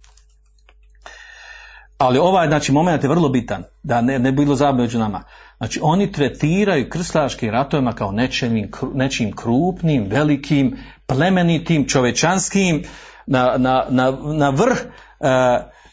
Ali 1.99 2.19
ovaj 2.19 2.47
znači, 2.47 2.73
moment 2.73 3.03
je 3.03 3.09
vrlo 3.09 3.29
bitan, 3.29 3.65
da 3.83 4.01
ne, 4.01 4.19
ne 4.19 4.33
bilo 4.33 4.55
zabave 4.55 4.83
među 4.83 4.99
nama. 4.99 5.25
Znači, 5.57 5.81
oni 5.83 6.13
tretiraju 6.13 6.91
krstaške 6.91 7.51
ratovima 7.51 7.93
kao 7.93 8.13
nečim, 8.13 8.71
nečim 8.95 9.37
krupnim, 9.37 10.07
velikim, 10.11 10.77
plemenitim, 11.07 11.89
čovečanskim, 11.89 12.85
na, 13.27 13.55
na, 13.57 13.87
na, 13.89 14.11
na 14.23 14.51
vrh 14.51 14.79
e, 14.79 15.29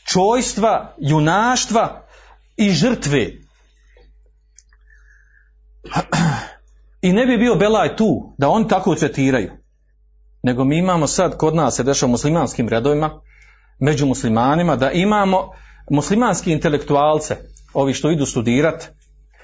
čojstva, 0.06 0.96
junaštva 0.98 2.06
i 2.58 2.70
žrtve. 2.70 3.28
I 7.02 7.14
ne 7.14 7.26
bi 7.26 7.38
bio 7.38 7.56
Belaj 7.56 7.96
tu, 7.96 8.36
da 8.38 8.50
oni 8.50 8.68
tako 8.68 8.96
tretiraju. 8.96 9.52
Nego 10.44 10.64
mi 10.64 10.78
imamo 10.78 11.08
sad, 11.08 11.38
kod 11.38 11.56
nas 11.56 11.76
se 11.76 11.84
dešava 11.84 12.10
u 12.10 12.12
muslimanskim 12.12 12.70
redovima, 12.70 13.22
među 13.80 14.06
muslimanima, 14.06 14.76
da 14.76 14.92
imamo 14.92 15.52
muslimanski 15.90 16.52
intelektualce, 16.52 17.36
ovi 17.74 17.94
što 17.94 18.12
idu 18.12 18.26
studirat, 18.26 18.90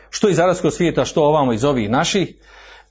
što 0.10 0.30
iz 0.30 0.40
arabskog 0.40 0.74
svijeta, 0.74 1.06
što 1.06 1.24
ovamo 1.24 1.54
iz 1.54 1.64
ovih 1.64 1.90
naših, 1.90 2.36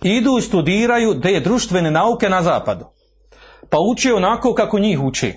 idu 0.03 0.39
i 0.39 0.43
studiraju 0.43 1.15
da 1.15 1.29
je 1.29 1.41
društvene 1.41 1.91
nauke 1.91 2.29
na 2.29 2.43
zapadu. 2.43 2.85
Pa 3.71 3.79
uče 3.93 4.15
onako 4.15 4.55
kako 4.55 4.79
njih 4.79 5.01
uče. 5.01 5.33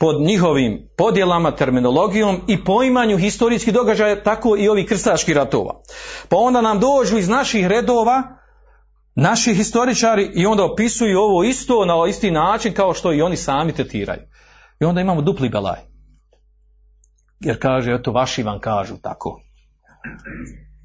Pod 0.00 0.20
njihovim 0.20 0.88
podjelama, 0.96 1.56
terminologijom 1.56 2.40
i 2.48 2.64
poimanju 2.64 3.18
historijskih 3.18 3.74
događaja, 3.74 4.22
tako 4.22 4.56
i 4.58 4.68
ovih 4.68 4.86
krstaških 4.88 5.36
ratova. 5.36 5.80
Pa 6.28 6.36
onda 6.36 6.60
nam 6.60 6.80
dođu 6.80 7.18
iz 7.18 7.28
naših 7.28 7.66
redova, 7.66 8.22
naši 9.14 9.54
historičari 9.54 10.30
i 10.34 10.46
onda 10.46 10.64
opisuju 10.64 11.18
ovo 11.18 11.44
isto 11.44 11.84
na 11.84 11.94
isti 12.08 12.30
način 12.30 12.74
kao 12.74 12.94
što 12.94 13.12
i 13.12 13.22
oni 13.22 13.36
sami 13.36 13.72
tetiraju. 13.72 14.20
I 14.80 14.84
onda 14.84 15.00
imamo 15.00 15.22
dupli 15.22 15.48
belaj. 15.48 15.91
Jer 17.44 17.58
kaže, 17.58 17.94
eto, 17.94 18.12
vaši 18.12 18.42
vam 18.42 18.60
kažu 18.60 18.96
tako. 19.02 19.40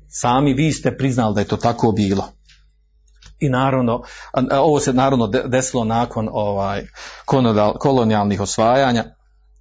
Sami 0.10 0.53
vi 0.53 0.72
ste 0.72 0.97
priznali 0.97 1.36
da 1.36 1.41
je 1.41 1.47
to 1.47 1.58
tako 1.58 1.91
bilo. 1.91 2.30
I 3.39 3.49
naravno, 3.49 4.03
ovo 4.51 4.80
se 4.80 4.93
naravno 4.93 5.28
de- 5.28 5.43
desilo 5.45 5.84
nakon 5.84 6.30
ovaj 6.32 6.88
kolonijalnih 7.80 8.41
osvajanja 8.41 9.03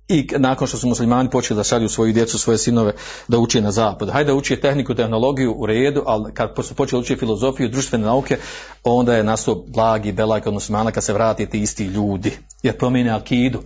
i 0.08 0.28
nakon 0.38 0.66
što 0.66 0.78
su 0.78 0.88
muslimani 0.88 1.30
počeli 1.30 1.56
da 1.56 1.64
šalju 1.64 1.88
svoju 1.88 2.12
djecu, 2.12 2.38
svoje 2.38 2.58
sinove 2.58 2.92
da 3.28 3.38
uče 3.38 3.60
na 3.60 3.70
zapad. 3.72 4.10
Hajde 4.10 4.30
da 4.30 4.34
uče 4.34 4.60
tehniku, 4.60 4.94
tehnologiju 4.94 5.54
u 5.58 5.66
redu, 5.66 6.02
ali 6.06 6.34
kad 6.34 6.54
su 6.62 6.74
počeli 6.74 7.00
učiti 7.00 7.20
filozofiju, 7.20 7.68
društvene 7.68 8.04
nauke, 8.04 8.38
onda 8.84 9.14
je 9.14 9.24
nastao 9.24 9.54
blagi 9.54 10.12
belaj 10.12 10.40
kod 10.40 10.52
muslimana 10.52 10.90
kad 10.90 11.04
se 11.04 11.12
vrate 11.12 11.46
ti 11.46 11.60
isti 11.60 11.84
ljudi. 11.84 12.38
Jer 12.62 12.78
promijene 12.78 13.10
akidu, 13.10 13.62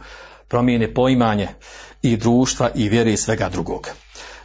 promijene 0.49 0.95
poimanje 0.95 1.49
i 2.03 2.16
društva 2.16 2.70
i 2.74 2.88
vjere 2.88 3.12
i 3.12 3.16
svega 3.16 3.48
drugog. 3.48 3.88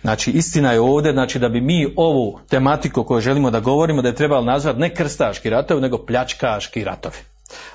Znači, 0.01 0.31
istina 0.31 0.71
je 0.71 0.79
ovdje, 0.79 1.11
znači 1.11 1.39
da 1.39 1.49
bi 1.49 1.61
mi 1.61 1.93
ovu 1.95 2.39
tematiku 2.49 3.03
koju 3.03 3.21
želimo 3.21 3.51
da 3.51 3.59
govorimo, 3.59 4.01
da 4.01 4.07
je 4.07 4.15
trebalo 4.15 4.43
nazvati 4.43 4.79
ne 4.79 4.93
krstaški 4.93 5.49
ratovi, 5.49 5.81
nego 5.81 6.05
pljačkaški 6.05 6.83
ratovi. 6.83 7.15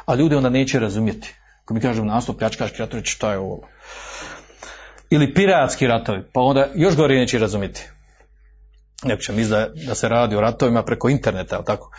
A 0.06 0.14
ljudi 0.14 0.34
onda 0.34 0.48
neće 0.48 0.78
razumjeti. 0.78 1.34
Ako 1.64 1.74
mi 1.74 1.80
kažemo 1.80 2.12
naslov 2.12 2.36
pljačkaški 2.36 2.78
ratovi, 2.78 3.02
šta 3.04 3.32
je 3.32 3.38
ovo? 3.38 3.68
Ili 5.10 5.34
piratski 5.34 5.86
ratovi, 5.86 6.22
pa 6.32 6.40
onda 6.40 6.68
još 6.74 6.96
gore 6.96 7.14
neće 7.14 7.38
razumjeti. 7.38 7.88
Neko 9.04 9.22
će 9.22 9.32
misliti 9.32 9.50
da, 9.50 9.86
da 9.86 9.94
se 9.94 10.08
radi 10.08 10.36
o 10.36 10.40
ratovima 10.40 10.82
preko 10.82 11.08
interneta, 11.08 11.56
jel 11.56 11.64
tako? 11.64 11.90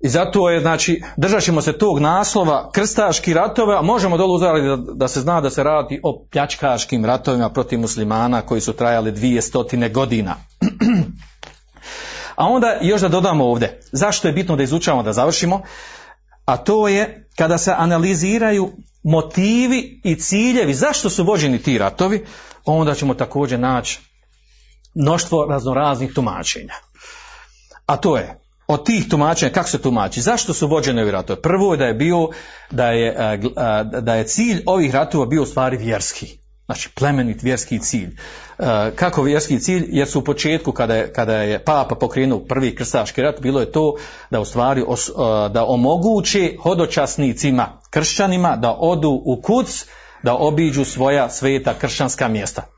I 0.00 0.08
zato 0.08 0.50
je, 0.50 0.60
znači, 0.60 1.02
držat 1.16 1.42
ćemo 1.42 1.62
se 1.62 1.78
tog 1.78 1.98
naslova 1.98 2.70
krstaški 2.72 3.34
ratove, 3.34 3.76
a 3.76 3.82
možemo 3.82 4.16
dolu 4.16 4.34
uzeti 4.34 4.62
da, 4.62 4.76
da 4.76 5.08
se 5.08 5.20
zna 5.20 5.40
da 5.40 5.50
se 5.50 5.62
radi 5.62 6.00
o 6.02 6.24
pljačkaškim 6.32 7.04
ratovima 7.04 7.50
protiv 7.50 7.80
muslimana 7.80 8.42
koji 8.42 8.60
su 8.60 8.72
trajali 8.72 9.12
dvije 9.12 9.42
stotine 9.42 9.88
godina. 9.88 10.36
a 12.36 12.46
onda 12.46 12.78
još 12.80 13.00
da 13.00 13.08
dodamo 13.08 13.44
ovdje, 13.44 13.80
zašto 13.92 14.28
je 14.28 14.32
bitno 14.32 14.56
da 14.56 14.62
izučavamo, 14.62 15.02
da 15.02 15.12
završimo, 15.12 15.62
a 16.44 16.56
to 16.56 16.88
je 16.88 17.28
kada 17.36 17.58
se 17.58 17.74
analiziraju 17.76 18.70
motivi 19.02 20.00
i 20.04 20.14
ciljevi, 20.14 20.74
zašto 20.74 21.10
su 21.10 21.24
vođeni 21.24 21.62
ti 21.62 21.78
ratovi, 21.78 22.26
onda 22.64 22.94
ćemo 22.94 23.14
također 23.14 23.60
naći 23.60 24.00
mnoštvo 24.94 25.46
raznoraznih 25.46 26.12
tumačenja. 26.14 26.74
A 27.86 27.96
to 27.96 28.16
je, 28.16 28.39
od 28.70 28.86
tih 28.86 29.08
tumačenja, 29.08 29.52
kako 29.52 29.68
se 29.68 29.82
tumači, 29.82 30.20
zašto 30.20 30.54
su 30.54 30.68
vođeni 30.68 31.02
ovi 31.02 31.10
ratovi? 31.10 31.40
Prvo 31.42 31.74
je 31.74 31.78
da 31.78 31.84
je 31.84 31.94
bio, 31.94 32.28
da 32.70 32.86
je, 32.86 33.16
gl- 33.18 33.52
a, 33.56 33.82
da 33.82 34.14
je 34.14 34.26
cilj 34.26 34.62
ovih 34.66 34.94
ratova 34.94 35.26
bio 35.26 35.42
u 35.42 35.46
stvari 35.46 35.76
vjerski. 35.76 36.38
Znači, 36.66 36.88
plemenit 36.94 37.42
vjerski 37.42 37.78
cilj. 37.78 38.16
E, 38.58 38.90
kako 38.96 39.22
vjerski 39.22 39.60
cilj? 39.60 39.84
Jer 39.88 40.08
su 40.08 40.18
u 40.18 40.24
početku, 40.24 40.72
kada 40.72 40.94
je, 40.94 41.12
kada 41.12 41.36
je 41.36 41.64
papa 41.64 41.94
pokrenuo 41.94 42.38
prvi 42.38 42.74
krstaški 42.74 43.22
rat, 43.22 43.40
bilo 43.40 43.60
je 43.60 43.72
to 43.72 43.96
da 44.30 44.40
u 44.40 44.44
stvari 44.44 44.80
e, 44.80 44.84
da 45.48 45.64
omoguće 45.64 46.56
hodočasnicima, 46.62 47.80
kršćanima, 47.90 48.56
da 48.56 48.76
odu 48.78 49.22
u 49.24 49.40
kuc, 49.42 49.86
da 50.22 50.34
obiđu 50.34 50.84
svoja 50.84 51.30
sveta 51.30 51.74
kršćanska 51.74 52.28
mjesta 52.28 52.69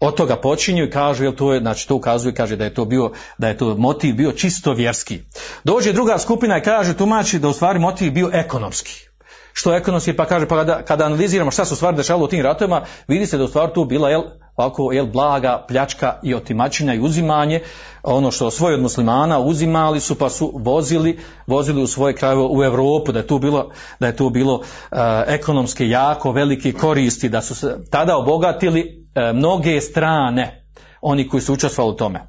od 0.00 0.14
toga 0.14 0.36
počinju 0.36 0.84
i 0.84 0.90
kažu, 0.90 1.24
jel 1.24 1.32
to 1.32 1.52
je, 1.52 1.60
znači 1.60 1.88
to 1.88 1.94
ukazuje, 1.94 2.34
kaže 2.34 2.56
da 2.56 2.64
je 2.64 2.74
to 2.74 2.84
bio, 2.84 3.12
da 3.38 3.48
je 3.48 3.56
to 3.56 3.74
motiv 3.76 4.14
bio 4.14 4.32
čisto 4.32 4.72
vjerski. 4.72 5.20
Dođe 5.64 5.92
druga 5.92 6.18
skupina 6.18 6.58
i 6.58 6.62
kaže, 6.62 6.96
tumači 6.96 7.38
da 7.38 7.48
u 7.48 7.52
stvari 7.52 7.78
motiv 7.78 8.12
bio 8.12 8.30
ekonomski. 8.32 9.10
Što 9.52 9.74
ekonomski, 9.74 10.12
pa 10.16 10.24
kaže, 10.24 10.46
pa 10.48 10.56
kada, 10.56 10.82
kada 10.82 11.04
analiziramo 11.04 11.50
šta 11.50 11.64
su 11.64 11.76
stvari 11.76 11.96
dešavalo 11.96 12.24
u 12.24 12.28
tim 12.28 12.42
ratovima, 12.42 12.82
vidi 13.08 13.26
se 13.26 13.38
da 13.38 13.44
u 13.44 13.48
stvari 13.48 13.72
tu 13.74 13.84
bila, 13.84 14.10
jel, 14.10 14.22
ovako, 14.56 14.92
jel, 14.92 15.06
blaga 15.06 15.64
pljačka 15.68 16.18
i 16.22 16.34
otimačina 16.34 16.94
i 16.94 17.00
uzimanje, 17.00 17.60
ono 18.02 18.30
što 18.30 18.50
svoje 18.50 18.74
od 18.74 18.82
muslimana 18.82 19.38
uzimali 19.38 20.00
su 20.00 20.14
pa 20.14 20.30
su 20.30 20.52
vozili, 20.54 21.18
vozili 21.46 21.82
u 21.82 21.86
svoje 21.86 22.14
krajeve 22.14 22.42
u 22.50 22.64
Europu, 22.64 23.12
da 23.12 23.18
je 23.18 23.26
tu 23.26 23.38
bilo, 23.38 23.70
da 24.00 24.06
je 24.06 24.16
tu 24.16 24.30
bilo 24.30 24.62
e, 24.92 24.96
ekonomske 25.26 25.88
jako 25.88 26.32
velike 26.32 26.72
koristi, 26.72 27.28
da 27.28 27.42
su 27.42 27.54
se 27.54 27.76
tada 27.90 28.16
obogatili 28.16 28.99
mnoge 29.34 29.80
strane, 29.80 30.64
oni 31.00 31.28
koji 31.28 31.40
su 31.40 31.52
učestvovali 31.52 31.94
u 31.94 31.96
tome. 31.96 32.18
E, 32.18 32.24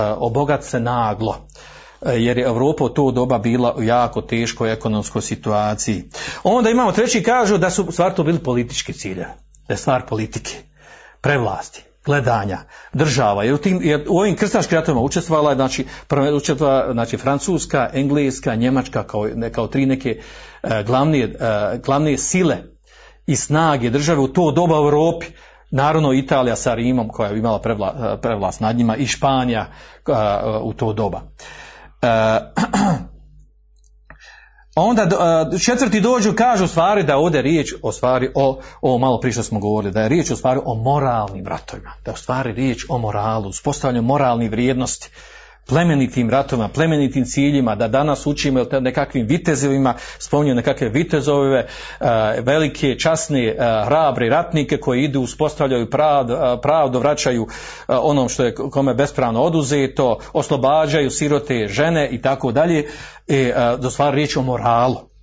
obogat 0.00 0.64
se 0.64 0.80
naglo 0.80 1.46
E, 2.04 2.22
jer 2.22 2.38
je 2.38 2.44
Europa 2.44 2.84
u 2.84 2.88
to 2.88 3.10
doba 3.10 3.38
bila 3.38 3.74
u 3.76 3.82
jako 3.82 4.20
teškoj 4.22 4.72
ekonomskoj 4.72 5.22
situaciji. 5.22 6.04
Onda 6.42 6.70
imamo 6.70 6.92
treći 6.92 7.22
kažu 7.22 7.58
da 7.58 7.70
su 7.70 7.86
stvar 7.90 8.14
to 8.14 8.22
bili 8.22 8.38
politički 8.38 8.92
cilje, 8.92 9.26
da 9.68 9.74
je 9.74 9.76
stvar 9.76 10.06
politike, 10.06 10.54
prevlasti, 11.20 11.84
gledanja, 12.04 12.58
država, 12.92 13.44
jer 13.44 13.54
u, 13.54 13.58
tim, 13.58 13.80
jer 13.82 14.04
u 14.08 14.18
ovim 14.18 14.36
krstaškim 14.36 14.78
ratovima 14.78 15.00
učestvovala 15.00 15.50
je, 15.50 15.56
znači, 15.56 15.86
znači, 16.92 17.16
Francuska, 17.16 17.90
Engleska, 17.92 18.54
Njemačka 18.54 19.06
kao, 19.06 19.28
kao 19.52 19.66
tri 19.66 19.86
neke 19.86 20.20
e, 20.62 20.82
glavne, 20.86 21.18
e, 21.18 21.30
glavne 21.84 22.18
sile 22.18 22.56
i 23.26 23.36
snage 23.36 23.90
države 23.90 24.20
u 24.20 24.28
to 24.28 24.50
doba 24.50 24.80
u 24.80 24.84
Europi. 24.84 25.26
Naravno 25.76 26.12
Italija 26.12 26.56
sa 26.56 26.74
Rimom 26.74 27.08
koja 27.08 27.30
je 27.30 27.38
imala 27.38 27.58
prevla, 27.58 28.18
prevlast 28.22 28.60
nad 28.60 28.76
njima 28.76 28.96
i 28.96 29.06
Španija 29.06 29.60
e, 29.60 30.12
u 30.62 30.72
to 30.72 30.92
doba. 30.92 31.20
E, 32.02 32.40
onda 34.90 35.08
četvrti 35.64 36.00
dođu 36.00 36.32
kažu 36.32 36.66
stvari 36.66 37.02
da 37.02 37.16
ovdje 37.16 37.38
je 37.38 37.42
riječ 37.42 37.74
o 37.82 37.92
stvari 37.92 38.30
o, 38.34 38.60
o 38.80 38.98
malo 38.98 39.20
prije 39.20 39.32
što 39.32 39.42
smo 39.42 39.60
govorili, 39.60 39.92
da 39.92 40.00
je 40.00 40.08
riječ 40.08 40.30
u 40.30 40.36
stvari 40.36 40.60
o 40.64 40.74
moralnim 40.74 41.46
ratovima, 41.46 41.92
da 42.04 42.10
je 42.10 42.14
u 42.14 42.18
stvari 42.18 42.52
riječ 42.52 42.86
o 42.88 42.98
moralu, 42.98 43.48
uspostavljanju 43.48 44.02
moralnih 44.02 44.50
vrijednosti, 44.50 45.10
plemenitim 45.66 46.30
ratovima, 46.30 46.68
plemenitim 46.68 47.24
ciljima, 47.24 47.74
da 47.74 47.88
danas 47.88 48.26
učimo 48.26 48.64
nekakvim 48.80 49.26
vitezovima, 49.26 49.94
spominju 50.18 50.54
nekakve 50.54 50.88
vitezove, 50.88 51.58
e, 51.58 52.06
velike, 52.40 52.98
časne, 52.98 53.44
e, 53.44 53.56
hrabre 53.86 54.28
ratnike 54.28 54.76
koji 54.76 55.02
idu, 55.02 55.20
uspostavljaju 55.20 55.90
pravdu, 55.90 56.34
e, 56.34 56.60
pravdu 56.62 56.98
vraćaju 56.98 57.46
onom 57.88 58.28
što 58.28 58.44
je 58.44 58.54
kome 58.54 58.94
bespravno 58.94 59.42
oduzeto, 59.42 60.18
oslobađaju 60.32 61.10
sirote 61.10 61.68
žene 61.68 62.08
i 62.08 62.22
tako 62.22 62.52
dalje, 62.52 62.86
u 63.86 63.90
stvari 63.90 64.16
riječ 64.16 64.36
o 64.36 64.42
moralu. 64.42 65.13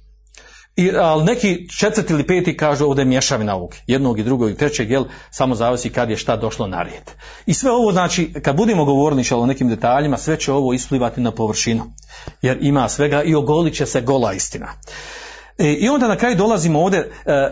I, 0.76 0.92
ali 0.96 1.24
neki 1.24 1.70
četvrti 1.70 2.14
ili 2.14 2.28
peti 2.28 2.58
kažu 2.58 2.86
ovdje 2.86 3.02
je 3.02 3.06
mješavina 3.06 3.60
jednog 3.88 4.20
i 4.20 4.24
drugog 4.24 4.50
i 4.50 4.56
trećeg, 4.56 4.92
jel, 4.92 5.06
samo 5.32 5.56
zavisi 5.56 5.90
kad 5.90 6.10
je 6.10 6.18
šta 6.18 6.36
došlo 6.36 6.68
na 6.68 6.84
red. 6.84 7.12
I 7.46 7.54
sve 7.54 7.72
ovo 7.72 7.92
znači, 7.92 8.34
kad 8.44 8.56
budemo 8.56 8.86
govorili 8.86 9.24
o 9.32 9.46
nekim 9.46 9.70
detaljima, 9.70 10.18
sve 10.18 10.40
će 10.40 10.52
ovo 10.52 10.74
isplivati 10.74 11.22
na 11.22 11.32
površinu. 11.32 11.84
Jer 12.42 12.58
ima 12.62 12.90
svega 12.90 13.24
i 13.24 13.36
ogolit 13.36 13.74
će 13.74 13.86
se 13.86 14.02
gola 14.02 14.34
istina. 14.34 14.68
E, 15.58 15.74
I 15.74 15.90
onda 15.90 16.08
na 16.08 16.16
kraju 16.16 16.36
dolazimo 16.36 16.82
ovdje, 16.82 17.00
e, 17.00 17.32
e, 17.32 17.50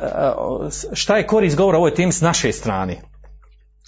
šta 0.93 1.17
je 1.17 1.27
korist 1.27 1.57
govora 1.57 1.77
ovoj 1.77 1.93
temi 1.93 2.11
s 2.11 2.21
naše 2.21 2.51
strane 2.51 3.01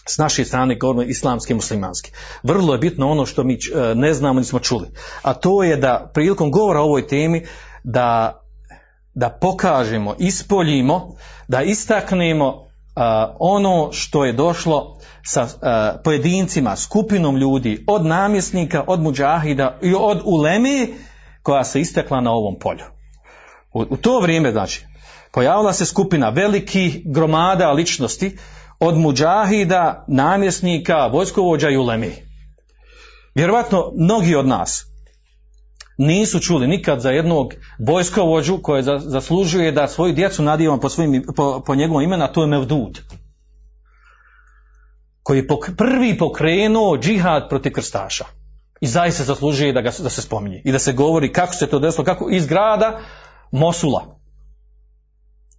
s 0.07 0.17
naše 0.17 0.45
strane 0.45 0.75
govorimo 0.75 1.03
islamski 1.03 1.53
muslimanski. 1.53 2.11
Vrlo 2.43 2.73
je 2.73 2.79
bitno 2.79 3.09
ono 3.09 3.25
što 3.25 3.43
mi 3.43 3.57
ne 3.95 4.13
znamo 4.13 4.39
nismo 4.39 4.59
čuli. 4.59 4.87
A 5.21 5.33
to 5.33 5.63
je 5.63 5.77
da 5.77 6.11
prilikom 6.13 6.51
govora 6.51 6.79
o 6.79 6.83
ovoj 6.83 7.07
temi 7.07 7.45
da, 7.83 8.40
da 9.13 9.29
pokažemo, 9.29 10.15
ispoljimo, 10.19 11.15
da 11.47 11.61
istaknemo 11.61 12.67
a, 12.95 13.35
ono 13.39 13.89
što 13.91 14.25
je 14.25 14.33
došlo 14.33 14.99
sa 15.23 15.47
a, 15.61 15.97
pojedincima, 16.03 16.75
skupinom 16.75 17.37
ljudi, 17.37 17.83
od 17.87 18.05
namjesnika, 18.05 18.83
od 18.87 19.01
muđahida 19.01 19.79
i 19.81 19.93
od 19.99 20.21
uleme 20.25 20.87
koja 21.43 21.63
se 21.63 21.81
istekla 21.81 22.21
na 22.21 22.31
ovom 22.31 22.59
polju. 22.59 22.85
U, 23.73 23.85
u 23.89 23.97
to 23.97 24.19
vrijeme, 24.19 24.51
znači, 24.51 24.85
pojavila 25.31 25.73
se 25.73 25.85
skupina 25.85 26.29
velikih 26.29 27.01
gromada 27.05 27.71
ličnosti 27.71 28.37
od 28.79 28.97
muđahida, 28.97 30.05
namjesnika, 30.07 31.07
vojskovođa 31.07 31.69
i 31.69 31.77
ulemi. 31.77 32.11
Vjerovatno 33.35 33.91
mnogi 33.95 34.35
od 34.35 34.47
nas 34.47 34.90
nisu 36.01 36.39
čuli 36.39 36.67
nikad 36.67 37.01
za 37.01 37.11
jednog 37.11 37.53
vojskovođu 37.79 38.57
koji 38.61 38.83
za, 38.83 38.99
zaslužuje 38.99 39.71
da 39.71 39.87
svoju 39.87 40.13
djecu 40.13 40.43
nadijemo 40.43 40.79
po, 40.79 40.89
svojim, 40.89 41.23
po, 41.35 41.63
po 41.65 41.75
njegovom 41.75 42.03
imenu, 42.03 42.23
a 42.23 42.27
to 42.27 42.41
je 42.41 42.47
Mevdud. 42.47 42.99
Koji 45.23 45.37
je 45.37 45.47
pok, 45.47 45.69
prvi 45.77 46.17
pokrenuo 46.17 46.97
džihad 46.97 47.49
protiv 47.49 47.71
krstaša. 47.71 48.25
I 48.81 48.87
zaista 48.87 49.23
zaslužuje 49.23 49.73
da, 49.73 49.81
ga, 49.81 49.91
da 49.99 50.09
se 50.09 50.21
spominje. 50.21 50.61
I 50.65 50.71
da 50.71 50.79
se 50.79 50.93
govori 50.93 51.33
kako 51.33 51.53
se 51.53 51.67
to 51.67 51.79
desilo, 51.79 52.05
kako 52.05 52.29
iz 52.31 52.47
grada 52.47 52.99
Mosula. 53.51 54.17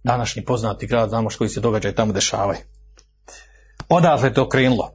Današnji 0.03 0.45
poznati 0.45 0.87
grad, 0.87 1.09
znamo 1.09 1.29
što 1.29 1.47
se 1.47 1.59
događaj 1.59 1.95
tamo 1.95 2.13
dešavaju. 2.13 2.59
Odatle 3.89 4.27
je 4.27 4.33
to 4.33 4.49
krenulo. 4.49 4.91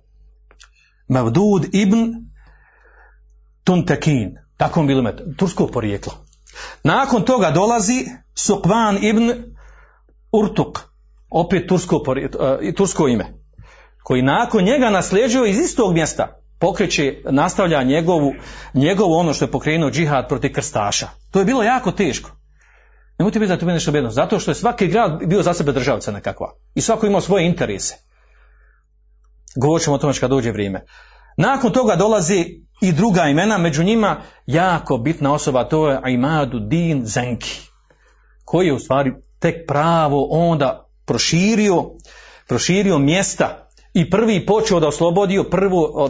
Mevdud 1.09 1.67
ibn 1.73 2.15
Tuntekin. 3.65 4.48
Tako 4.59 4.81
on 4.81 4.87
bilo 4.87 5.03
met, 5.03 5.21
tursko 5.37 5.67
porijeklo. 5.67 6.13
Nakon 6.83 7.25
toga 7.25 7.51
dolazi 7.51 8.07
Sukvan 8.35 8.99
ibn 9.05 9.33
Urtuk. 10.33 10.89
opet 11.31 11.69
tursko, 11.69 12.05
e, 12.61 12.73
tursko 12.75 13.09
ime, 13.09 13.27
koji 14.03 14.23
nakon 14.23 14.65
njega 14.65 14.91
nasljeđuje 14.91 15.51
iz 15.51 15.59
istog 15.59 15.95
mjesta, 15.95 16.41
pokreće, 16.59 17.23
nastavlja 17.31 17.83
njegovu, 17.83 18.33
njegovu 18.75 19.15
ono 19.15 19.35
što 19.35 19.45
je 19.45 19.51
pokrenuo 19.51 19.91
džihad 19.91 20.29
protiv 20.29 20.53
krstaša. 20.53 21.09
To 21.31 21.39
je 21.39 21.45
bilo 21.45 21.63
jako 21.63 21.93
teško. 21.93 22.31
Nemojte 23.19 23.39
biti 23.39 23.49
da 23.49 23.59
to 23.59 23.67
bilo 23.67 23.75
nešto 23.75 23.93
bedno, 23.93 24.11
zato 24.11 24.39
što 24.39 24.51
je 24.51 24.55
svaki 24.55 24.87
grad 24.87 25.21
bio 25.27 25.43
za 25.43 25.55
sebe 25.55 25.73
državica 25.73 26.13
nekakva. 26.13 26.55
I 26.75 26.81
svako 26.81 27.07
imao 27.07 27.21
svoje 27.21 27.47
interese. 27.47 27.95
Govorit 29.57 29.85
ćemo 29.85 29.97
o 29.97 29.99
tome 29.99 30.13
kad 30.21 30.31
dođe 30.31 30.51
vrijeme. 30.51 30.85
Nakon 31.41 31.73
toga 31.73 31.97
dolazi 31.97 32.45
i 32.81 32.93
druga 32.93 33.25
imena, 33.25 33.59
među 33.59 33.85
njima 33.85 34.17
jako 34.47 34.99
bitna 34.99 35.33
osoba, 35.35 35.65
to 35.65 35.91
je 35.91 36.01
Imadu 36.07 36.59
Din 36.59 37.07
Zenki, 37.07 37.61
koji 38.45 38.67
je 38.67 38.75
u 38.75 38.79
stvari 38.79 39.13
tek 39.39 39.55
pravo 39.67 40.29
onda 40.31 40.89
proširio, 41.07 41.85
proširio 42.49 42.99
mjesta 42.99 43.69
i 43.95 44.11
prvi 44.11 44.47
počeo 44.47 44.81
da 44.81 44.89
oslobodio 44.89 45.45
prvo, 45.45 46.09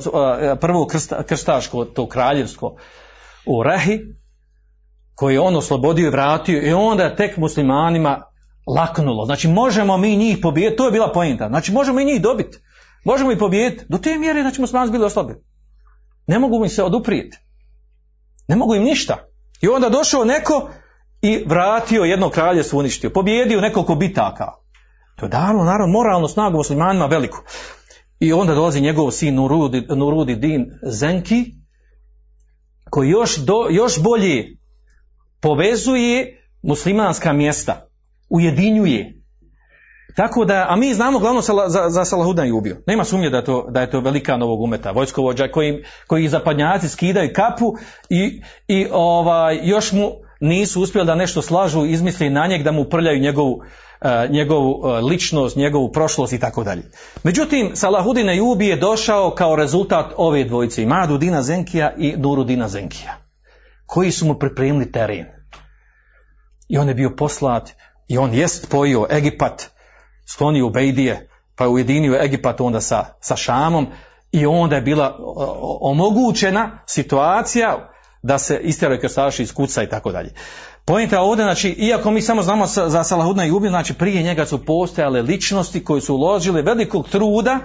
prvo 0.61 0.87
krsta, 0.87 1.23
krstaško, 1.23 1.85
to 1.85 2.09
kraljevsko 2.09 2.77
u 3.47 3.63
Rahi, 3.63 4.01
koji 5.15 5.35
je 5.35 5.41
on 5.41 5.57
oslobodio 5.57 6.07
i 6.07 6.11
vratio 6.11 6.63
i 6.63 6.73
onda 6.73 7.05
je 7.05 7.17
tek 7.17 7.37
muslimanima 7.37 8.23
laknulo. 8.67 9.25
Znači 9.25 9.49
možemo 9.49 9.97
mi 9.97 10.17
njih 10.17 10.39
pobijediti, 10.43 10.77
to 10.77 10.85
je 10.85 10.93
bila 10.93 11.13
pointa. 11.13 11.49
Znači 11.49 11.73
možemo 11.73 12.01
i 12.01 12.05
njih 12.05 12.23
dobiti. 12.23 12.59
Možemo 13.05 13.33
ih 13.33 13.39
pobijediti. 13.39 13.85
Do 13.89 13.99
te 13.99 14.19
mjere 14.19 14.43
da 14.43 14.51
ćemo 14.51 14.63
muslimani 14.63 14.93
bili 14.93 15.05
oslabljeni. 15.05 15.41
Ne 16.27 16.39
mogu 16.39 16.65
im 16.65 16.71
se 16.71 16.83
oduprijeti. 16.83 17.39
Ne 18.49 18.57
mogu 18.57 18.75
im 18.75 18.83
ništa. 18.83 19.17
I 19.61 19.69
onda 19.69 19.89
došao 19.89 20.25
neko 20.25 20.71
i 21.23 21.45
vratio 21.47 22.03
jedno 22.03 22.31
kraljevstvo 22.31 22.79
uništio. 22.79 23.11
Pobjedio 23.11 23.61
nekoliko 23.61 23.95
bitaka. 23.95 24.53
To 25.17 25.27
je 25.27 25.31
dalo 25.31 25.65
naravno 25.65 25.93
moralnu 25.93 26.29
snagu 26.29 26.57
muslimanima 26.57 27.07
veliku. 27.07 27.39
I 28.21 28.33
onda 28.33 28.55
dolazi 28.55 28.81
njegov 28.81 29.11
sin 29.11 29.35
Nurudi, 29.35 29.87
Nurudi 29.89 30.37
Din 30.37 30.67
Zenki 30.83 31.45
koji 32.91 33.09
još, 33.09 33.37
do, 33.37 33.67
još 33.71 34.03
bolje 34.03 34.57
povezuje 35.41 36.43
muslimanska 36.63 37.33
mjesta. 37.33 37.89
Ujedinjuje. 38.29 39.18
Tako 40.19 40.45
da, 40.45 40.67
a 40.69 40.77
mi 40.77 40.95
znamo 40.95 41.19
glavno 41.19 41.41
za, 41.41 41.53
za, 41.67 41.85
za 41.89 42.05
Salahudan 42.05 42.47
je 42.47 42.53
ubio. 42.53 42.77
Nema 42.87 43.05
sumnje 43.05 43.31
da 43.31 43.45
to, 43.45 43.67
da 43.71 43.81
je 43.81 43.91
to 43.91 44.01
velika 44.01 44.37
novog 44.37 44.61
umeta, 44.61 44.91
vojskovođa 44.91 45.49
koji, 45.49 45.85
koji 46.07 46.29
zapadnjaci 46.29 46.89
skidaju 46.89 47.31
kapu 47.35 47.75
i, 48.09 48.43
i 48.69 48.87
ovaj, 48.93 49.61
još 49.63 49.93
mu 49.93 50.11
nisu 50.41 50.83
uspjeli 50.83 51.07
da 51.07 51.15
nešto 51.15 51.43
slažu, 51.43 51.87
izmisli 51.87 52.31
na 52.31 52.47
njeg 52.47 52.63
da 52.63 52.73
mu 52.73 52.85
prljaju 52.85 53.21
njegovu, 53.21 53.53
uh, 53.53 54.31
njegovu 54.31 54.71
uh, 54.71 55.05
ličnost, 55.11 55.57
njegovu 55.57 55.93
prošlost 55.93 56.33
i 56.33 56.41
tako 56.41 56.65
dalje. 56.65 56.83
Međutim, 57.23 57.71
Salahudin 57.75 58.29
Ejubi 58.29 58.67
je 58.67 58.77
došao 58.77 59.31
kao 59.31 59.57
rezultat 59.57 60.13
ove 60.17 60.45
dvojice, 60.45 60.87
Madu 60.87 61.19
Dina 61.19 61.43
Zenkija 61.43 61.95
i 61.99 62.15
Nuru 62.17 62.45
Dina 62.45 62.69
Zenkija, 62.69 63.17
koji 63.87 64.11
su 64.11 64.27
mu 64.27 64.35
pripremili 64.35 64.93
teren. 64.93 65.27
I 66.69 66.79
on 66.79 66.89
je 66.89 66.95
bio 66.95 67.17
poslat, 67.17 67.71
i 68.09 68.19
on 68.19 68.35
jest 68.35 68.71
pojio 68.71 69.07
Egipat, 69.11 69.78
sklonio 70.33 70.67
u 70.67 70.71
Bejdije, 70.71 71.29
pa 71.57 71.65
je 71.65 71.71
ujedinio 71.71 72.19
Egipat 72.23 72.61
onda 72.61 72.81
sa, 72.81 73.05
sa 73.21 73.37
Šamom 73.37 73.87
i 74.33 74.47
onda 74.47 74.77
je 74.77 74.83
bila 74.83 75.17
omogućena 75.81 76.79
situacija 76.87 77.91
da 78.23 78.39
se 78.39 78.61
istjeraju 78.63 79.01
krstaši 79.01 79.43
iz 79.43 79.55
kuca 79.55 79.83
i 79.83 79.89
tako 79.89 80.13
dalje. 80.13 80.35
Pojenta 80.85 81.21
ovdje, 81.21 81.45
znači, 81.45 81.71
iako 81.71 82.11
mi 82.11 82.23
samo 82.23 82.43
znamo 82.43 82.67
za 82.67 83.05
Salahudna 83.05 83.47
i 83.47 83.51
Ubin, 83.51 83.71
znači 83.71 83.95
prije 83.95 84.23
njega 84.23 84.47
su 84.47 84.65
postojale 84.65 85.23
ličnosti 85.23 85.85
koji 85.85 86.01
su 86.01 86.15
uložili 86.15 86.63
velikog 86.63 87.09
truda, 87.09 87.59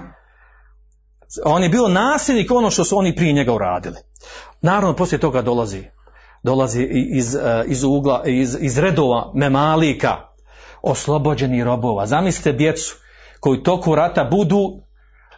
on 1.46 1.64
je 1.64 1.70
bio 1.70 1.88
nasljednik 1.88 2.52
ono 2.52 2.70
što 2.70 2.84
su 2.84 2.98
oni 2.98 3.16
prije 3.16 3.34
njega 3.34 3.54
uradili. 3.54 3.96
Naravno, 4.62 4.96
poslije 4.96 5.20
toga 5.20 5.42
dolazi, 5.42 5.84
dolazi 6.44 6.84
iz, 7.14 7.38
iz 7.68 7.84
ugla, 7.84 8.24
iz, 8.26 8.58
iz 8.60 8.78
redova 8.78 9.32
memalika, 9.36 10.33
oslobođeni 10.84 11.64
robova. 11.64 12.06
Zamislite 12.06 12.52
djecu 12.52 12.96
koji 13.40 13.64
toku 13.64 13.96
rata 13.96 14.24
budu 14.24 14.84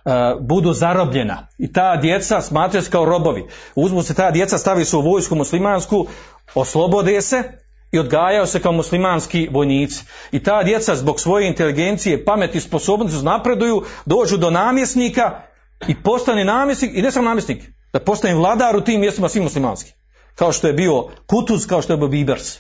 uh, 0.05 0.41
budu 0.41 0.73
zarobljena 0.73 1.47
i 1.57 1.73
ta 1.73 1.95
djeca 1.95 2.41
smatraju 2.41 2.83
se 2.83 2.91
kao 2.91 3.05
robovi. 3.05 3.45
Uzmu 3.75 4.03
se 4.03 4.13
ta 4.13 4.31
djeca, 4.31 4.57
stavi 4.57 4.85
su 4.85 4.99
u 4.99 5.01
vojsku 5.01 5.35
muslimansku, 5.35 6.07
oslobode 6.55 7.21
se 7.21 7.43
i 7.91 7.99
odgajaju 7.99 8.47
se 8.47 8.59
kao 8.59 8.71
muslimanski 8.71 9.49
vojnici. 9.51 10.05
I 10.31 10.43
ta 10.43 10.63
djeca 10.63 10.95
zbog 10.95 11.19
svoje 11.19 11.47
inteligencije, 11.47 12.25
pameti, 12.25 12.59
sposobnosti 12.59 13.25
napreduju, 13.25 13.83
dođu 14.05 14.37
do 14.37 14.49
namjesnika 14.49 15.41
i 15.87 16.01
postane 16.03 16.43
namjesnik, 16.45 16.91
i 16.95 17.01
ne 17.01 17.11
samo 17.11 17.25
namjesnik, 17.25 17.63
da 17.93 17.99
postane 17.99 18.35
vladar 18.35 18.75
u 18.75 18.81
tim 18.81 19.01
mjestima 19.01 19.29
svim 19.29 19.43
muslimanski. 19.43 19.91
Kao 20.35 20.51
što 20.51 20.67
je 20.67 20.73
bio 20.73 21.07
Kutuz, 21.27 21.67
kao 21.67 21.81
što 21.81 21.93
je 21.93 21.97
bio 21.97 22.07
Bibers. 22.07 22.59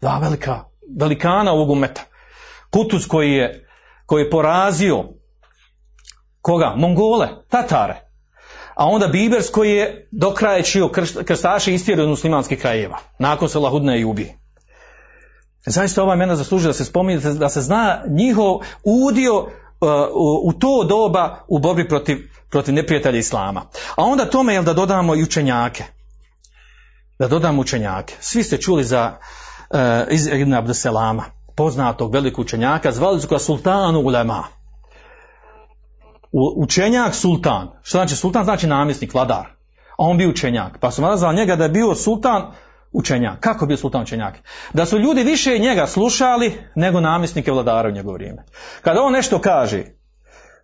Dva 0.00 0.18
velika 0.18 0.69
velikana 0.98 1.52
ovog 1.52 1.70
umeta. 1.70 2.02
Kutuz 2.70 3.06
koji 3.06 3.32
je, 3.32 3.68
koji 4.06 4.22
je 4.22 4.30
porazio 4.30 5.04
koga? 6.40 6.74
Mongole, 6.76 7.28
Tatare. 7.48 8.10
A 8.74 8.86
onda 8.86 9.06
Bibers 9.06 9.50
koji 9.50 9.70
je 9.70 10.08
do 10.10 10.34
kraja 10.34 10.62
čio 10.62 10.90
krstaše 11.24 11.74
istjerio 11.74 12.04
od 12.04 12.10
muslimanskih 12.10 12.58
krajeva. 12.60 12.98
Nakon 13.18 13.48
se 13.48 13.58
Lahudne 13.58 14.00
i 14.00 14.04
ubi. 14.04 14.34
Zaista 15.66 16.02
ova 16.02 16.14
imena 16.14 16.36
zaslužuje 16.36 16.68
da 16.68 16.72
se 16.72 16.84
spominje, 16.84 17.18
da 17.18 17.48
se 17.48 17.60
zna 17.60 18.02
njihov 18.08 18.60
udio 18.84 19.38
uh, 19.38 19.48
u, 20.42 20.52
to 20.52 20.84
doba 20.84 21.44
u 21.48 21.58
borbi 21.58 21.88
protiv, 21.88 22.18
protiv 22.50 22.74
neprijatelja 22.74 23.18
Islama. 23.18 23.62
A 23.96 24.04
onda 24.04 24.24
tome 24.24 24.54
je 24.54 24.62
da 24.62 24.72
dodamo 24.72 25.14
i 25.14 25.22
učenjake. 25.22 25.84
Da 27.18 27.28
dodamo 27.28 27.60
učenjake. 27.60 28.14
Svi 28.20 28.42
ste 28.42 28.58
čuli 28.58 28.84
za 28.84 29.16
iz 30.10 30.26
Ibn 30.26 30.54
Abdeselama, 30.54 31.24
poznatog 31.56 32.14
velikog 32.14 32.44
učenjaka, 32.44 32.92
zvali 32.92 33.20
su 33.20 33.28
ga 33.28 33.38
sultanu 33.38 34.00
ulema. 34.00 34.44
Učenjak 36.56 37.14
sultan. 37.14 37.70
Što 37.82 37.98
znači 37.98 38.16
sultan? 38.16 38.44
Znači 38.44 38.66
namjesnik, 38.66 39.14
vladar. 39.14 39.46
A 39.90 40.04
on 40.04 40.16
bio 40.16 40.30
učenjak. 40.30 40.78
Pa 40.80 40.90
su 40.90 41.02
nazvali 41.02 41.36
njega 41.36 41.56
da 41.56 41.64
je 41.64 41.70
bio 41.70 41.94
sultan 41.94 42.52
učenjak. 42.92 43.40
Kako 43.40 43.66
bio 43.66 43.76
sultan 43.76 44.02
učenjak? 44.02 44.34
Da 44.72 44.86
su 44.86 44.98
ljudi 44.98 45.22
više 45.22 45.58
njega 45.58 45.86
slušali 45.86 46.52
nego 46.74 47.00
namjesnike 47.00 47.52
vladara 47.52 47.88
u 47.88 47.92
njegovo 47.92 48.14
vrijeme. 48.14 48.44
Kada 48.82 49.02
on 49.02 49.12
nešto 49.12 49.40
kaže, 49.40 49.84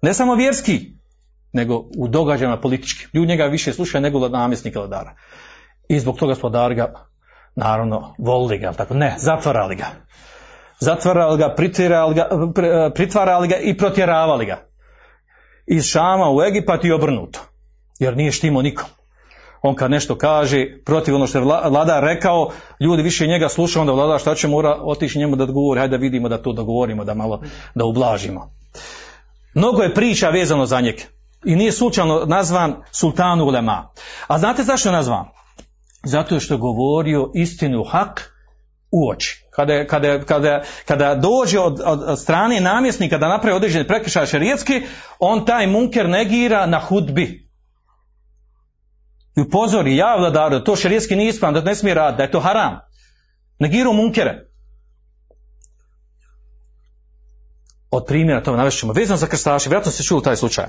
ne 0.02 0.14
samo 0.14 0.34
vjerski, 0.34 0.96
nego 1.52 1.84
u 1.96 2.08
događajima 2.08 2.60
politički. 2.60 3.06
Ljudi 3.12 3.28
njega 3.28 3.44
više 3.44 3.72
slušaju 3.72 4.02
nego 4.02 4.28
namjesnike 4.28 4.78
vladara. 4.78 5.14
I 5.88 6.00
zbog 6.00 6.16
toga 6.16 6.34
su 6.34 6.40
vladari 6.42 6.74
ga 6.74 7.06
naravno, 7.56 8.14
volili 8.18 8.58
ga, 8.58 8.72
tako 8.72 8.94
ne, 8.94 9.14
zatvarali 9.18 9.76
ga. 9.76 9.86
Zatvarali 10.80 11.38
ga, 11.38 11.54
pritvarali 11.56 12.14
ga, 12.14 12.28
pritvarali 12.94 13.48
ga 13.48 13.56
i 13.56 13.76
protjeravali 13.76 14.46
ga. 14.46 14.58
Iz 15.66 15.84
Šama 15.84 16.30
u 16.30 16.42
Egipat 16.42 16.84
i 16.84 16.92
obrnuto. 16.92 17.40
Jer 17.98 18.16
nije 18.16 18.32
štimo 18.32 18.62
nikom. 18.62 18.86
On 19.62 19.74
kad 19.74 19.90
nešto 19.90 20.18
kaže, 20.18 20.66
protiv 20.84 21.14
ono 21.14 21.26
što 21.26 21.38
je 21.38 21.44
vladar 21.44 22.04
rekao, 22.04 22.50
ljudi 22.80 23.02
više 23.02 23.26
njega 23.26 23.48
slušaju, 23.48 23.80
onda 23.80 23.92
vladar 23.92 24.20
šta 24.20 24.34
će 24.34 24.48
mora 24.48 24.78
otići 24.82 25.18
njemu 25.18 25.36
da 25.36 25.44
odgovori, 25.44 25.80
hajde 25.80 25.96
da 25.96 26.00
vidimo 26.00 26.28
da 26.28 26.42
to 26.42 26.52
dogovorimo, 26.52 27.04
da 27.04 27.14
malo, 27.14 27.42
da 27.74 27.84
ublažimo. 27.84 28.50
Mnogo 29.54 29.82
je 29.82 29.94
priča 29.94 30.28
vezano 30.28 30.66
za 30.66 30.80
njeg. 30.80 30.96
I 31.44 31.56
nije 31.56 31.72
slučajno 31.72 32.24
nazvan 32.26 32.76
sultanu 32.92 33.44
ulema. 33.44 33.88
A 34.26 34.38
znate 34.38 34.62
zašto 34.62 34.88
je 34.88 34.92
nazvan? 34.92 35.24
Zato 36.06 36.40
što 36.40 36.54
je 36.54 36.58
govorio 36.58 37.30
istinu 37.34 37.84
hak 37.84 38.32
u 38.90 39.10
oči. 39.10 39.46
Kada, 39.50 39.86
kada, 39.86 40.24
kada, 40.24 40.62
kada 40.86 41.14
dođe 41.14 41.58
od, 41.58 41.80
od, 41.84 42.20
strane 42.20 42.60
namjesnika 42.60 43.18
da 43.18 43.28
napravi 43.28 43.56
određene 43.56 43.86
prekršaje 43.86 44.26
šarijetski, 44.26 44.82
on 45.18 45.44
taj 45.46 45.66
munker 45.66 46.08
negira 46.08 46.66
na 46.66 46.80
hudbi. 46.80 47.48
I 49.36 49.40
upozori, 49.40 49.96
ja 49.96 50.16
vladaru, 50.16 50.58
da 50.58 50.64
to 50.64 50.76
šarijetski 50.76 51.16
nije 51.16 51.28
ispravno, 51.28 51.60
da 51.60 51.66
ne 51.66 51.74
smije 51.74 51.94
raditi, 51.94 52.16
da 52.16 52.22
je 52.22 52.30
to 52.30 52.40
haram. 52.40 52.78
Negiru 53.58 53.92
munkere. 53.92 54.46
Od 57.90 58.04
primjera 58.06 58.42
to 58.42 58.56
navešćemo. 58.56 58.92
Vezano 58.92 59.16
za 59.16 59.26
krstaše, 59.26 59.68
vjerojatno 59.68 59.92
se 59.92 60.02
čuo 60.02 60.20
taj 60.20 60.36
slučaj. 60.36 60.66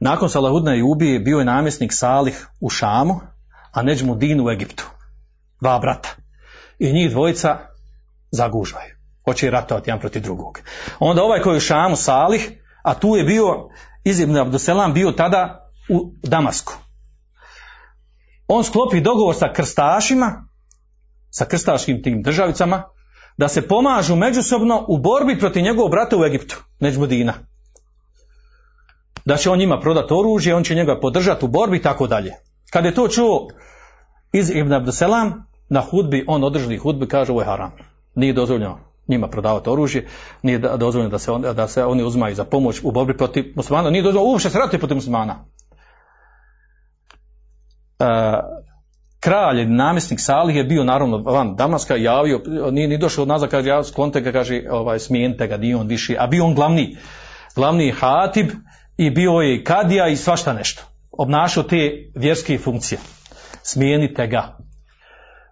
Nakon 0.00 0.30
Salahudna 0.30 0.74
i 0.74 0.82
ubije 0.82 1.20
bio 1.20 1.38
je 1.38 1.44
namjesnik 1.44 1.92
Salih 1.94 2.46
u 2.60 2.68
Šamu, 2.68 3.20
a 3.72 3.82
Neđmu 3.82 4.14
Din 4.14 4.40
u 4.40 4.50
Egiptu. 4.50 4.90
Dva 5.60 5.78
brata. 5.78 6.08
I 6.78 6.92
njih 6.92 7.10
dvojica 7.10 7.58
zagužvaju. 8.30 8.94
Hoće 9.24 9.50
ratovati 9.50 9.90
jedan 9.90 10.00
protiv 10.00 10.22
drugog. 10.22 10.60
Onda 11.00 11.22
ovaj 11.22 11.40
koji 11.40 11.54
je 11.54 11.56
u 11.56 11.60
Šamu 11.60 11.96
Salih, 11.96 12.50
a 12.82 12.94
tu 12.94 13.16
je 13.16 13.24
bio 13.24 13.68
Izibn 14.04 14.36
Abduselam 14.36 14.92
bio 14.92 15.12
tada 15.12 15.70
u 15.88 16.12
Damasku. 16.22 16.74
On 18.48 18.64
sklopi 18.64 19.00
dogovor 19.00 19.34
sa 19.34 19.52
krstašima, 19.52 20.48
sa 21.30 21.44
krstaškim 21.44 22.02
tim 22.02 22.22
državicama, 22.22 22.82
da 23.36 23.48
se 23.48 23.68
pomažu 23.68 24.16
međusobno 24.16 24.84
u 24.88 24.98
borbi 24.98 25.38
protiv 25.38 25.62
njegovog 25.62 25.90
brata 25.90 26.16
u 26.16 26.24
Egiptu, 26.24 26.62
Neđmudina. 26.80 27.34
Da 29.24 29.36
će 29.36 29.50
on 29.50 29.58
njima 29.58 29.80
prodati 29.80 30.14
oružje, 30.14 30.54
on 30.54 30.64
će 30.64 30.74
njega 30.74 31.00
podržati 31.00 31.44
u 31.44 31.48
borbi 31.48 31.76
i 31.76 31.82
tako 31.82 32.06
dalje. 32.06 32.32
Kad 32.72 32.84
je 32.84 32.94
to 32.94 33.08
čuo 33.08 33.48
iz 34.32 34.50
Ibn 34.50 34.72
Abdeselam, 34.72 35.46
na 35.68 35.80
hudbi, 35.80 36.24
on 36.28 36.44
održali 36.44 36.76
hudbi, 36.76 37.08
kaže 37.08 37.32
ovo 37.32 37.40
je 37.40 37.46
haram. 37.46 37.72
Nije 38.14 38.32
dozvoljeno 38.32 38.78
njima 39.08 39.28
prodavati 39.28 39.70
oružje, 39.70 40.06
nije 40.42 40.58
dozvoljeno 40.58 41.10
da 41.10 41.18
se, 41.18 41.32
on, 41.32 41.42
da 41.42 41.68
se 41.68 41.84
oni 41.84 42.02
uzmaju 42.02 42.34
za 42.34 42.44
pomoć 42.44 42.80
u 42.84 42.92
borbi 42.92 43.16
protiv 43.16 43.44
muslimana, 43.56 43.90
nije 43.90 44.02
dozvoljeno 44.02 44.32
uopće 44.32 44.50
se 44.50 44.58
protiv 44.78 44.94
muslimana. 44.94 45.44
E, 47.98 48.04
kralj, 49.20 49.66
namjesnik 49.66 50.20
Salih 50.20 50.56
je 50.56 50.64
bio 50.64 50.84
naravno 50.84 51.18
van 51.18 51.56
Damaska, 51.56 51.96
javio, 51.96 52.40
nije 52.70 52.88
ni 52.88 52.98
došao 52.98 53.24
nazad, 53.24 53.50
kaže, 53.50 53.68
ja 53.68 53.84
sklonite 53.84 54.20
ga, 54.20 54.32
kaže, 54.32 54.62
ovaj, 54.70 54.98
smijenite 54.98 55.46
ga, 55.46 55.56
nije 55.56 55.76
on 55.76 55.86
više, 55.86 56.16
a 56.18 56.26
bio 56.26 56.44
on 56.44 56.54
glavni, 56.54 56.96
glavni 57.54 57.90
hatib 57.90 58.50
i 58.96 59.10
bio 59.10 59.30
je 59.30 59.64
kadija 59.64 60.08
i 60.08 60.16
svašta 60.16 60.52
nešto. 60.52 60.91
Obnašao 61.12 61.62
te 61.62 62.10
vjerske 62.14 62.58
funkcije. 62.58 62.98
Smijenite 63.62 64.26
ga, 64.26 64.58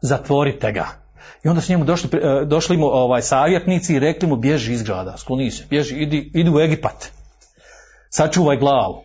zatvorite 0.03 0.73
ga. 0.73 0.87
I 1.45 1.49
onda 1.49 1.61
su 1.61 1.73
njemu 1.73 1.85
došli, 1.85 2.11
e, 2.13 2.45
došli 2.45 2.77
mu 2.77 2.87
ovaj, 2.87 3.23
savjetnici 3.23 3.95
i 3.95 3.99
rekli 3.99 4.29
mu 4.29 4.37
bježi 4.37 4.73
iz 4.73 4.83
grada, 4.83 5.17
skloni 5.17 5.51
se, 5.51 5.65
bježi, 5.71 5.97
idi, 5.97 6.31
idi 6.35 6.51
u 6.51 6.61
Egipat. 6.61 7.13
Sačuvaj 8.11 8.57
glavu. 8.57 9.05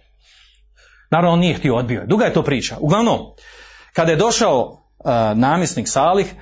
Naravno, 1.12 1.34
on 1.34 1.40
nije 1.40 1.54
htio, 1.54 1.76
odbio. 1.76 2.06
Duga 2.08 2.26
je 2.26 2.34
to 2.34 2.44
priča. 2.44 2.78
Uglavnom, 2.80 3.20
kada 3.94 4.12
je 4.12 4.18
došao 4.18 4.82
e, 5.06 5.36
namjesnik 5.36 5.88
Salih, 5.88 6.34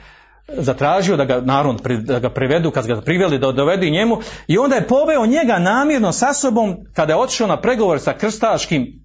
zatražio 0.47 1.17
da 1.17 1.25
ga 1.25 1.41
narod 1.41 1.81
da 1.99 2.19
ga 2.19 2.29
privedu, 2.29 2.71
kad 2.71 2.87
ga 2.87 3.01
priveli 3.01 3.39
da 3.39 3.51
dovedu 3.51 3.85
i 3.85 3.91
njemu 3.91 4.17
i 4.47 4.57
onda 4.57 4.75
je 4.75 4.87
poveo 4.87 5.25
njega 5.25 5.59
namjerno 5.59 6.11
sa 6.11 6.33
sobom 6.33 6.77
kada 6.93 7.13
je 7.13 7.19
otišao 7.19 7.47
na 7.47 7.61
pregovor 7.61 7.99
sa 7.99 8.13
krstaškim 8.13 9.02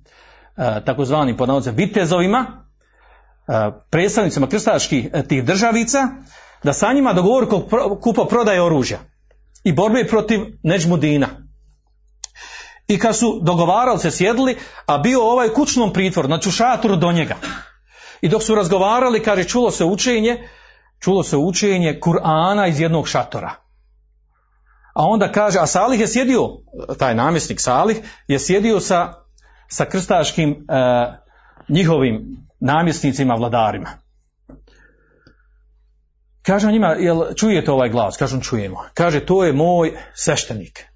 e, 0.59 0.85
takozvanim 0.85 1.37
pod 1.37 1.49
navodnicima 1.49 1.77
vitezovima 1.77 2.47
e, 2.47 3.53
predstavnicima 3.91 4.47
krstaških 4.47 5.09
e, 5.13 5.23
tih 5.23 5.45
državica 5.45 6.09
da 6.63 6.73
sa 6.73 6.93
njima 6.93 7.13
dogovor 7.13 7.47
kupo 8.01 8.25
prodaje 8.25 8.63
oružja 8.63 8.99
i 9.65 9.73
borbe 9.73 10.07
protiv 10.09 10.41
Neđmudina. 10.63 11.29
I 12.89 12.99
kad 12.99 13.17
su 13.17 13.41
dogovarali 13.43 13.99
se 13.99 14.11
sjedili, 14.11 14.57
a 14.87 14.99
bio 14.99 15.23
ovaj 15.23 15.49
kućnom 15.49 15.93
pritvoru, 15.93 16.29
znači 16.29 16.49
u 16.49 16.53
šatoru 16.53 16.97
do 16.97 17.13
njega. 17.13 17.37
I 18.21 18.29
dok 18.29 18.43
su 18.43 18.55
razgovarali, 18.55 19.23
kaže, 19.23 19.45
čulo 19.45 19.71
se 19.71 19.85
učenje, 19.85 20.49
čulo 21.01 21.23
se 21.23 21.37
učenje 21.37 22.01
Kur'ana 22.03 22.69
iz 22.69 22.81
jednog 22.81 23.09
šatora. 23.09 23.51
A 24.95 25.05
onda 25.05 25.33
kaže, 25.33 25.59
a 25.59 25.67
Salih 25.67 26.01
je 26.01 26.09
sjedio, 26.09 26.49
taj 26.99 27.15
namjesnik 27.15 27.61
Salih, 27.61 28.01
je 28.29 28.39
sjedio 28.39 28.81
sa, 28.81 29.15
sa 29.69 29.85
krstaškim 29.85 30.51
e, 30.51 30.57
njihovim 31.69 32.47
namjesnicima, 32.61 33.35
vladarima. 33.35 33.89
Kaže 36.43 36.67
on 36.67 36.73
njima, 36.73 36.89
jel 36.89 37.35
čujete 37.35 37.71
ovaj 37.71 37.89
glas? 37.89 38.17
Kaže 38.17 38.35
on, 38.35 38.41
čujemo. 38.41 38.85
Kaže, 38.95 39.27
to 39.27 39.45
je 39.45 39.53
moj 39.53 39.97
sveštenik. 40.15 40.87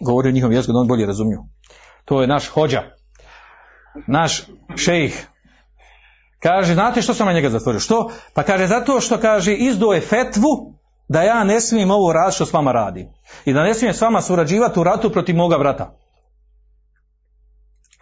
Govori 0.00 0.28
o 0.28 0.32
njihovom 0.32 0.52
jeziku, 0.52 0.72
da 0.72 0.78
on 0.78 0.88
bolje 0.88 1.06
razumiju. 1.06 1.44
To 2.04 2.20
je 2.20 2.26
naš 2.26 2.48
hođa, 2.48 2.82
naš 4.06 4.42
šejih. 4.76 5.26
Kaže, 6.38 6.74
znate 6.74 7.02
što 7.02 7.14
sam 7.14 7.26
na 7.26 7.32
njega 7.32 7.50
zatvorio? 7.50 7.80
Što? 7.80 8.10
Pa 8.34 8.42
kaže, 8.42 8.66
zato 8.66 9.00
što 9.00 9.18
kaže, 9.18 9.54
izdao 9.54 9.92
je 9.92 10.00
fetvu 10.00 10.74
da 11.08 11.22
ja 11.22 11.44
ne 11.44 11.60
smijem 11.60 11.90
ovo 11.90 12.12
raditi 12.12 12.34
što 12.34 12.46
s 12.46 12.52
vama 12.52 12.72
radim. 12.72 13.08
I 13.44 13.52
da 13.52 13.62
ne 13.62 13.74
smijem 13.74 13.94
s 13.94 14.00
vama 14.00 14.22
surađivati 14.22 14.80
u 14.80 14.84
ratu 14.84 15.10
protiv 15.10 15.36
moga 15.36 15.58
brata. 15.58 15.96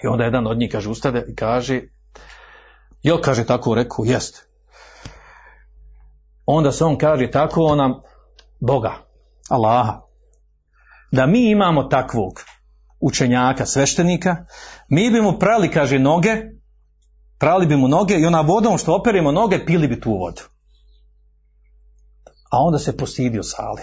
I 0.05 0.07
onda 0.07 0.25
jedan 0.25 0.47
od 0.47 0.59
njih 0.59 0.71
kaže, 0.73 0.89
ustade 0.89 1.25
i 1.29 1.35
kaže, 1.35 1.81
jel 3.03 3.21
kaže 3.21 3.45
tako 3.45 3.75
rekao, 3.75 4.05
jest. 4.05 4.49
Onda 6.47 6.73
se 6.73 6.85
on 6.85 6.99
kaže 6.99 7.31
tako 7.31 7.75
nam 7.77 8.01
Boga, 8.61 8.93
Allaha. 9.49 10.01
Da 11.13 11.27
mi 11.27 11.51
imamo 11.51 11.83
takvog 11.83 12.41
učenjaka, 13.01 13.67
sveštenika, 13.67 14.37
mi 14.89 15.11
bi 15.11 15.21
mu 15.21 15.39
prali, 15.39 15.71
kaže, 15.71 15.99
noge, 15.99 16.37
prali 17.39 17.67
bi 17.67 17.77
mu 17.77 17.89
noge 17.89 18.15
i 18.15 18.27
ona 18.27 18.41
vodom 18.41 18.79
što 18.79 18.95
operimo 18.95 19.33
noge, 19.33 19.65
pili 19.65 19.89
bi 19.89 20.01
tu 20.01 20.11
vodu. 20.11 20.43
A 22.51 22.59
onda 22.59 22.79
se 22.79 22.97
postidio 22.97 23.43
Sali. 23.43 23.83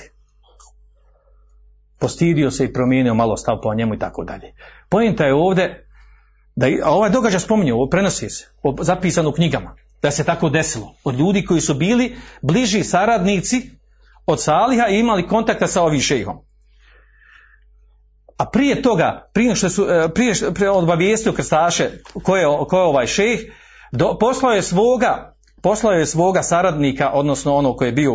Postidio 1.99 2.51
se 2.51 2.65
i 2.65 2.74
promijenio 2.74 3.13
malo 3.13 3.38
stav 3.38 3.61
po 3.61 3.74
njemu 3.74 3.93
i 3.93 3.99
tako 3.99 4.24
dalje. 4.24 4.53
Pojenta 4.89 5.26
je 5.26 5.34
ovdje, 5.34 5.87
da, 6.58 6.68
a 6.84 6.91
ovaj 6.91 7.10
događaj 7.10 7.39
spominje, 7.39 7.74
ovo 7.74 7.89
prenosi 7.89 8.30
se, 8.30 8.45
zapisano 8.82 9.30
u 9.30 9.32
knjigama, 9.32 9.76
da 10.01 10.12
se 10.12 10.24
tako 10.24 10.49
desilo. 10.49 10.95
Od 11.03 11.20
ljudi 11.20 11.45
koji 11.45 11.62
su 11.62 11.74
bili 11.74 12.16
bliži 12.41 12.84
saradnici 12.84 13.70
od 14.26 14.41
Saliha 14.41 14.88
i 14.88 14.99
imali 14.99 15.28
kontakta 15.28 15.68
sa 15.68 15.84
ovim 15.84 16.01
šejhom. 16.01 16.38
A 18.38 18.45
prije 18.45 18.82
toga, 18.82 19.30
prije 19.34 19.55
što 19.55 19.70
su, 19.70 19.88
e, 19.89 20.10
prije, 20.14 20.34
prije 20.53 20.70
obavijestio 20.70 21.34
krstaše 21.34 21.89
ko 22.24 22.38
je, 22.38 22.45
ko 22.70 22.78
je 22.78 22.84
ovaj 22.84 23.08
šejh, 23.08 23.39
poslao 24.20 24.53
je 24.53 24.62
svoga 24.62 25.34
poslao 25.62 25.93
je 25.93 26.05
svoga 26.05 26.43
saradnika, 26.43 27.12
odnosno 27.14 27.55
ono 27.55 27.76
koji 27.76 27.88
je 27.88 27.91
bio 27.91 28.14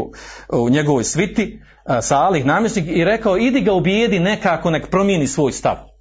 u 0.49 0.71
njegovoj 0.71 1.05
sviti, 1.05 1.61
e, 1.87 2.03
Salih, 2.03 2.45
namjesnik, 2.47 2.85
i 2.89 3.05
rekao, 3.05 3.39
idi 3.39 3.61
ga 3.61 3.73
ubijedi 3.73 4.21
nekako, 4.21 4.71
nek 4.71 4.91
promijeni 4.91 5.27
svoj 5.27 5.53
stav. 5.53 5.92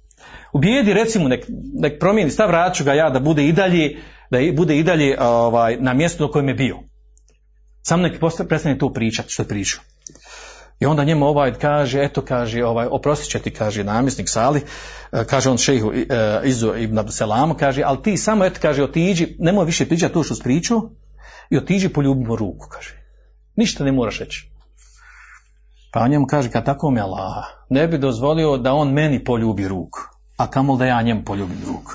Ubijedi, 0.52 0.92
recimo, 0.92 1.28
nek, 1.28 1.44
nek 1.74 1.98
promijeni 2.00 2.30
stav, 2.30 2.48
vratit 2.48 2.76
ću 2.76 2.84
ga 2.84 2.92
ja 2.92 3.10
da 3.10 3.20
bude 3.20 3.46
i 3.46 3.52
dalje, 3.52 3.96
da 4.30 4.38
bude 4.56 4.78
i 4.78 4.82
dalje 4.82 5.16
ovaj, 5.20 5.76
na 5.80 5.94
mjestu 5.94 6.26
na 6.26 6.30
kojem 6.30 6.48
je 6.48 6.54
bio. 6.54 6.78
Samo 7.82 8.02
nek 8.02 8.20
prestane 8.48 8.78
to 8.78 8.92
pričati 8.92 9.32
što 9.32 9.42
je 9.42 9.48
pričao. 9.48 9.82
I 10.80 10.86
onda 10.86 11.04
njemu 11.04 11.26
ovaj 11.26 11.52
kaže, 11.54 12.02
eto 12.02 12.22
kaže, 12.22 12.64
ovaj, 12.64 12.86
oprostit 12.90 13.30
će 13.30 13.38
ti, 13.38 13.50
kaže 13.50 13.84
namjesnik 13.84 14.28
Sali, 14.28 14.60
e, 15.12 15.24
kaže 15.24 15.50
on 15.50 15.58
šehu 15.58 15.92
e, 15.92 16.06
Izu 16.44 16.74
ibn 16.76 16.98
Abduselamu, 16.98 17.54
kaže, 17.54 17.82
ali 17.86 18.02
ti 18.02 18.16
samo, 18.16 18.44
eto, 18.44 18.58
kaže, 18.62 18.82
otiđi, 18.82 19.36
nemoj 19.38 19.64
više 19.64 19.86
pričati 19.88 20.14
to 20.14 20.22
što 20.22 20.34
si 20.34 20.42
pričao, 20.42 20.90
i 21.50 21.56
otiđi 21.56 21.88
poljubi 21.88 22.24
mu 22.24 22.36
ruku, 22.36 22.66
kaže. 22.68 22.96
Ništa 23.56 23.84
ne 23.84 23.92
moraš 23.92 24.18
reći. 24.18 24.50
Pa 25.92 26.00
on 26.00 26.10
njemu 26.10 26.26
kaže, 26.26 26.50
kad 26.50 26.64
tako 26.64 26.90
mi 26.90 26.98
je 26.98 27.02
Allah, 27.02 27.44
ne 27.70 27.88
bi 27.88 27.98
dozvolio 27.98 28.56
da 28.56 28.72
on 28.72 28.92
meni 28.92 29.24
poljubi 29.24 29.68
ruku, 29.68 30.00
a 30.42 30.50
kamol 30.50 30.76
da 30.76 30.86
ja 30.86 31.02
njemu 31.02 31.24
poljubim 31.24 31.62
ruku. 31.66 31.92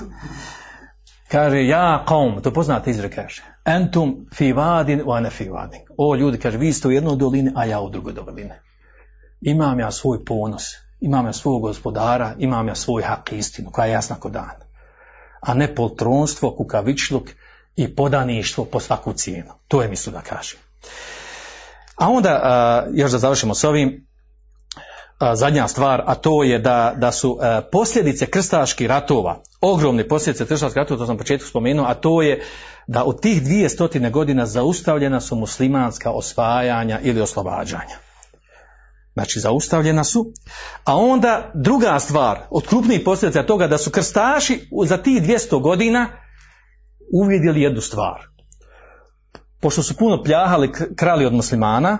Kaže, 1.28 1.66
ja 1.66 2.04
qaum, 2.08 2.40
to 2.42 2.52
poznate 2.52 2.90
izrek, 2.90 3.14
kaže, 3.14 3.42
entum 3.64 4.26
fi 4.34 4.52
vadin 4.52 5.02
wa 5.04 5.20
ne 5.20 5.30
fi 5.30 5.48
vadin. 5.48 5.80
O 5.98 6.14
ljudi, 6.16 6.38
kaže, 6.38 6.58
vi 6.58 6.72
ste 6.72 6.88
u 6.88 6.90
jednoj 6.90 7.16
dolini, 7.16 7.52
a 7.56 7.64
ja 7.64 7.80
u 7.80 7.90
drugoj 7.90 8.12
dolini. 8.12 8.54
Imam 9.40 9.80
ja 9.80 9.90
svoj 9.90 10.24
ponos, 10.24 10.64
imam 11.00 11.26
ja 11.26 11.32
svog 11.32 11.62
gospodara, 11.62 12.34
imam 12.38 12.68
ja 12.68 12.74
svoj 12.74 13.02
hak 13.02 13.32
istinu, 13.32 13.70
koja 13.70 13.86
je 13.86 13.92
jasna 13.92 14.16
ko 14.16 14.30
dan. 14.30 14.56
A 15.40 15.54
ne 15.54 15.74
poltronstvo, 15.74 16.54
kukavičluk 16.56 17.30
i 17.76 17.94
podaništvo 17.94 18.64
po 18.64 18.80
svaku 18.80 19.12
cijenu. 19.12 19.52
To 19.68 19.82
je 19.82 19.88
mislu 19.88 20.12
da 20.12 20.20
kaže. 20.20 20.56
A 21.96 22.08
onda, 22.08 22.86
još 22.92 23.12
da 23.12 23.18
završimo 23.18 23.54
s 23.54 23.64
ovim, 23.64 24.07
zadnja 25.34 25.68
stvar, 25.68 26.02
a 26.06 26.14
to 26.14 26.42
je 26.42 26.58
da, 26.58 26.94
da 26.96 27.12
su 27.12 27.38
a, 27.40 27.60
posljedice 27.72 28.26
krstaških 28.26 28.86
ratova, 28.86 29.42
ogromne 29.60 30.08
posljedice 30.08 30.46
krstaških 30.46 30.76
ratova, 30.76 30.98
to 30.98 31.06
sam 31.06 31.14
na 31.14 31.18
početku 31.18 31.48
spomenuo, 31.48 31.86
a 31.86 31.94
to 31.94 32.22
je 32.22 32.42
da 32.86 33.04
od 33.04 33.20
tih 33.20 33.42
dvije 33.42 33.68
stotine 33.68 34.10
godina 34.10 34.46
zaustavljena 34.46 35.20
su 35.20 35.36
muslimanska 35.36 36.10
osvajanja 36.10 37.00
ili 37.02 37.20
oslobađanja. 37.20 37.98
Znači, 39.12 39.40
zaustavljena 39.40 40.04
su. 40.04 40.32
A 40.84 40.96
onda 40.96 41.50
druga 41.54 41.98
stvar, 41.98 42.38
od 42.50 42.66
krupnijih 42.66 43.00
posljedica 43.04 43.42
toga 43.42 43.66
da 43.66 43.78
su 43.78 43.90
krstaši 43.90 44.68
za 44.86 44.96
tih 44.96 45.22
200 45.22 45.62
godina 45.62 46.08
uvidjeli 47.12 47.62
jednu 47.62 47.80
stvar. 47.80 48.20
Pošto 49.60 49.82
su 49.82 49.96
puno 49.96 50.22
pljahali, 50.22 50.72
krali 50.96 51.26
od 51.26 51.32
muslimana, 51.32 51.98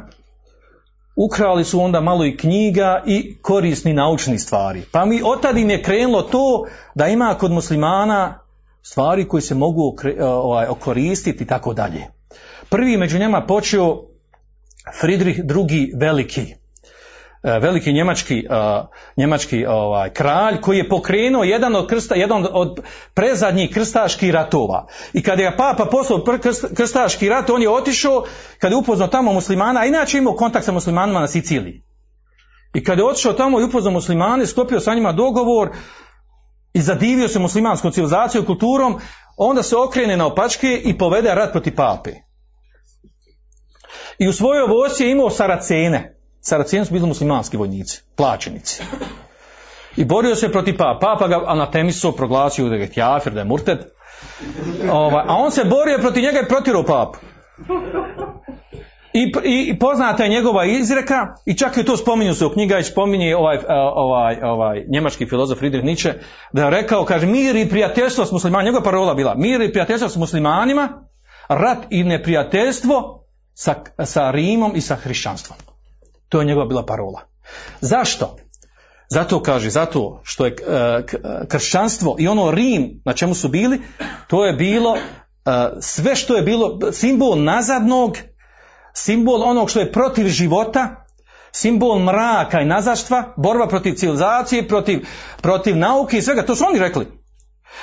ukrali 1.18 1.64
su 1.64 1.80
onda 1.80 2.00
malo 2.00 2.24
i 2.24 2.36
knjiga 2.36 3.02
i 3.06 3.36
korisni 3.42 3.92
naučni 3.92 4.38
stvari. 4.38 4.82
Pa 4.92 5.04
mi 5.04 5.20
od 5.24 5.42
tada 5.42 5.58
im 5.58 5.70
je 5.70 5.82
krenulo 5.82 6.22
to 6.22 6.66
da 6.94 7.06
ima 7.06 7.34
kod 7.34 7.52
muslimana 7.52 8.38
stvari 8.82 9.28
koji 9.28 9.42
se 9.42 9.54
mogu 9.54 9.82
okre- 9.82 10.22
ovaj, 10.22 10.66
okoristiti 10.66 11.44
i 11.44 11.46
tako 11.46 11.74
dalje. 11.74 12.04
Prvi 12.68 12.96
među 12.96 13.18
njima 13.18 13.46
počeo 13.46 14.02
Fridrih 15.00 15.38
II. 15.38 15.92
Veliki. 15.96 16.57
E, 17.42 17.58
veliki 17.58 17.92
njemački, 17.92 18.38
e, 18.38 18.84
njemački 19.16 19.66
ovaj, 19.66 20.10
kralj 20.10 20.60
koji 20.60 20.78
je 20.78 20.88
pokrenuo 20.88 21.44
jedan 21.44 21.76
od, 21.76 21.86
krsta, 21.86 22.14
jedan 22.14 22.46
od 22.52 22.80
prezadnjih 23.14 23.70
krstaških 23.70 24.30
ratova. 24.30 24.86
I 25.12 25.22
kada 25.22 25.42
je 25.42 25.56
papa 25.56 25.84
poslao 25.84 26.24
krstaški 26.76 27.28
rat, 27.28 27.50
on 27.50 27.62
je 27.62 27.70
otišao, 27.70 28.24
kada 28.58 28.74
je 28.74 28.78
upoznao 28.78 29.08
tamo 29.08 29.32
muslimana, 29.32 29.80
a 29.80 29.86
inače 29.86 30.18
imao 30.18 30.34
kontakt 30.34 30.64
sa 30.64 30.72
muslimanima 30.72 31.20
na 31.20 31.28
Siciliji. 31.28 31.82
I 32.74 32.84
kada 32.84 33.02
je 33.02 33.08
otišao 33.08 33.32
tamo 33.32 33.60
i 33.60 33.64
upoznao 33.64 33.92
muslimane, 33.92 34.46
sklopio 34.46 34.80
sa 34.80 34.94
njima 34.94 35.12
dogovor 35.12 35.70
i 36.72 36.80
zadivio 36.80 37.28
se 37.28 37.38
muslimanskom 37.38 37.92
civilizacijom, 37.92 38.44
kulturom, 38.44 39.00
onda 39.36 39.62
se 39.62 39.76
okrene 39.76 40.16
na 40.16 40.26
opačke 40.26 40.80
i 40.84 40.98
povede 40.98 41.34
rat 41.34 41.52
protiv 41.52 41.74
pape. 41.76 42.10
I 44.18 44.28
u 44.28 44.32
svojoj 44.32 44.66
vojsci 44.66 45.04
je 45.04 45.10
imao 45.10 45.30
Saracene. 45.30 46.17
Saraceni 46.48 46.84
su 46.84 46.92
bili 46.92 47.06
muslimanski 47.06 47.56
vojnici, 47.56 48.02
plaćenici. 48.16 48.82
I 49.96 50.04
borio 50.04 50.34
se 50.34 50.52
protiv 50.52 50.76
papa. 50.76 50.98
Papa 51.00 51.28
ga 51.28 51.44
anatemisao, 51.46 52.12
proglasio 52.12 52.68
da 52.68 52.74
je 52.74 52.90
kjafir, 52.90 53.32
da 53.32 53.40
je 53.40 53.44
murted. 53.44 53.78
Ovaj, 54.90 55.24
a 55.28 55.34
on 55.36 55.50
se 55.50 55.64
borio 55.64 55.98
protiv 55.98 56.22
njega 56.22 56.40
i 56.40 56.48
protirao 56.48 56.82
papu. 56.82 57.18
I, 59.12 59.32
i, 59.44 59.78
poznata 59.78 60.24
je 60.24 60.28
njegova 60.28 60.64
izreka 60.64 61.34
i 61.46 61.54
čak 61.54 61.76
i 61.76 61.84
to 61.84 61.96
spominju 61.96 62.34
se 62.34 62.46
u 62.46 62.50
knjiga 62.50 62.78
i 62.78 62.84
spominje 62.84 63.36
ovaj, 63.36 63.56
a, 63.68 63.92
ovaj, 63.94 64.36
ovaj 64.42 64.84
njemački 64.88 65.26
filozof 65.26 65.58
Friedrich 65.58 65.84
Nietzsche 65.84 66.14
da 66.52 66.64
je 66.64 66.70
rekao, 66.70 67.04
kaže, 67.04 67.26
mir 67.26 67.56
i 67.56 67.68
prijateljstvo 67.68 68.24
s 68.24 68.32
muslimanima, 68.32 68.64
njegova 68.64 68.84
parola 68.84 69.14
bila, 69.14 69.34
mir 69.34 69.60
i 69.60 69.72
prijateljstvo 69.72 70.08
s 70.08 70.16
muslimanima, 70.16 70.88
rat 71.48 71.78
i 71.90 72.04
neprijateljstvo 72.04 73.24
sa, 73.54 73.74
sa 74.04 74.30
Rimom 74.30 74.72
i 74.76 74.80
sa 74.80 74.96
hrišćanstvom. 74.96 75.58
To 76.28 76.40
je 76.40 76.46
njegova 76.46 76.66
bila 76.66 76.86
parola. 76.86 77.20
Zašto? 77.80 78.36
Zato 79.10 79.42
kaže, 79.42 79.70
zato 79.70 80.20
što 80.24 80.46
je 80.46 80.52
e, 80.52 81.06
k- 81.06 81.16
kršćanstvo 81.48 82.16
i 82.18 82.28
ono 82.28 82.50
Rim 82.50 83.02
na 83.04 83.12
čemu 83.12 83.34
su 83.34 83.48
bili, 83.48 83.80
to 84.26 84.46
je 84.46 84.52
bilo 84.52 84.96
e, 84.96 85.00
sve 85.80 86.16
što 86.16 86.36
je 86.36 86.42
bilo 86.42 86.92
simbol 86.92 87.42
nazadnog, 87.42 88.16
simbol 88.94 89.42
onog 89.42 89.70
što 89.70 89.80
je 89.80 89.92
protiv 89.92 90.26
života, 90.26 91.04
simbol 91.52 91.98
mraka 91.98 92.60
i 92.60 92.64
nazaštva, 92.64 93.34
borba 93.36 93.66
protiv 93.66 93.94
civilizacije, 93.94 94.68
protiv, 94.68 95.06
protiv 95.42 95.76
nauke 95.76 96.18
i 96.18 96.22
svega, 96.22 96.46
to 96.46 96.56
su 96.56 96.64
oni 96.68 96.78
rekli. 96.78 97.06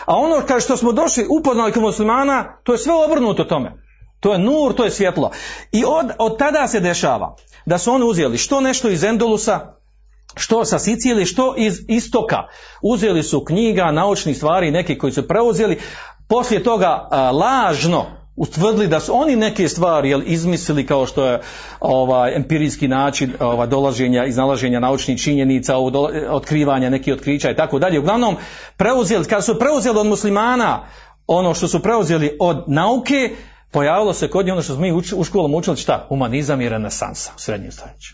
A 0.05 0.15
ono 0.15 0.41
kaže 0.47 0.65
što 0.65 0.77
smo 0.77 0.91
došli 0.91 1.25
upoznali 1.39 1.71
kod 1.71 1.81
muslimana, 1.81 2.57
to 2.63 2.71
je 2.71 2.77
sve 2.77 2.93
obrnuto 2.93 3.43
tome. 3.43 3.84
To 4.19 4.33
je 4.33 4.39
nur, 4.39 4.73
to 4.73 4.83
je 4.83 4.91
svjetlo. 4.91 5.31
I 5.71 5.83
od, 5.85 6.11
od 6.19 6.37
tada 6.37 6.67
se 6.67 6.79
dešava 6.79 7.35
da 7.65 7.77
su 7.77 7.91
oni 7.91 8.05
uzeli 8.05 8.37
što 8.37 8.61
nešto 8.61 8.89
iz 8.89 9.03
Endolusa, 9.03 9.75
što 10.35 10.65
sa 10.65 10.79
Sicilije, 10.79 11.25
što 11.25 11.53
iz 11.57 11.79
istoka. 11.87 12.37
Uzeli 12.81 13.23
su 13.23 13.45
knjiga, 13.45 13.91
naučnih 13.91 14.37
stvari, 14.37 14.71
neki 14.71 14.97
koji 14.97 15.13
su 15.13 15.27
preuzeli, 15.27 15.79
poslije 16.27 16.63
toga 16.63 17.07
a, 17.11 17.31
lažno 17.31 18.05
utvrdili 18.35 18.87
da 18.87 18.99
su 18.99 19.15
oni 19.15 19.35
neke 19.35 19.67
stvari 19.69 20.09
jel, 20.09 20.21
izmislili 20.25 20.85
kao 20.85 21.05
što 21.05 21.25
je 21.25 21.41
ovaj 21.79 22.35
empirijski 22.35 22.87
način 22.87 23.33
ovaj, 23.39 23.67
dolaženja, 23.67 24.25
iznalaženja 24.25 24.79
naučnih 24.79 25.21
činjenica, 25.21 25.75
ovo 25.75 25.89
do- 25.89 26.09
otkrivanja 26.29 26.89
nekih 26.89 27.13
otkrića 27.13 27.51
i 27.51 27.55
tako 27.55 27.79
dalje. 27.79 27.99
Uglavnom, 27.99 28.35
preuzeli, 28.77 29.25
kada 29.25 29.41
su 29.41 29.59
preuzeli 29.59 29.99
od 29.99 30.05
muslimana 30.05 30.87
ono 31.27 31.53
što 31.53 31.67
su 31.67 31.79
preuzeli 31.79 32.37
od 32.39 32.63
nauke, 32.67 33.35
pojavilo 33.75 34.13
se 34.13 34.29
kod 34.29 34.45
njih 34.45 34.53
ono 34.53 34.61
što 34.61 34.73
smo 34.73 34.81
mi 34.81 34.91
u 35.15 35.23
školama 35.23 35.57
učili 35.57 35.77
šta? 35.77 36.05
Humanizam 36.07 36.61
i 36.61 36.69
renesansa 36.69 37.31
u 37.35 37.39
srednjem 37.39 37.71
stoljeću. 37.71 38.13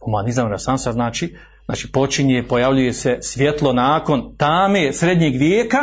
Humanizam 0.00 0.46
i 0.46 0.48
renesansa 0.48 0.92
znači, 0.92 1.36
znači 1.64 1.92
počinje, 1.92 2.44
pojavljuje 2.48 2.92
se 2.92 3.18
svjetlo 3.20 3.72
nakon 3.72 4.36
tame 4.36 4.92
srednjeg 4.92 5.36
vijeka, 5.36 5.78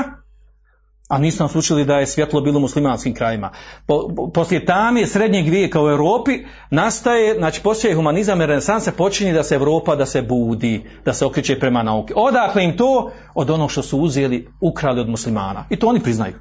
a 1.09 1.17
nismo 1.17 1.49
nas 1.55 1.71
da 1.87 1.97
je 1.97 2.07
svjetlo 2.07 2.41
bilo 2.41 2.57
u 2.57 2.61
muslimanskim 2.61 3.13
krajima. 3.13 3.51
Po, 3.85 4.07
po- 4.15 4.27
poslije 4.27 4.65
tame 4.65 5.07
srednjeg 5.07 5.49
vijeka 5.49 5.83
u 5.83 5.89
Europi 5.89 6.31
nastaje, 6.69 7.35
znači 7.37 7.61
poslije 7.61 7.95
humanizam 7.95 8.41
i 8.41 8.45
renesansa 8.45 8.91
počinje 8.91 9.33
da 9.33 9.43
se 9.43 9.55
Europa 9.55 9.95
da 9.95 10.05
se 10.05 10.21
budi, 10.21 10.83
da 11.05 11.13
se 11.13 11.25
okreće 11.25 11.59
prema 11.59 11.83
nauke. 11.83 12.13
Odakle 12.15 12.63
im 12.63 12.77
to? 12.77 13.11
Od 13.35 13.49
onog 13.49 13.71
što 13.71 13.81
su 13.81 13.97
uzeli, 13.97 14.47
ukrali 14.61 15.01
od 15.01 15.09
muslimana. 15.09 15.65
I 15.69 15.79
to 15.79 15.87
oni 15.87 15.99
priznaju. 15.99 16.33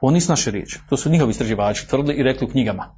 Ovo 0.00 0.12
nisu 0.12 0.32
naše 0.32 0.50
riječi. 0.50 0.78
To 0.88 0.96
su 0.96 1.10
njihovi 1.10 1.30
istraživači 1.30 1.88
tvrdili 1.88 2.14
i 2.14 2.22
rekli 2.22 2.46
u 2.46 2.50
knjigama. 2.50 2.94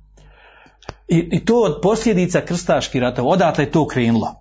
I, 1.09 1.28
I 1.32 1.44
to 1.44 1.55
od 1.55 1.80
posljedica 1.82 2.40
krstaških 2.40 3.01
ratova. 3.01 3.28
Odatle 3.28 3.64
je 3.64 3.70
to 3.70 3.86
krenulo. 3.86 4.34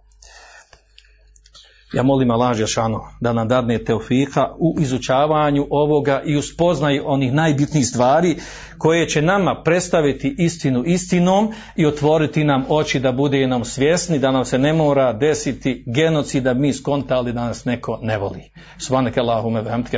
Ja 1.93 2.03
molim 2.03 2.31
Allah 2.31 2.57
Žešanu 2.57 2.99
da 3.21 3.33
nam 3.33 3.47
dadne 3.47 3.83
teofika 3.83 4.47
u 4.59 4.75
izučavanju 4.79 5.67
ovoga 5.69 6.21
i 6.25 6.37
u 6.37 6.41
spoznaju 6.41 7.03
onih 7.05 7.33
najbitnijih 7.33 7.87
stvari 7.87 8.35
koje 8.77 9.09
će 9.09 9.21
nama 9.21 9.61
predstaviti 9.63 10.35
istinu 10.37 10.83
istinom 10.85 11.51
i 11.75 11.85
otvoriti 11.85 12.43
nam 12.43 12.65
oči 12.69 12.99
da 12.99 13.11
bude 13.11 13.47
nam 13.47 13.65
svjesni 13.65 14.19
da 14.19 14.31
nam 14.31 14.45
se 14.45 14.57
ne 14.57 14.73
mora 14.73 15.13
desiti 15.13 15.83
genocid 15.87 16.43
da 16.43 16.53
mi 16.53 16.73
skontali 16.73 17.33
da 17.33 17.45
nas 17.45 17.65
neko 17.65 17.99
ne 18.01 18.17
voli. 18.17 18.51
Subhanak 18.77 19.17
Allahume 19.17 19.61
ve 19.61 19.71
hamdike 19.71 19.97